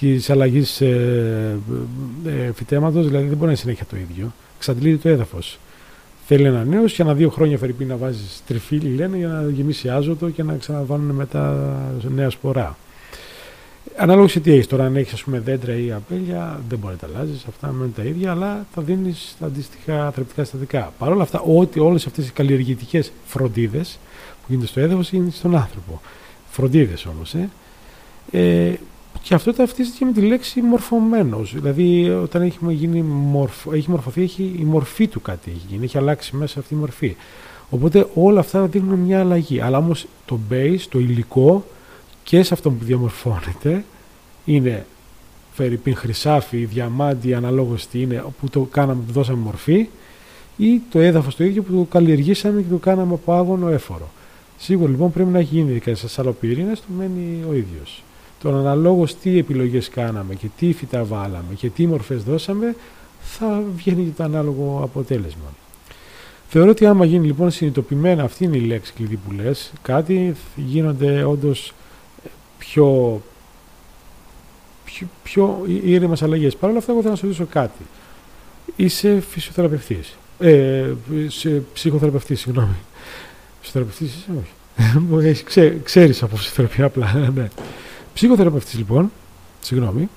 της 0.00 0.30
αλλαγής 0.30 0.80
ε, 0.80 1.58
ε, 2.26 2.52
φυτέματος, 2.52 3.06
δηλαδή 3.06 3.24
δεν 3.24 3.34
μπορεί 3.36 3.40
να 3.40 3.46
είναι 3.46 3.56
συνέχεια 3.56 3.84
το 3.90 3.96
ίδιο. 3.96 4.32
Εξαντλείται 4.56 4.96
το 4.96 5.08
έδαφος. 5.08 5.58
Θέλει 6.26 6.44
ένα 6.44 6.64
νέος 6.64 6.92
και 6.92 7.02
ένα 7.02 7.14
δύο 7.14 7.30
χρόνια 7.30 7.58
φερειπή 7.58 7.84
να 7.84 7.96
βάζεις 7.96 8.42
τριφύλι, 8.46 8.94
λένε, 8.94 9.16
για 9.16 9.28
να 9.28 9.50
γεμίσει 9.50 9.88
άζωτο 9.88 10.30
και 10.30 10.42
να 10.42 10.56
ξαναβάλουν 10.56 11.10
μετά 11.10 11.76
νέα 12.14 12.30
σπορά. 12.30 12.76
Ανάλογα 13.96 14.28
σε 14.28 14.40
τι 14.40 14.52
έχεις. 14.52 14.66
Τώρα, 14.66 14.84
αν 14.84 14.96
έχεις 14.96 15.24
δέντρα 15.26 15.76
ή 15.76 15.92
απέλια, 15.92 16.60
δεν 16.68 16.78
μπορεί 16.78 16.94
να 17.00 17.08
τα 17.08 17.14
αλλάζεις. 17.14 17.44
Αυτά 17.48 17.72
μένουν 17.72 17.94
τα 17.94 18.02
ίδια, 18.02 18.30
αλλά 18.30 18.66
θα 18.74 18.82
δίνεις 18.82 19.36
τα 19.40 19.46
αντίστοιχα 19.46 20.10
θρεπτικά 20.10 20.42
συστατικά. 20.44 20.92
Παρ' 20.98 21.12
όλα 21.12 21.22
αυτά, 21.22 21.40
ό,τι 21.40 21.80
όλες 21.80 22.06
αυτές 22.06 22.28
οι 22.28 22.32
καλλιεργητικές 22.32 23.12
φροντίδες 23.26 23.98
που 24.40 24.46
γίνονται 24.46 24.66
στο 24.66 24.80
έδαφος 24.80 25.10
γίνονται 25.10 25.30
στον 25.30 25.56
άνθρωπο. 25.56 26.00
Φροντίδες 26.50 27.06
όμως. 27.06 27.34
Ε. 27.34 27.50
ε. 28.30 28.72
και 29.22 29.34
αυτό 29.34 29.52
ταυτίζεται 29.52 29.96
και 29.98 30.04
με 30.04 30.12
τη 30.12 30.20
λέξη 30.20 30.60
μορφωμένος. 30.62 31.54
Δηλαδή, 31.54 32.10
όταν 32.10 32.42
έχει, 32.42 32.58
γίνει 32.68 33.02
μορφ, 33.02 33.66
έχει 33.72 33.90
μορφωθεί, 33.90 34.22
έχει, 34.22 34.56
η 34.58 34.64
μορφή 34.64 35.08
του 35.08 35.20
κάτι 35.20 35.50
έχει 35.50 35.66
γίνει, 35.68 35.84
έχει 35.84 35.98
αλλάξει 35.98 36.36
μέσα 36.36 36.60
αυτή 36.60 36.74
η 36.74 36.76
μορφή. 36.76 37.16
Οπότε 37.70 38.06
όλα 38.14 38.40
αυτά 38.40 38.66
δείχνουν 38.66 38.98
μια 38.98 39.20
αλλαγή. 39.20 39.60
Αλλά 39.60 39.78
όμως 39.78 40.06
το 40.24 40.38
base, 40.50 40.80
το 40.88 40.98
υλικό, 40.98 41.64
και 42.30 42.42
σε 42.42 42.54
αυτό 42.54 42.70
που 42.70 42.84
διαμορφώνεται 42.84 43.84
είναι 44.44 44.86
φερρυπίν 45.52 45.96
χρυσάφι, 45.96 46.64
διαμάντι, 46.64 47.34
αναλόγως 47.34 47.86
τι 47.86 48.00
είναι, 48.00 48.24
που 48.40 48.48
το 48.48 48.60
κάναμε, 48.60 49.02
που 49.06 49.12
δώσαμε 49.12 49.38
μορφή 49.38 49.88
ή 50.56 50.80
το 50.90 50.98
έδαφος 50.98 51.36
το 51.36 51.44
ίδιο 51.44 51.62
που 51.62 51.72
το 51.72 51.86
καλλιεργήσαμε 51.90 52.62
και 52.62 52.68
το 52.70 52.76
κάναμε 52.76 53.12
από 53.14 53.32
άγωνο 53.32 53.68
έφορο. 53.68 54.10
Σίγουρα 54.58 54.90
λοιπόν 54.90 55.12
πρέπει 55.12 55.30
να 55.30 55.38
έχει 55.38 55.54
γίνει 55.54 55.70
ειδικά 55.70 55.94
σε 55.94 56.22
το 56.22 56.34
μένει 56.98 57.44
ο 57.50 57.54
ίδιος. 57.54 58.02
Τον 58.42 58.56
αναλόγως 58.56 59.16
τι 59.16 59.38
επιλογές 59.38 59.88
κάναμε 59.88 60.34
και 60.34 60.46
τι 60.58 60.72
φυτά 60.72 61.04
βάλαμε 61.04 61.54
και 61.56 61.68
τι 61.68 61.86
μορφές 61.86 62.22
δώσαμε, 62.22 62.76
θα 63.20 63.62
βγαίνει 63.76 64.04
και 64.04 64.10
το 64.16 64.22
ανάλογο 64.22 64.80
αποτέλεσμα. 64.82 65.54
Θεωρώ 66.48 66.70
ότι 66.70 66.86
άμα 66.86 67.04
γίνει 67.04 67.26
λοιπόν 67.26 67.50
συνειδητοποιημένα, 67.50 68.22
αυτή 68.22 68.44
είναι 68.44 68.56
η 68.56 68.60
λέξη 68.60 68.92
κλειδί 68.92 69.16
που 69.16 69.32
λες, 69.32 69.72
κάτι 69.82 70.34
γίνονται 70.56 71.24
όντως 71.24 71.72
πιο, 72.60 73.20
πιο, 74.84 75.06
πιο 75.22 75.62
ήρεμες 75.84 76.22
αλλαγές. 76.22 76.56
Παρ' 76.56 76.70
όλα 76.70 76.78
αυτά, 76.78 76.92
εγώ 76.92 77.00
θέλω 77.00 77.12
να 77.12 77.18
σου 77.18 77.26
ρωτήσω 77.26 77.46
κάτι. 77.46 77.82
Είσαι 78.76 79.22
φυσιοθεραπευτής. 79.30 80.16
Ε, 80.38 80.92
ψυχοθεραπευτής, 81.72 82.40
συγγνώμη. 82.40 82.74
Φυσιοθεραπευτή 83.60 84.04
είσαι, 84.04 84.26
όχι. 84.38 85.42
Ξέ, 85.44 85.80
Ξέρεις 85.84 86.22
από 86.22 86.36
φυσιοθεραπεία 86.36 86.84
απλά. 86.84 87.30
ναι. 87.34 87.48
Ψυχοθεραπευτής, 88.14 88.74
λοιπόν, 88.78 89.12
συγγνώμη, 89.60 90.08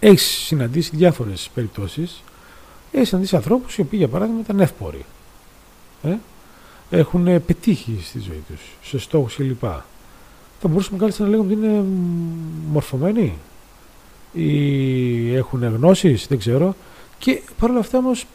έχεις 0.00 0.22
συναντήσει 0.22 0.90
διάφορες 0.96 1.50
περιπτώσεις. 1.54 2.22
Έχεις 2.92 3.08
συναντήσει 3.08 3.36
ανθρώπους 3.36 3.76
οι 3.76 3.80
οποίοι, 3.80 3.98
για 4.02 4.08
παράδειγμα, 4.08 4.40
ήταν 4.40 4.60
εύποροι. 4.60 5.04
Ε; 6.02 6.14
Έχουν 6.90 7.44
πετύχει 7.44 7.98
στη 8.04 8.18
ζωή 8.18 8.42
τους, 8.48 8.60
σε 8.82 8.98
στόχους 8.98 9.34
κλπ 9.36 9.64
θα 10.60 10.68
μπορούσαμε 10.68 10.98
κάλλιστα 10.98 11.24
να 11.24 11.30
λέγουμε 11.30 11.52
ότι 11.52 11.66
είναι 11.66 11.84
μορφωμένοι 12.72 13.34
ή 14.32 15.34
έχουν 15.34 15.64
γνώσεις, 15.64 16.26
δεν 16.26 16.38
ξέρω. 16.38 16.74
Και 17.18 17.42
παρόλα 17.58 17.78
αυτά 17.78 17.98
όμως 17.98 18.26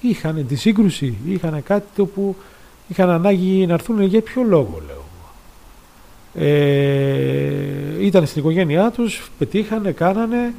είχαν 0.00 0.46
τη 0.46 0.54
σύγκρουση, 0.54 1.14
είχαν 1.26 1.62
κάτι 1.62 1.86
το 1.96 2.06
που 2.06 2.36
είχαν 2.88 3.10
ανάγκη 3.10 3.66
να 3.66 3.74
έρθουν 3.74 4.02
για 4.02 4.20
ποιο 4.20 4.42
λόγο 4.42 4.82
λέω. 4.86 5.02
Ε, 6.34 8.04
ήταν 8.04 8.26
στην 8.26 8.40
οικογένειά 8.40 8.90
τους, 8.90 9.30
πετύχανε, 9.38 9.92
κάνανε. 9.92 10.54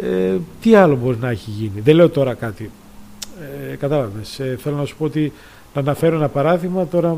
Ε, 0.00 0.36
τι 0.60 0.74
άλλο 0.74 0.96
μπορεί 0.96 1.16
να 1.20 1.30
έχει 1.30 1.50
γίνει. 1.50 1.80
Δεν 1.80 1.94
λέω 1.94 2.08
τώρα 2.08 2.34
κάτι. 2.34 2.70
Ε, 3.70 3.74
κατάλαβες. 3.74 4.38
Ε, 4.38 4.58
θέλω 4.62 4.76
να 4.76 4.84
σου 4.84 4.96
πω 4.96 5.04
ότι 5.04 5.32
να 5.74 5.80
αναφέρω 5.80 6.16
ένα 6.16 6.28
παράδειγμα 6.28 6.86
τώρα, 6.86 7.16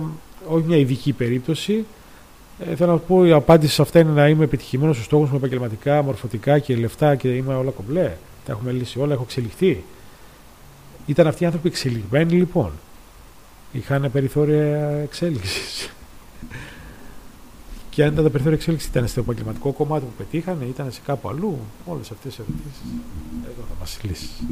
όχι 0.48 0.64
μια 0.66 0.76
ειδική 0.76 1.12
περίπτωση, 1.12 1.84
ε, 2.58 2.74
θέλω 2.76 2.92
να 2.92 2.98
πω 2.98 3.26
η 3.26 3.32
απάντηση 3.32 3.74
σε 3.74 3.82
αυτά 3.82 4.00
είναι 4.00 4.10
να 4.10 4.28
είμαι 4.28 4.44
επιτυχημένος 4.44 4.94
στους 4.94 5.06
στόχους 5.06 5.30
μου 5.30 5.36
επαγγελματικά, 5.36 6.02
μορφωτικά 6.02 6.58
και 6.58 6.76
λεφτά 6.76 7.14
και 7.16 7.28
είμαι 7.28 7.54
όλα 7.54 7.70
κομπλέ. 7.70 8.12
Τα 8.44 8.52
έχουμε 8.52 8.72
λύσει 8.72 8.98
όλα, 9.00 9.12
έχω 9.12 9.22
εξελιχθεί. 9.22 9.84
Ήταν 11.06 11.26
αυτοί 11.26 11.42
οι 11.42 11.46
άνθρωποι 11.46 11.68
εξελιγμένοι 11.68 12.32
λοιπόν. 12.32 12.70
Είχαν 13.72 14.10
περιθώρια 14.12 14.88
εξέλιξης. 15.02 15.90
και 17.90 18.02
αν 18.04 18.12
ήταν 18.12 18.24
τα 18.24 18.30
περιθώρια 18.30 18.58
εξέλιξης, 18.58 18.88
ήταν 18.88 19.06
στο 19.06 19.20
επαγγελματικό 19.20 19.72
κομμάτι 19.72 20.04
που 20.04 20.12
πετύχανε, 20.16 20.64
ήταν 20.64 20.92
σε 20.92 21.00
κάπου 21.06 21.28
αλλού. 21.28 21.58
Όλες 21.84 22.10
αυτές 22.10 22.34
τι 22.34 22.42
ερωτήσεις. 22.42 22.82
Εδώ 23.44 23.64
θα 23.68 23.74
μας 23.80 23.98
λύσεις. 24.02 24.42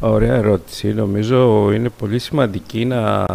Ωραία 0.00 0.34
ερώτηση. 0.34 0.92
Νομίζω 0.92 1.72
είναι 1.72 1.88
πολύ 1.88 2.18
σημαντική 2.18 2.84
να 2.84 3.26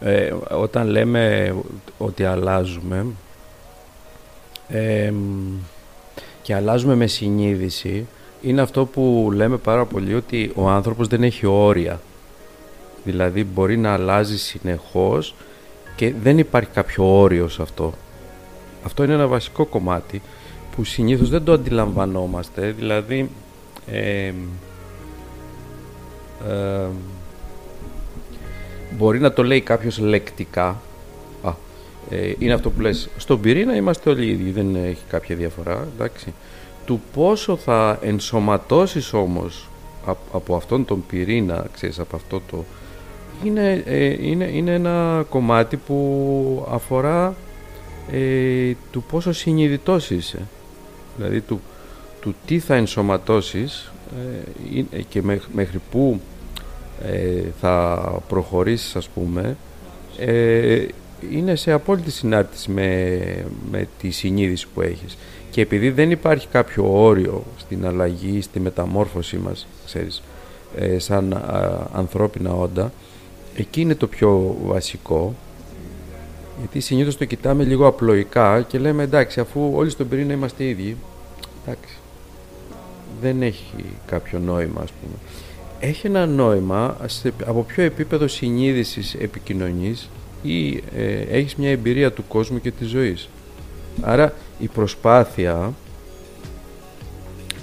ε, 0.00 0.34
όταν 0.50 0.86
λέμε 0.86 1.54
ότι 1.98 2.24
αλλάζουμε 2.24 3.06
και 6.42 6.54
αλλάζουμε 6.54 6.94
με 6.94 7.06
συνείδηση 7.06 8.06
είναι 8.42 8.60
αυτό 8.60 8.84
που 8.86 9.30
λέμε 9.34 9.56
πάρα 9.56 9.84
πολύ 9.84 10.14
ότι 10.14 10.52
ο 10.54 10.68
άνθρωπος 10.68 11.08
δεν 11.08 11.22
έχει 11.22 11.46
όρια. 11.46 12.00
Δηλαδή 13.04 13.44
μπορεί 13.44 13.76
να 13.76 13.92
αλλάζει 13.92 14.38
συνεχώς 14.38 15.34
και 15.96 16.14
δεν 16.22 16.38
υπάρχει 16.38 16.70
κάποιο 16.70 17.18
όριο 17.20 17.48
σε 17.48 17.62
αυτό. 17.62 17.94
Αυτό 18.84 19.04
είναι 19.04 19.12
ένα 19.12 19.26
βασικό 19.26 19.66
κομμάτι 19.66 20.22
που 20.76 20.84
συνήθως 20.84 21.28
δεν 21.28 21.44
το 21.44 21.52
αντιλαμβανόμαστε. 21.52 22.70
Δηλαδή 22.70 23.30
ε, 23.86 24.32
Μπορεί 28.96 29.20
να 29.20 29.32
το 29.32 29.44
λέει 29.44 29.60
κάποιος 29.60 29.98
λεκτικά. 29.98 30.80
Α, 31.42 31.52
ε, 32.10 32.32
είναι 32.38 32.52
αυτό 32.52 32.70
που 32.70 32.80
λες. 32.80 33.08
Στον 33.16 33.40
πυρήνα 33.40 33.76
είμαστε 33.76 34.10
όλοι 34.10 34.26
ίδιοι, 34.26 34.50
δεν 34.50 34.74
έχει 34.74 35.02
κάποια 35.08 35.36
διαφορά. 35.36 35.88
Εντάξει. 35.94 36.32
Του 36.84 37.00
πόσο 37.14 37.56
θα 37.56 37.98
ενσωματώσεις 38.02 39.12
όμως 39.12 39.68
από 40.32 40.56
αυτόν 40.56 40.84
τον 40.84 41.04
πυρήνα, 41.06 41.66
ξέρεις, 41.72 41.98
από 41.98 42.16
αυτό 42.16 42.42
το... 42.50 42.64
Είναι, 43.44 43.82
ε, 43.86 44.26
είναι, 44.28 44.44
είναι 44.44 44.74
ένα 44.74 45.24
κομμάτι 45.28 45.76
που 45.76 46.66
αφορά 46.70 47.34
ε, 48.12 48.72
του 48.90 49.02
πόσο 49.02 49.32
συνειδητός 49.32 50.10
είσαι. 50.10 50.38
Δηλαδή 51.16 51.40
του, 51.40 51.60
του 52.20 52.34
τι 52.46 52.58
θα 52.58 52.74
ενσωματώσεις 52.74 53.92
ε, 54.92 55.02
και 55.08 55.22
μέχρι 55.52 55.80
πού 55.90 56.20
ε, 57.02 57.42
θα 57.60 57.98
προχωρήσεις 58.28 58.96
ας 58.96 59.08
πούμε. 59.08 59.56
Ε, 60.18 60.86
είναι 61.30 61.54
σε 61.54 61.72
απόλυτη 61.72 62.10
συνάρτηση 62.10 62.70
με, 62.70 63.18
με 63.70 63.88
τη 63.98 64.10
συνείδηση 64.10 64.66
που 64.74 64.82
έχεις. 64.82 65.18
Και 65.50 65.60
επειδή 65.60 65.90
δεν 65.90 66.10
υπάρχει 66.10 66.48
κάποιο 66.48 67.02
όριο 67.02 67.44
στην 67.56 67.86
αλλαγή, 67.86 68.40
στη 68.40 68.60
μεταμόρφωσή 68.60 69.36
μας 69.36 69.66
ξέρεις, 69.86 70.22
ε, 70.76 70.98
σαν 70.98 71.42
ανθρώπινα 71.92 72.52
όντα 72.52 72.92
εκεί 73.56 73.80
είναι 73.80 73.94
το 73.94 74.06
πιο 74.06 74.56
βασικό. 74.64 75.34
Γιατί 76.58 76.80
συνήθως 76.80 77.16
το 77.16 77.24
κοιτάμε 77.24 77.64
λίγο 77.64 77.86
απλοϊκά 77.86 78.62
και 78.62 78.78
λέμε 78.78 79.02
εντάξει 79.02 79.40
αφού 79.40 79.72
όλοι 79.74 79.90
στον 79.90 80.08
πυρήνα 80.08 80.32
είμαστε 80.32 80.64
ίδιοι 80.64 80.96
εντάξει 81.62 81.94
δεν 83.20 83.42
έχει 83.42 83.84
κάποιο 84.06 84.38
νόημα 84.38 84.80
ας 84.82 84.90
πούμε 84.90 85.14
έχει 85.80 86.06
ένα 86.06 86.26
νόημα 86.26 86.96
από 87.46 87.62
ποιο 87.62 87.82
επίπεδο 87.84 88.28
συνείδησης 88.28 89.14
επικοινωνείς 89.14 90.08
ή 90.42 90.74
ε, 90.76 91.20
έχεις 91.30 91.56
μια 91.56 91.70
εμπειρία 91.70 92.12
του 92.12 92.24
κόσμου 92.28 92.60
και 92.60 92.70
της 92.70 92.88
ζωής. 92.88 93.28
Άρα 94.00 94.32
η 94.58 94.66
προσπάθεια 94.66 95.72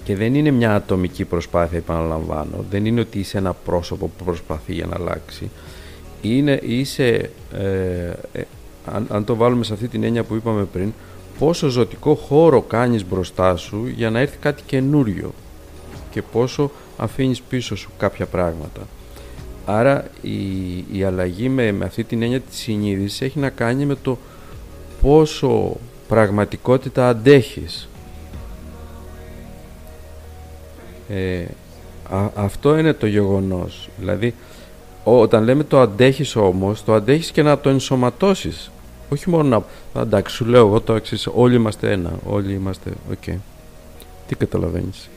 και 0.03 0.15
δεν 0.15 0.35
είναι 0.35 0.51
μια 0.51 0.75
ατομική 0.75 1.25
προσπάθεια 1.25 1.77
επαναλαμβάνω, 1.77 2.65
δεν 2.69 2.85
είναι 2.85 2.99
ότι 2.99 3.19
είσαι 3.19 3.37
ένα 3.37 3.53
πρόσωπο 3.53 4.11
που 4.17 4.23
προσπαθεί 4.23 4.73
για 4.73 4.85
να 4.85 4.95
αλλάξει. 4.95 5.49
Είναι, 6.21 6.59
είσαι, 6.63 7.29
ε, 7.53 8.13
ε, 8.31 8.43
αν, 8.85 9.07
αν 9.09 9.25
το 9.25 9.35
βάλουμε 9.35 9.63
σε 9.63 9.73
αυτή 9.73 9.87
την 9.87 10.03
έννοια 10.03 10.23
που 10.23 10.35
είπαμε 10.35 10.63
πριν, 10.63 10.93
πόσο 11.39 11.67
ζωτικό 11.67 12.15
χώρο 12.15 12.61
κάνεις 12.61 13.05
μπροστά 13.05 13.55
σου 13.55 13.87
για 13.95 14.09
να 14.09 14.19
έρθει 14.19 14.37
κάτι 14.37 14.63
καινούριο 14.65 15.33
και 16.11 16.21
πόσο 16.21 16.71
αφήνεις 16.97 17.41
πίσω 17.41 17.75
σου 17.75 17.89
κάποια 17.97 18.25
πράγματα. 18.25 18.81
Άρα 19.65 20.05
η, 20.21 20.77
η 20.91 21.03
αλλαγή 21.03 21.49
με, 21.49 21.71
με 21.71 21.85
αυτή 21.85 22.03
την 22.03 22.21
έννοια 22.21 22.39
της 22.39 22.57
συνείδησης 22.57 23.21
έχει 23.21 23.39
να 23.39 23.49
κάνει 23.49 23.85
με 23.85 23.95
το 23.95 24.17
πόσο 25.01 25.77
πραγματικότητα 26.07 27.09
αντέχεις. 27.09 27.89
Ε, 31.09 31.45
αυτό 32.35 32.77
είναι 32.77 32.93
το 32.93 33.07
γεγονός. 33.07 33.89
Δηλαδή, 33.99 34.33
όταν 35.03 35.43
λέμε 35.43 35.63
το 35.63 35.79
αντέχεις 35.79 36.35
όμως, 36.35 36.83
το 36.83 36.93
αντέχεις 36.93 37.31
και 37.31 37.41
να 37.41 37.59
το 37.59 37.69
ενσωματώσεις. 37.69 38.71
Όχι 39.09 39.29
μόνο 39.29 39.43
να... 39.93 40.01
Εντάξει, 40.01 40.35
σου 40.35 40.45
λέω 40.45 40.67
εγώ 40.67 40.81
το 40.81 40.93
εξής, 40.93 41.27
όλοι 41.33 41.55
είμαστε 41.55 41.91
ένα, 41.91 42.11
όλοι 42.25 42.53
είμαστε... 42.53 42.91
Οκ. 43.11 43.23
Τι 44.27 44.35
καταλαβαίνεις. 44.35 45.09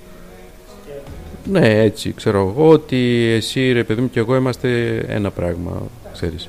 Ναι, 1.51 1.81
έτσι, 1.83 2.13
ξέρω 2.13 2.49
εγώ 2.49 2.69
ότι 2.69 3.31
εσύ 3.35 3.73
ρε 3.73 3.85
παιδί 3.85 4.01
μου 4.01 4.11
και 4.11 4.19
εγώ 4.19 4.37
είμαστε 4.37 4.97
ένα 5.09 5.31
πράγμα, 5.31 5.83
ξέρεις, 6.13 6.49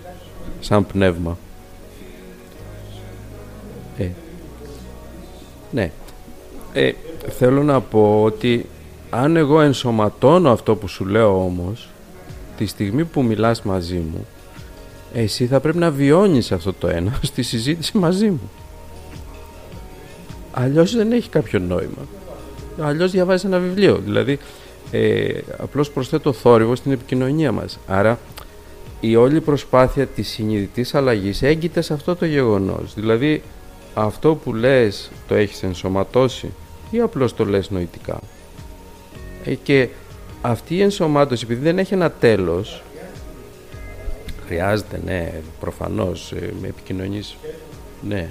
σαν 0.60 0.86
πνεύμα. 0.86 1.38
Ε, 3.98 4.08
Ναι. 5.72 5.92
Ε, 6.74 6.92
θέλω 7.38 7.64
να 7.64 7.82
πω 7.82 8.24
ότι 8.24 8.66
αν 9.10 9.36
εγώ 9.36 9.62
ενσωματώνω 9.62 10.52
αυτό 10.52 10.76
που 10.76 10.88
σου 10.88 11.06
λέω 11.06 11.44
όμως, 11.44 11.90
τη 12.58 12.66
στιγμή 12.66 13.04
που 13.06 13.24
μιλάς 13.24 13.62
μαζί 13.62 13.98
μου, 14.12 14.26
εσύ 15.14 15.46
θα 15.46 15.60
πρέπει 15.60 15.78
να 15.78 15.92
βιώνεις 15.92 16.52
αυτό 16.52 16.74
το 16.74 16.88
ένα 16.88 17.20
στη 17.22 17.42
συζήτηση 17.42 17.98
μαζί 17.98 18.30
μου. 18.30 18.52
Αλλιώς 20.52 20.96
δεν 20.96 21.12
έχει 21.12 21.30
κάποιο 21.30 21.60
νόημα. 21.60 22.08
Αλλιώς 22.82 23.12
διαβάζεις 23.12 23.44
ένα 23.44 23.60
βιβλίο. 23.60 23.98
Δηλαδή, 23.98 24.40
ε, 24.92 25.40
απλώς 25.58 25.92
προσθέτω 25.92 26.34
θόρυβο 26.34 26.76
στην 26.76 26.92
επικοινωνία 26.92 27.52
μας. 27.52 27.80
Άρα, 27.88 28.20
η 29.00 29.16
όλη 29.16 29.42
προσπάθεια 29.42 30.06
της 30.08 30.28
συνειδητής 30.30 30.96
αλλαγής 30.96 31.42
έγκυται 31.42 31.82
σε 31.82 31.94
αυτό 31.94 32.16
το 32.16 32.26
γεγονός. 32.26 32.94
Δηλαδή, 32.94 33.42
αυτό 33.94 34.36
που 34.36 34.54
λες 34.54 35.12
το 35.28 35.36
έχεις 35.36 35.64
ενσωματώσει 35.64 36.52
ή 36.92 37.00
απλώς 37.00 37.36
το 37.36 37.46
λες 37.46 37.70
νοητικά. 37.70 38.20
Ε, 39.44 39.54
και 39.54 39.90
αυτή 40.42 40.76
η 40.76 40.82
ενσωμάτωση, 40.82 41.44
επειδή 41.46 41.62
δεν 41.62 41.80
έχει 41.80 41.94
ένα 41.94 42.12
τέλος, 42.12 42.84
χρειάζεται, 44.46 45.02
ναι, 45.06 45.34
προφανώς, 45.60 46.32
ε, 46.32 46.54
με 46.62 46.68
επικοινωνείς, 46.68 47.38
ναι. 48.08 48.30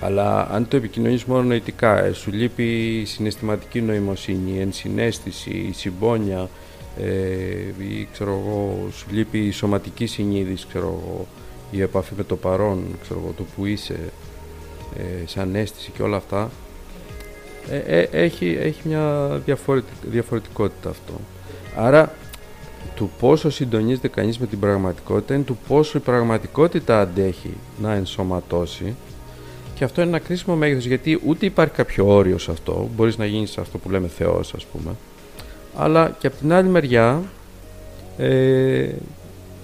Αλλά 0.00 0.48
αν 0.50 0.68
το 0.68 0.76
επικοινωνείς 0.76 1.24
μόνο 1.24 1.42
νοητικά, 1.42 2.04
ε, 2.04 2.12
σου 2.12 2.32
λείπει 2.32 2.98
η 3.00 3.04
συναισθηματική 3.04 3.80
νοημοσύνη, 3.80 4.52
η 4.56 4.60
ενσυναίσθηση, 4.60 5.50
η 5.50 5.72
συμπόνια, 5.72 6.48
ε, 6.98 7.84
ή 7.92 8.08
ξέρω 8.12 8.30
εγώ, 8.30 8.88
σου 8.92 9.06
λείπει 9.10 9.38
η 9.38 9.50
σωματική 9.50 10.06
συνείδηση, 10.06 10.66
ξέρω 10.68 10.86
εγώ, 10.86 11.26
η 11.70 11.80
επαφή 11.80 12.14
με 12.16 12.24
το 12.24 12.36
παρόν, 12.36 12.84
ξέρω 13.02 13.20
εγώ, 13.22 13.34
το 13.36 13.44
που 13.56 13.66
είσαι, 13.66 13.98
ε, 14.96 15.26
σαν 15.26 15.54
αίσθηση 15.54 15.90
και 15.90 16.02
όλα 16.02 16.16
αυτά, 16.16 16.50
ε, 17.70 17.76
ε, 17.76 18.08
έχει, 18.12 18.58
έχει 18.60 18.88
μια 18.88 19.28
διαφορετικότητα 20.02 20.88
αυτό. 20.88 21.12
Άρα, 21.76 22.12
του 22.94 23.10
πόσο 23.20 23.50
συντονίζεται 23.50 24.08
κανείς 24.08 24.38
με 24.38 24.46
την 24.46 24.60
πραγματικότητα 24.60 25.34
είναι 25.34 25.42
του 25.42 25.58
πόσο 25.68 25.98
η 25.98 26.00
πραγματικότητα 26.00 27.00
αντέχει 27.00 27.52
να 27.82 27.92
ενσωματώσει 27.92 28.94
και 29.80 29.86
αυτό 29.86 30.00
είναι 30.00 30.10
ένα 30.10 30.18
κρίσιμο 30.18 30.56
μέγεθος 30.56 30.84
γιατί 30.84 31.20
ούτε 31.26 31.46
υπάρχει 31.46 31.74
κάποιο 31.74 32.06
όριο 32.06 32.38
σε 32.38 32.50
αυτό, 32.50 32.88
μπορείς 32.96 33.18
να 33.18 33.26
γίνεις 33.26 33.58
αυτό 33.58 33.78
που 33.78 33.90
λέμε 33.90 34.08
Θεός 34.08 34.54
ας 34.54 34.64
πούμε, 34.64 34.90
αλλά 35.76 36.16
και 36.18 36.26
από 36.26 36.36
την 36.36 36.52
άλλη 36.52 36.68
μεριά 36.68 37.22
ε, 38.18 38.88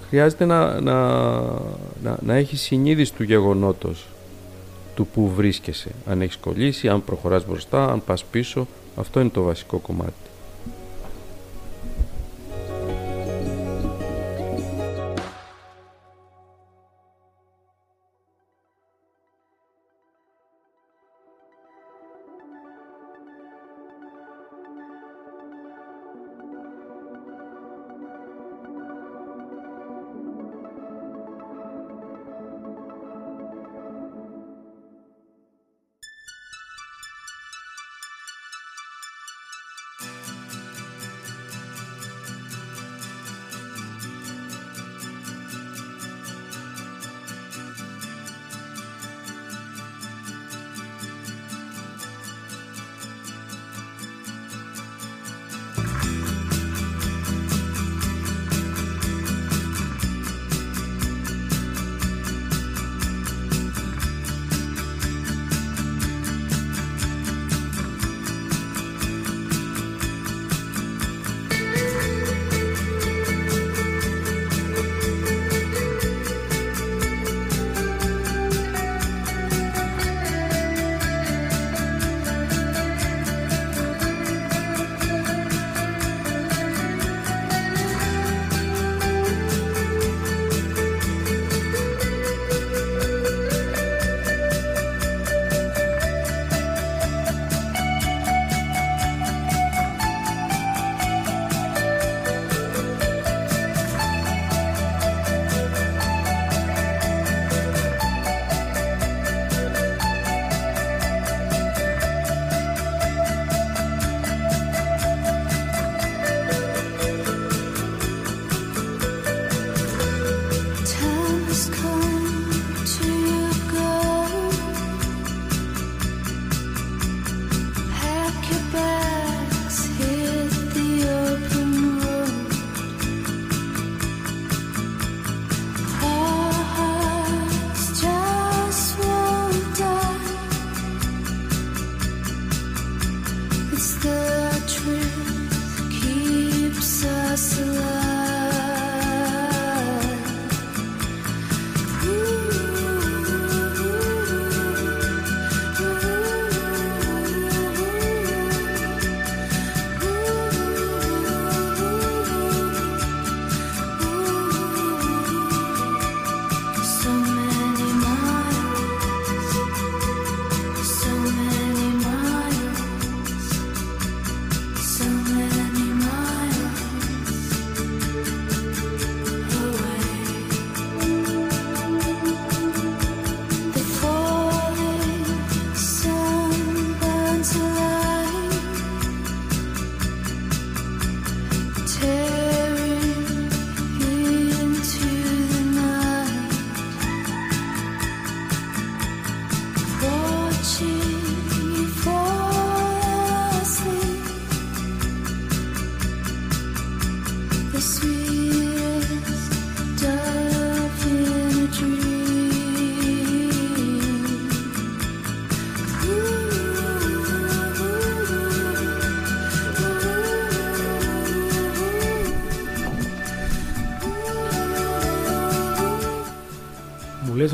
χρειάζεται 0.07 0.45
να, 0.45 0.81
να, 0.81 1.21
να, 2.03 2.17
να 2.25 2.33
έχεις 2.33 2.61
συνείδηση 2.61 3.13
του 3.13 3.23
γεγονότος 3.23 4.07
του 4.95 5.07
που 5.13 5.31
βρίσκεσαι. 5.35 5.91
Αν 6.05 6.21
έχεις 6.21 6.37
κολλήσει, 6.37 6.87
αν 6.87 7.03
προχωράς 7.03 7.45
μπροστά, 7.45 7.91
αν 7.91 8.03
πας 8.05 8.23
πίσω, 8.23 8.67
αυτό 8.95 9.19
είναι 9.19 9.29
το 9.29 9.41
βασικό 9.41 9.77
κομμάτι. 9.77 10.26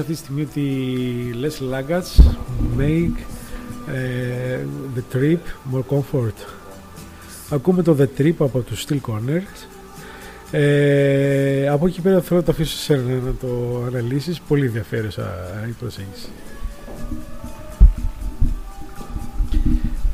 Αυτή 0.04 0.16
τη 0.16 0.22
στιγμή 0.22 0.42
ότι 0.42 0.66
less 1.42 1.74
luggage 1.74 2.26
make 2.78 3.18
ε, 3.94 4.60
the 4.96 5.16
trip 5.16 5.74
more 5.74 5.96
comfort. 5.96 6.48
Ακούμε 7.50 7.84
το 7.84 7.98
The 8.00 8.22
Trip 8.22 8.34
από 8.40 8.60
τους 8.60 8.86
Steel 8.88 9.00
Corners. 9.08 9.68
Ε, 10.52 11.68
από 11.68 11.88
εκεί 11.88 12.02
πέρα 12.02 12.22
θέλω 12.22 12.40
να 12.40 12.46
το 12.46 12.52
αφήσω 12.52 12.78
σε 12.78 12.96
να 12.96 13.34
το 13.42 13.84
αναλύσεις. 13.88 14.40
Πολύ 14.40 14.66
ενδιαφέρουσα 14.66 15.26
η 15.70 15.72
προσέγγιση. 15.72 16.28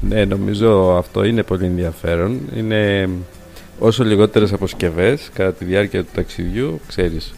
Ναι, 0.02 0.26
νομίζω 0.26 0.96
αυτό 0.98 1.24
είναι 1.24 1.44
πολύ 1.44 1.66
ενδιαφέρον. 1.66 2.40
Είναι 2.56 3.10
όσο 3.80 4.04
λιγότερες 4.04 4.54
αποσκευές 4.54 5.30
κατά 5.34 5.54
τη 5.54 5.66
διάρκεια 5.66 6.04
του 6.04 6.10
ταξιδιού, 6.14 6.80
ξέρεις, 6.88 7.34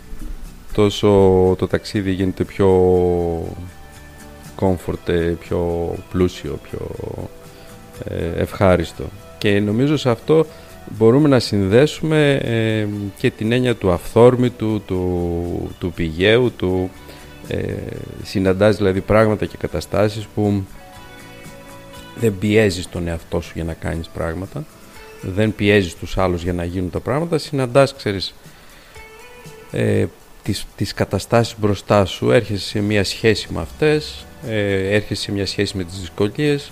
τόσο 0.74 1.07
το 1.57 1.67
ταξίδι 1.67 2.11
γίνεται 2.11 2.43
πιο 2.43 2.69
comfort, 4.59 5.36
πιο 5.39 5.93
πλούσιο, 6.11 6.59
πιο 6.63 6.88
ε, 8.03 8.41
ευχάριστο. 8.41 9.03
Και 9.38 9.59
νομίζω 9.59 9.97
σε 9.97 10.09
αυτό 10.09 10.45
μπορούμε 10.97 11.28
να 11.28 11.39
συνδέσουμε 11.39 12.36
ε, 12.36 12.88
και 13.17 13.32
την 13.32 13.51
έννοια 13.51 13.76
του 13.76 13.91
αυθόρμητου, 13.91 14.82
του, 14.86 15.76
του 15.80 15.91
πηγαίου, 15.91 16.51
του 16.57 16.89
ε, 17.47 17.74
συναντάς 18.24 18.78
δηλαδή 18.78 19.01
πράγματα 19.01 19.45
και 19.45 19.57
καταστάσεις 19.57 20.26
που 20.26 20.63
δεν 22.15 22.38
πιέζεις 22.39 22.89
τον 22.89 23.07
εαυτό 23.07 23.41
σου 23.41 23.51
για 23.55 23.63
να 23.63 23.74
κάνεις 23.74 24.07
πράγματα 24.07 24.65
δεν 25.22 25.55
πιέζεις 25.55 25.95
τους 25.95 26.17
άλλους 26.17 26.43
για 26.43 26.53
να 26.53 26.63
γίνουν 26.63 26.89
τα 26.89 26.99
πράγματα 26.99 27.38
συναντάς 27.38 27.95
ξέρεις 27.95 28.34
ε, 29.72 30.05
τις, 30.43 30.65
τις 30.75 30.93
καταστάσεις 30.93 31.55
μπροστά 31.57 32.05
σου 32.05 32.31
έρχεσαι 32.31 32.67
σε 32.67 32.79
μια 32.79 33.03
σχέση 33.03 33.47
με 33.53 33.61
αυτές 33.61 34.25
ε, 34.47 34.95
έρχεσαι 34.95 35.21
σε 35.21 35.31
μια 35.31 35.45
σχέση 35.45 35.77
με 35.77 35.83
τις 35.83 35.99
δυσκολίες. 35.99 36.71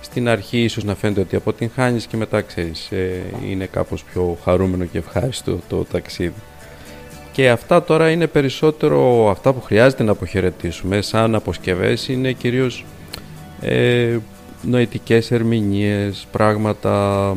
Στην 0.00 0.28
αρχή 0.28 0.58
ίσως 0.62 0.84
να 0.84 0.94
φαίνεται 0.94 1.20
ότι 1.20 1.36
αποτυγχάνεις 1.36 2.06
και 2.06 2.16
μετά 2.16 2.40
ξέρεις 2.40 2.90
ε, 2.90 3.22
είναι 3.48 3.66
κάπως 3.66 4.04
πιο 4.04 4.38
χαρούμενο 4.44 4.84
και 4.84 4.98
ευχάριστο 4.98 5.58
το 5.68 5.84
ταξίδι. 5.84 6.42
Και 7.32 7.50
αυτά 7.50 7.82
τώρα 7.82 8.10
είναι 8.10 8.26
περισσότερο 8.26 9.30
αυτά 9.30 9.52
που 9.52 9.60
χρειάζεται 9.60 10.02
να 10.02 10.10
αποχαιρετήσουμε 10.10 11.00
σαν 11.00 11.34
αποσκευές 11.34 12.08
είναι 12.08 12.32
κυρίως 12.32 12.84
ε, 13.60 14.16
νοητικές 14.62 15.30
ερμηνείες, 15.30 16.26
πράγματα 16.30 17.36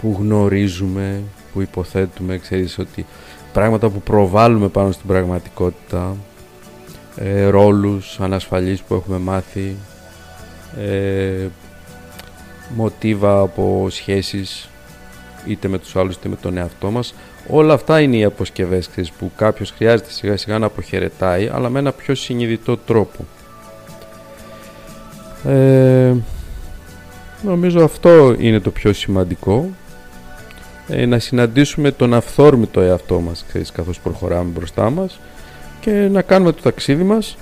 που 0.00 0.16
γνωρίζουμε, 0.18 1.22
που 1.52 1.60
υποθέτουμε, 1.60 2.38
ξέρεις 2.38 2.78
ότι 2.78 3.06
πράγματα 3.54 3.88
που 3.88 4.00
προβάλλουμε 4.00 4.68
πάνω 4.68 4.92
στην 4.92 5.06
πραγματικότητα, 5.06 6.16
ε, 7.16 7.46
ρόλους 7.46 8.20
ανασφαλείς 8.20 8.82
που 8.82 8.94
έχουμε 8.94 9.18
μάθει, 9.18 9.76
ε, 10.80 11.46
μοτίβα 12.74 13.40
από 13.40 13.86
σχέσεις 13.90 14.68
είτε 15.46 15.68
με 15.68 15.78
τους 15.78 15.96
άλλους 15.96 16.14
είτε 16.14 16.28
με 16.28 16.36
τον 16.36 16.56
εαυτό 16.56 16.90
μας. 16.90 17.14
Όλα 17.48 17.74
αυτά 17.74 18.00
είναι 18.00 18.16
οι 18.16 18.24
αποσκευές 18.24 18.88
ξέρεις, 18.88 19.10
που 19.10 19.30
κάποιος 19.36 19.70
χρειάζεται 19.70 20.10
σιγά 20.10 20.36
σιγά 20.36 20.58
να 20.58 20.66
αποχαιρετάει 20.66 21.50
αλλά 21.52 21.68
με 21.68 21.78
ένα 21.78 21.92
πιο 21.92 22.14
συνειδητό 22.14 22.76
τρόπο. 22.76 23.24
Ε, 25.44 26.14
νομίζω 27.42 27.84
αυτό 27.84 28.34
είναι 28.38 28.60
το 28.60 28.70
πιο 28.70 28.92
σημαντικό 28.92 29.70
ε, 30.88 31.06
να 31.06 31.18
συναντήσουμε 31.18 31.90
τον 31.90 32.14
αυθόρμητο 32.14 32.80
εαυτό 32.80 33.20
μας 33.20 33.44
ξέρεις, 33.48 33.72
καθώς 33.72 34.00
προχωράμε 34.00 34.50
μπροστά 34.50 34.90
μας 34.90 35.20
και 35.80 35.90
να 35.90 36.22
κάνουμε 36.22 36.52
το 36.52 36.62
ταξίδι 36.62 37.02
μας. 37.02 37.36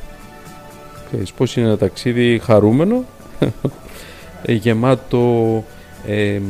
Ξέρεις, 1.06 1.32
πώς 1.32 1.56
είναι 1.56 1.66
ένα 1.66 1.78
ταξίδι 1.78 2.38
χαρούμενο 2.38 3.04
ε, 4.42 4.52
γεμάτο 4.52 5.64
ε, 6.06 6.40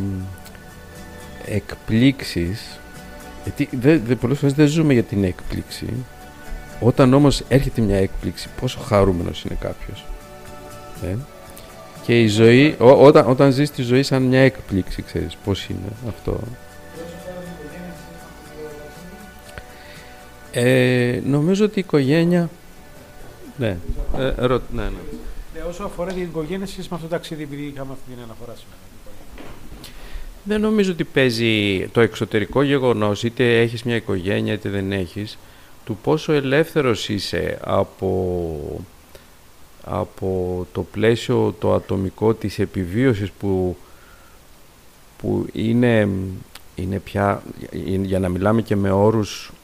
εκπλήξεις. 1.47 2.81
Γιατί 3.43 3.77
δεν, 3.77 4.03
δε, 4.07 4.15
πολλές 4.15 4.39
φορές 4.39 4.55
δεν 4.55 4.67
ζούμε 4.67 4.93
για 4.93 5.03
την 5.03 5.25
έκπληξη. 5.25 5.87
Όταν 6.81 7.15
όμως 7.15 7.43
έρχεται 7.49 7.81
μια 7.81 7.97
έκπληξη 7.97 8.49
πόσο 8.61 8.79
χαρούμενος 8.81 9.45
είναι 9.45 9.57
κάποιος. 9.61 10.05
Ε; 11.03 11.17
και 12.03 12.21
η 12.21 12.27
ζωή 12.27 12.75
όταν, 12.79 13.31
όταν 13.31 13.53
ζεις 13.53 13.71
τη 13.71 13.83
ζωή 13.83 14.03
σαν 14.03 14.23
μια 14.23 14.41
έκπληξη 14.41 15.03
ξέρεις 15.03 15.37
πως 15.45 15.67
είναι 15.69 15.93
αυτό 16.09 16.41
Ε, 20.53 21.21
νομίζω 21.25 21.65
ότι 21.65 21.79
η 21.79 21.83
οικογένεια. 21.87 22.51
Ναι, 23.57 23.77
ε, 24.19 24.47
ρω... 24.47 24.61
ναι, 24.75 24.83
ναι. 24.83 24.91
ναι, 25.55 25.61
όσο 25.69 25.83
αφορά 25.85 26.13
την 26.13 26.23
οικογένεια, 26.23 26.67
σχέση 26.67 26.89
με 26.91 26.97
αυτό 26.97 27.09
το 27.09 27.15
ταξίδι, 27.15 27.43
επειδή 27.43 27.63
είχαμε 27.63 27.93
αυτή 27.93 28.11
την 28.11 28.23
αναφορά 28.23 28.53
σήμερα. 28.57 28.77
Δεν 30.45 30.61
νομίζω 30.61 30.93
ότι 30.93 31.05
παίζει 31.05 31.87
το 31.93 32.01
εξωτερικό 32.01 32.63
γεγονός, 32.63 33.23
είτε 33.23 33.61
έχεις 33.61 33.83
μια 33.83 33.97
οικογένεια 33.97 34.53
είτε 34.53 34.69
δεν 34.69 34.93
έχεις, 34.93 35.39
του 35.85 35.99
πόσο 36.03 36.33
ελεύθερος 36.33 37.09
είσαι 37.09 37.59
από, 37.65 38.85
από 39.85 40.67
το 40.73 40.83
πλαίσιο 40.83 41.55
το 41.59 41.75
ατομικό 41.75 42.35
της 42.35 42.59
επιβίωσης 42.59 43.31
που, 43.31 43.77
που 45.19 45.47
είναι, 45.53 46.09
είναι 46.75 46.99
πια, 46.99 47.43
για 48.03 48.19
να 48.19 48.29
μιλάμε 48.29 48.63
και 48.63 48.77
με 48.77 48.91
όρους 48.91 49.51
ε, 49.51 49.62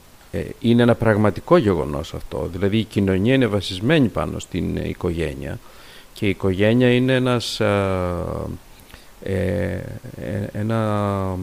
είναι 0.60 0.82
ένα 0.82 0.94
πραγματικό 0.94 1.56
γεγονός 1.56 2.14
αυτό. 2.14 2.48
Δηλαδή 2.52 2.78
η 2.78 2.84
κοινωνία 2.84 3.34
είναι 3.34 3.46
βασισμένη 3.46 4.08
πάνω 4.08 4.38
στην 4.38 4.76
οικογένεια 4.76 5.58
και 6.12 6.26
η 6.26 6.28
οικογένεια 6.28 6.92
είναι 6.92 7.14
ένας, 7.14 7.60
ε, 7.60 8.24
ε, 9.22 9.78
ένα, 10.52 11.36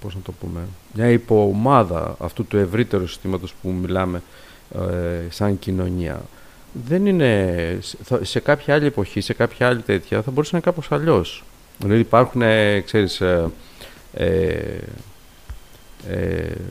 πώς 0.00 0.14
να 0.14 0.20
το 0.20 0.32
πούμε, 0.32 0.60
μια 0.94 1.10
υποομάδα 1.10 2.16
αυτού 2.18 2.44
του 2.44 2.56
ευρύτερου 2.56 3.06
συστήματος 3.06 3.54
που 3.62 3.70
μιλάμε 3.70 4.22
σαν 5.28 5.58
κοινωνία. 5.58 6.22
Δεν 6.86 7.06
είναι, 7.06 7.78
σε 8.22 8.40
κάποια 8.40 8.74
άλλη 8.74 8.86
εποχή, 8.86 9.20
σε 9.20 9.32
κάποια 9.32 9.68
άλλη 9.68 9.82
τέτοια 9.82 10.22
θα 10.22 10.30
μπορούσε 10.30 10.50
να 10.52 10.58
είναι 10.58 10.70
κάπως 10.70 10.92
αλλιώς. 10.92 11.44
Δηλαδή 11.78 12.00
υπάρχουν, 12.00 12.42
ξέρεις, 12.84 13.20
ε, 13.20 14.80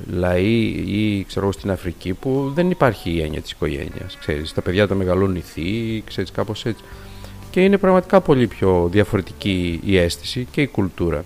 λαοί 0.09 0.61
ή 0.85 1.23
ξέρω 1.23 1.51
στην 1.51 1.71
Αφρική 1.71 2.13
που 2.13 2.51
δεν 2.55 2.71
υπάρχει 2.71 3.11
η 3.11 3.21
έννοια 3.21 3.41
της 3.41 3.51
οικογένειας. 3.51 4.17
Ξέρεις, 4.19 4.53
τα 4.53 4.61
παιδιά 4.61 4.87
τα 4.87 4.95
μεγαλώνουν 4.95 5.35
ηθοί, 5.35 6.03
ξέρεις 6.05 6.31
κάπως 6.31 6.65
έτσι. 6.65 6.83
Και 7.51 7.63
είναι 7.63 7.77
πραγματικά 7.77 8.21
πολύ 8.21 8.47
πιο 8.47 8.87
διαφορετική 8.91 9.79
η 9.83 9.97
αίσθηση 9.97 10.47
και 10.51 10.61
η 10.61 10.67
κουλτούρα. 10.67 11.23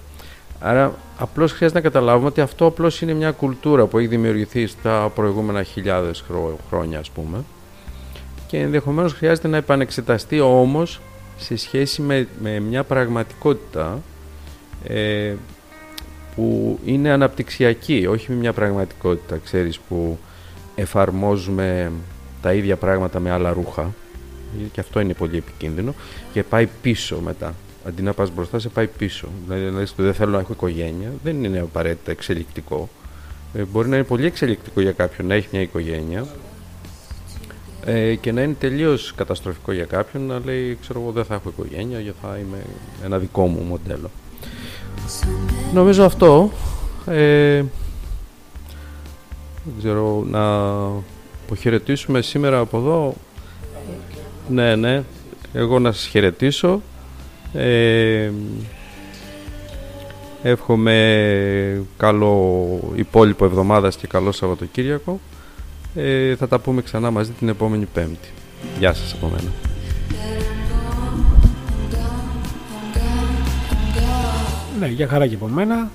Άρα 0.60 0.94
απλώς 1.18 1.52
χρειάζεται 1.52 1.80
να 1.80 1.86
καταλάβουμε 1.90 2.28
ότι 2.28 2.42
αυτό 2.42 2.66
απλώς 2.66 3.02
είναι 3.02 3.14
μια 3.14 3.32
κουλτούρα 3.32 3.86
που 3.86 3.98
έχει 3.98 4.08
δημιουργηθεί 4.08 4.68
στα 4.68 5.12
προηγούμενα 5.16 5.64
χιλιάδες 5.64 6.24
χρόνια 6.70 7.00
ας 7.00 7.10
πούμε 7.10 7.44
και 8.52 8.58
ενδεχομένως 8.58 9.14
χρειάζεται 9.14 9.48
να 9.48 9.58
επανεξεταστεί 9.58 10.40
όμως 10.40 11.02
σε 11.38 11.56
σχέση 11.56 12.02
με, 12.02 12.28
με 12.42 12.60
μια 12.60 12.84
πραγματικότητα 12.84 14.00
ε, 14.84 15.34
που 16.36 16.80
είναι 16.86 17.12
αναπτυξιακή, 17.12 18.06
όχι 18.10 18.32
μια 18.32 18.54
πραγματικότητα, 18.54 19.38
ξέρεις, 19.38 19.80
που 19.80 20.18
εφαρμόζουμε 20.76 21.92
τα 22.42 22.54
ίδια 22.54 22.76
πράγματα 22.76 23.20
με 23.20 23.32
άλλα 23.32 23.54
ρούχα 23.54 23.94
και 24.72 24.80
αυτό 24.80 25.00
είναι 25.00 25.14
πολύ 25.14 25.38
επικίνδυνο 25.38 25.94
και 26.34 26.44
πάει 26.44 26.68
πίσω 26.82 27.20
μετά. 27.20 27.54
Αντί 27.88 28.02
να 28.02 28.14
πας 28.14 28.32
μπροστά, 28.34 28.60
σε 28.60 28.70
πάει 28.70 28.88
πίσω. 28.88 29.28
Δηλαδή, 29.44 29.66
δηλαδή 29.66 29.86
δεν 29.96 30.14
θέλω 30.14 30.32
να 30.32 30.40
έχω 30.40 30.54
οικογένεια, 30.54 31.12
δεν 31.24 31.44
είναι 31.44 31.60
απαραίτητα 31.60 32.12
εξελικτικό. 32.12 32.90
Ε, 33.54 33.64
μπορεί 33.64 33.90
να 33.90 33.96
είναι 33.96 34.06
πολύ 34.06 34.26
εξελικτικό 34.26 34.82
για 34.82 34.92
κάποιον 34.92 35.28
να 35.28 35.34
έχει 35.34 35.48
μια 35.52 35.62
οικογένεια 35.62 36.26
ε, 37.86 38.16
και 38.16 38.32
να 38.32 38.42
είναι 38.42 38.56
τελείως 38.60 39.14
καταστροφικό 39.16 39.72
για 39.72 39.86
κάποιον 39.86 40.24
να 40.24 40.40
λέει, 40.46 40.78
ξέρω 40.82 41.02
εγώ, 41.02 41.12
δεν 41.12 41.26
θα 41.26 41.34
έχω 41.34 41.50
οικογένεια, 41.50 42.00
γιατί 42.00 42.18
θα 42.22 42.38
είμαι 42.38 42.58
ένα 43.04 43.18
δικό 43.18 43.48
μου 43.48 43.62
μοντέλο. 43.62 44.10
Νομίζω 45.74 46.06
αυτό. 46.06 46.52
Ε, 47.06 47.64
δεν 49.64 49.74
ξέρω, 49.78 50.24
να 50.30 50.66
αποχαιρετήσουμε 51.46 52.22
σήμερα 52.22 52.60
από 52.60 52.78
εδώ. 52.78 53.14
Ναι, 54.50 54.76
ναι. 54.76 55.04
Εγώ 55.54 55.80
να 55.80 55.92
σας 55.92 56.06
χαιρετήσω. 56.06 56.82
Ε, 57.54 58.32
εύχομαι 60.44 61.86
καλό 61.98 62.80
υπόλοιπο 62.96 63.46
εβδομάδας 63.46 63.96
και 63.96 64.08
καλό 64.08 64.32
Σαββατοκύριακο. 64.32 65.20
Ε, 65.96 66.36
θα 66.36 66.48
τα 66.48 66.60
πούμε 66.60 66.82
ξανά 66.82 67.12
μαζί 67.12 67.32
την 67.32 67.50
επόμενη 67.50 67.86
Πέμπτη. 67.94 68.30
Γεια 68.80 68.94
σας 68.94 69.14
από 69.14 69.28
μένα. 69.28 69.71
Ναι, 74.82 74.88
για 74.88 75.08
χαρά 75.08 75.28
και 75.28 75.36
από 75.36 75.48
μένα. 75.48 75.92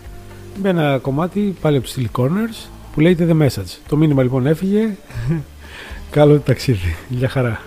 Με 0.62 0.68
ένα 0.68 0.98
κομμάτι 0.98 1.56
πάλι 1.60 1.76
από 1.76 1.86
Steel 1.94 2.20
Corners 2.20 2.68
που 2.92 3.00
λέγεται 3.00 3.26
The 3.30 3.42
Message. 3.42 3.78
Το 3.88 3.96
μήνυμα 3.96 4.22
λοιπόν 4.22 4.46
έφυγε. 4.46 4.96
Καλό 6.10 6.38
ταξίδι. 6.38 6.96
Γεια 7.08 7.28
χαρά. 7.28 7.60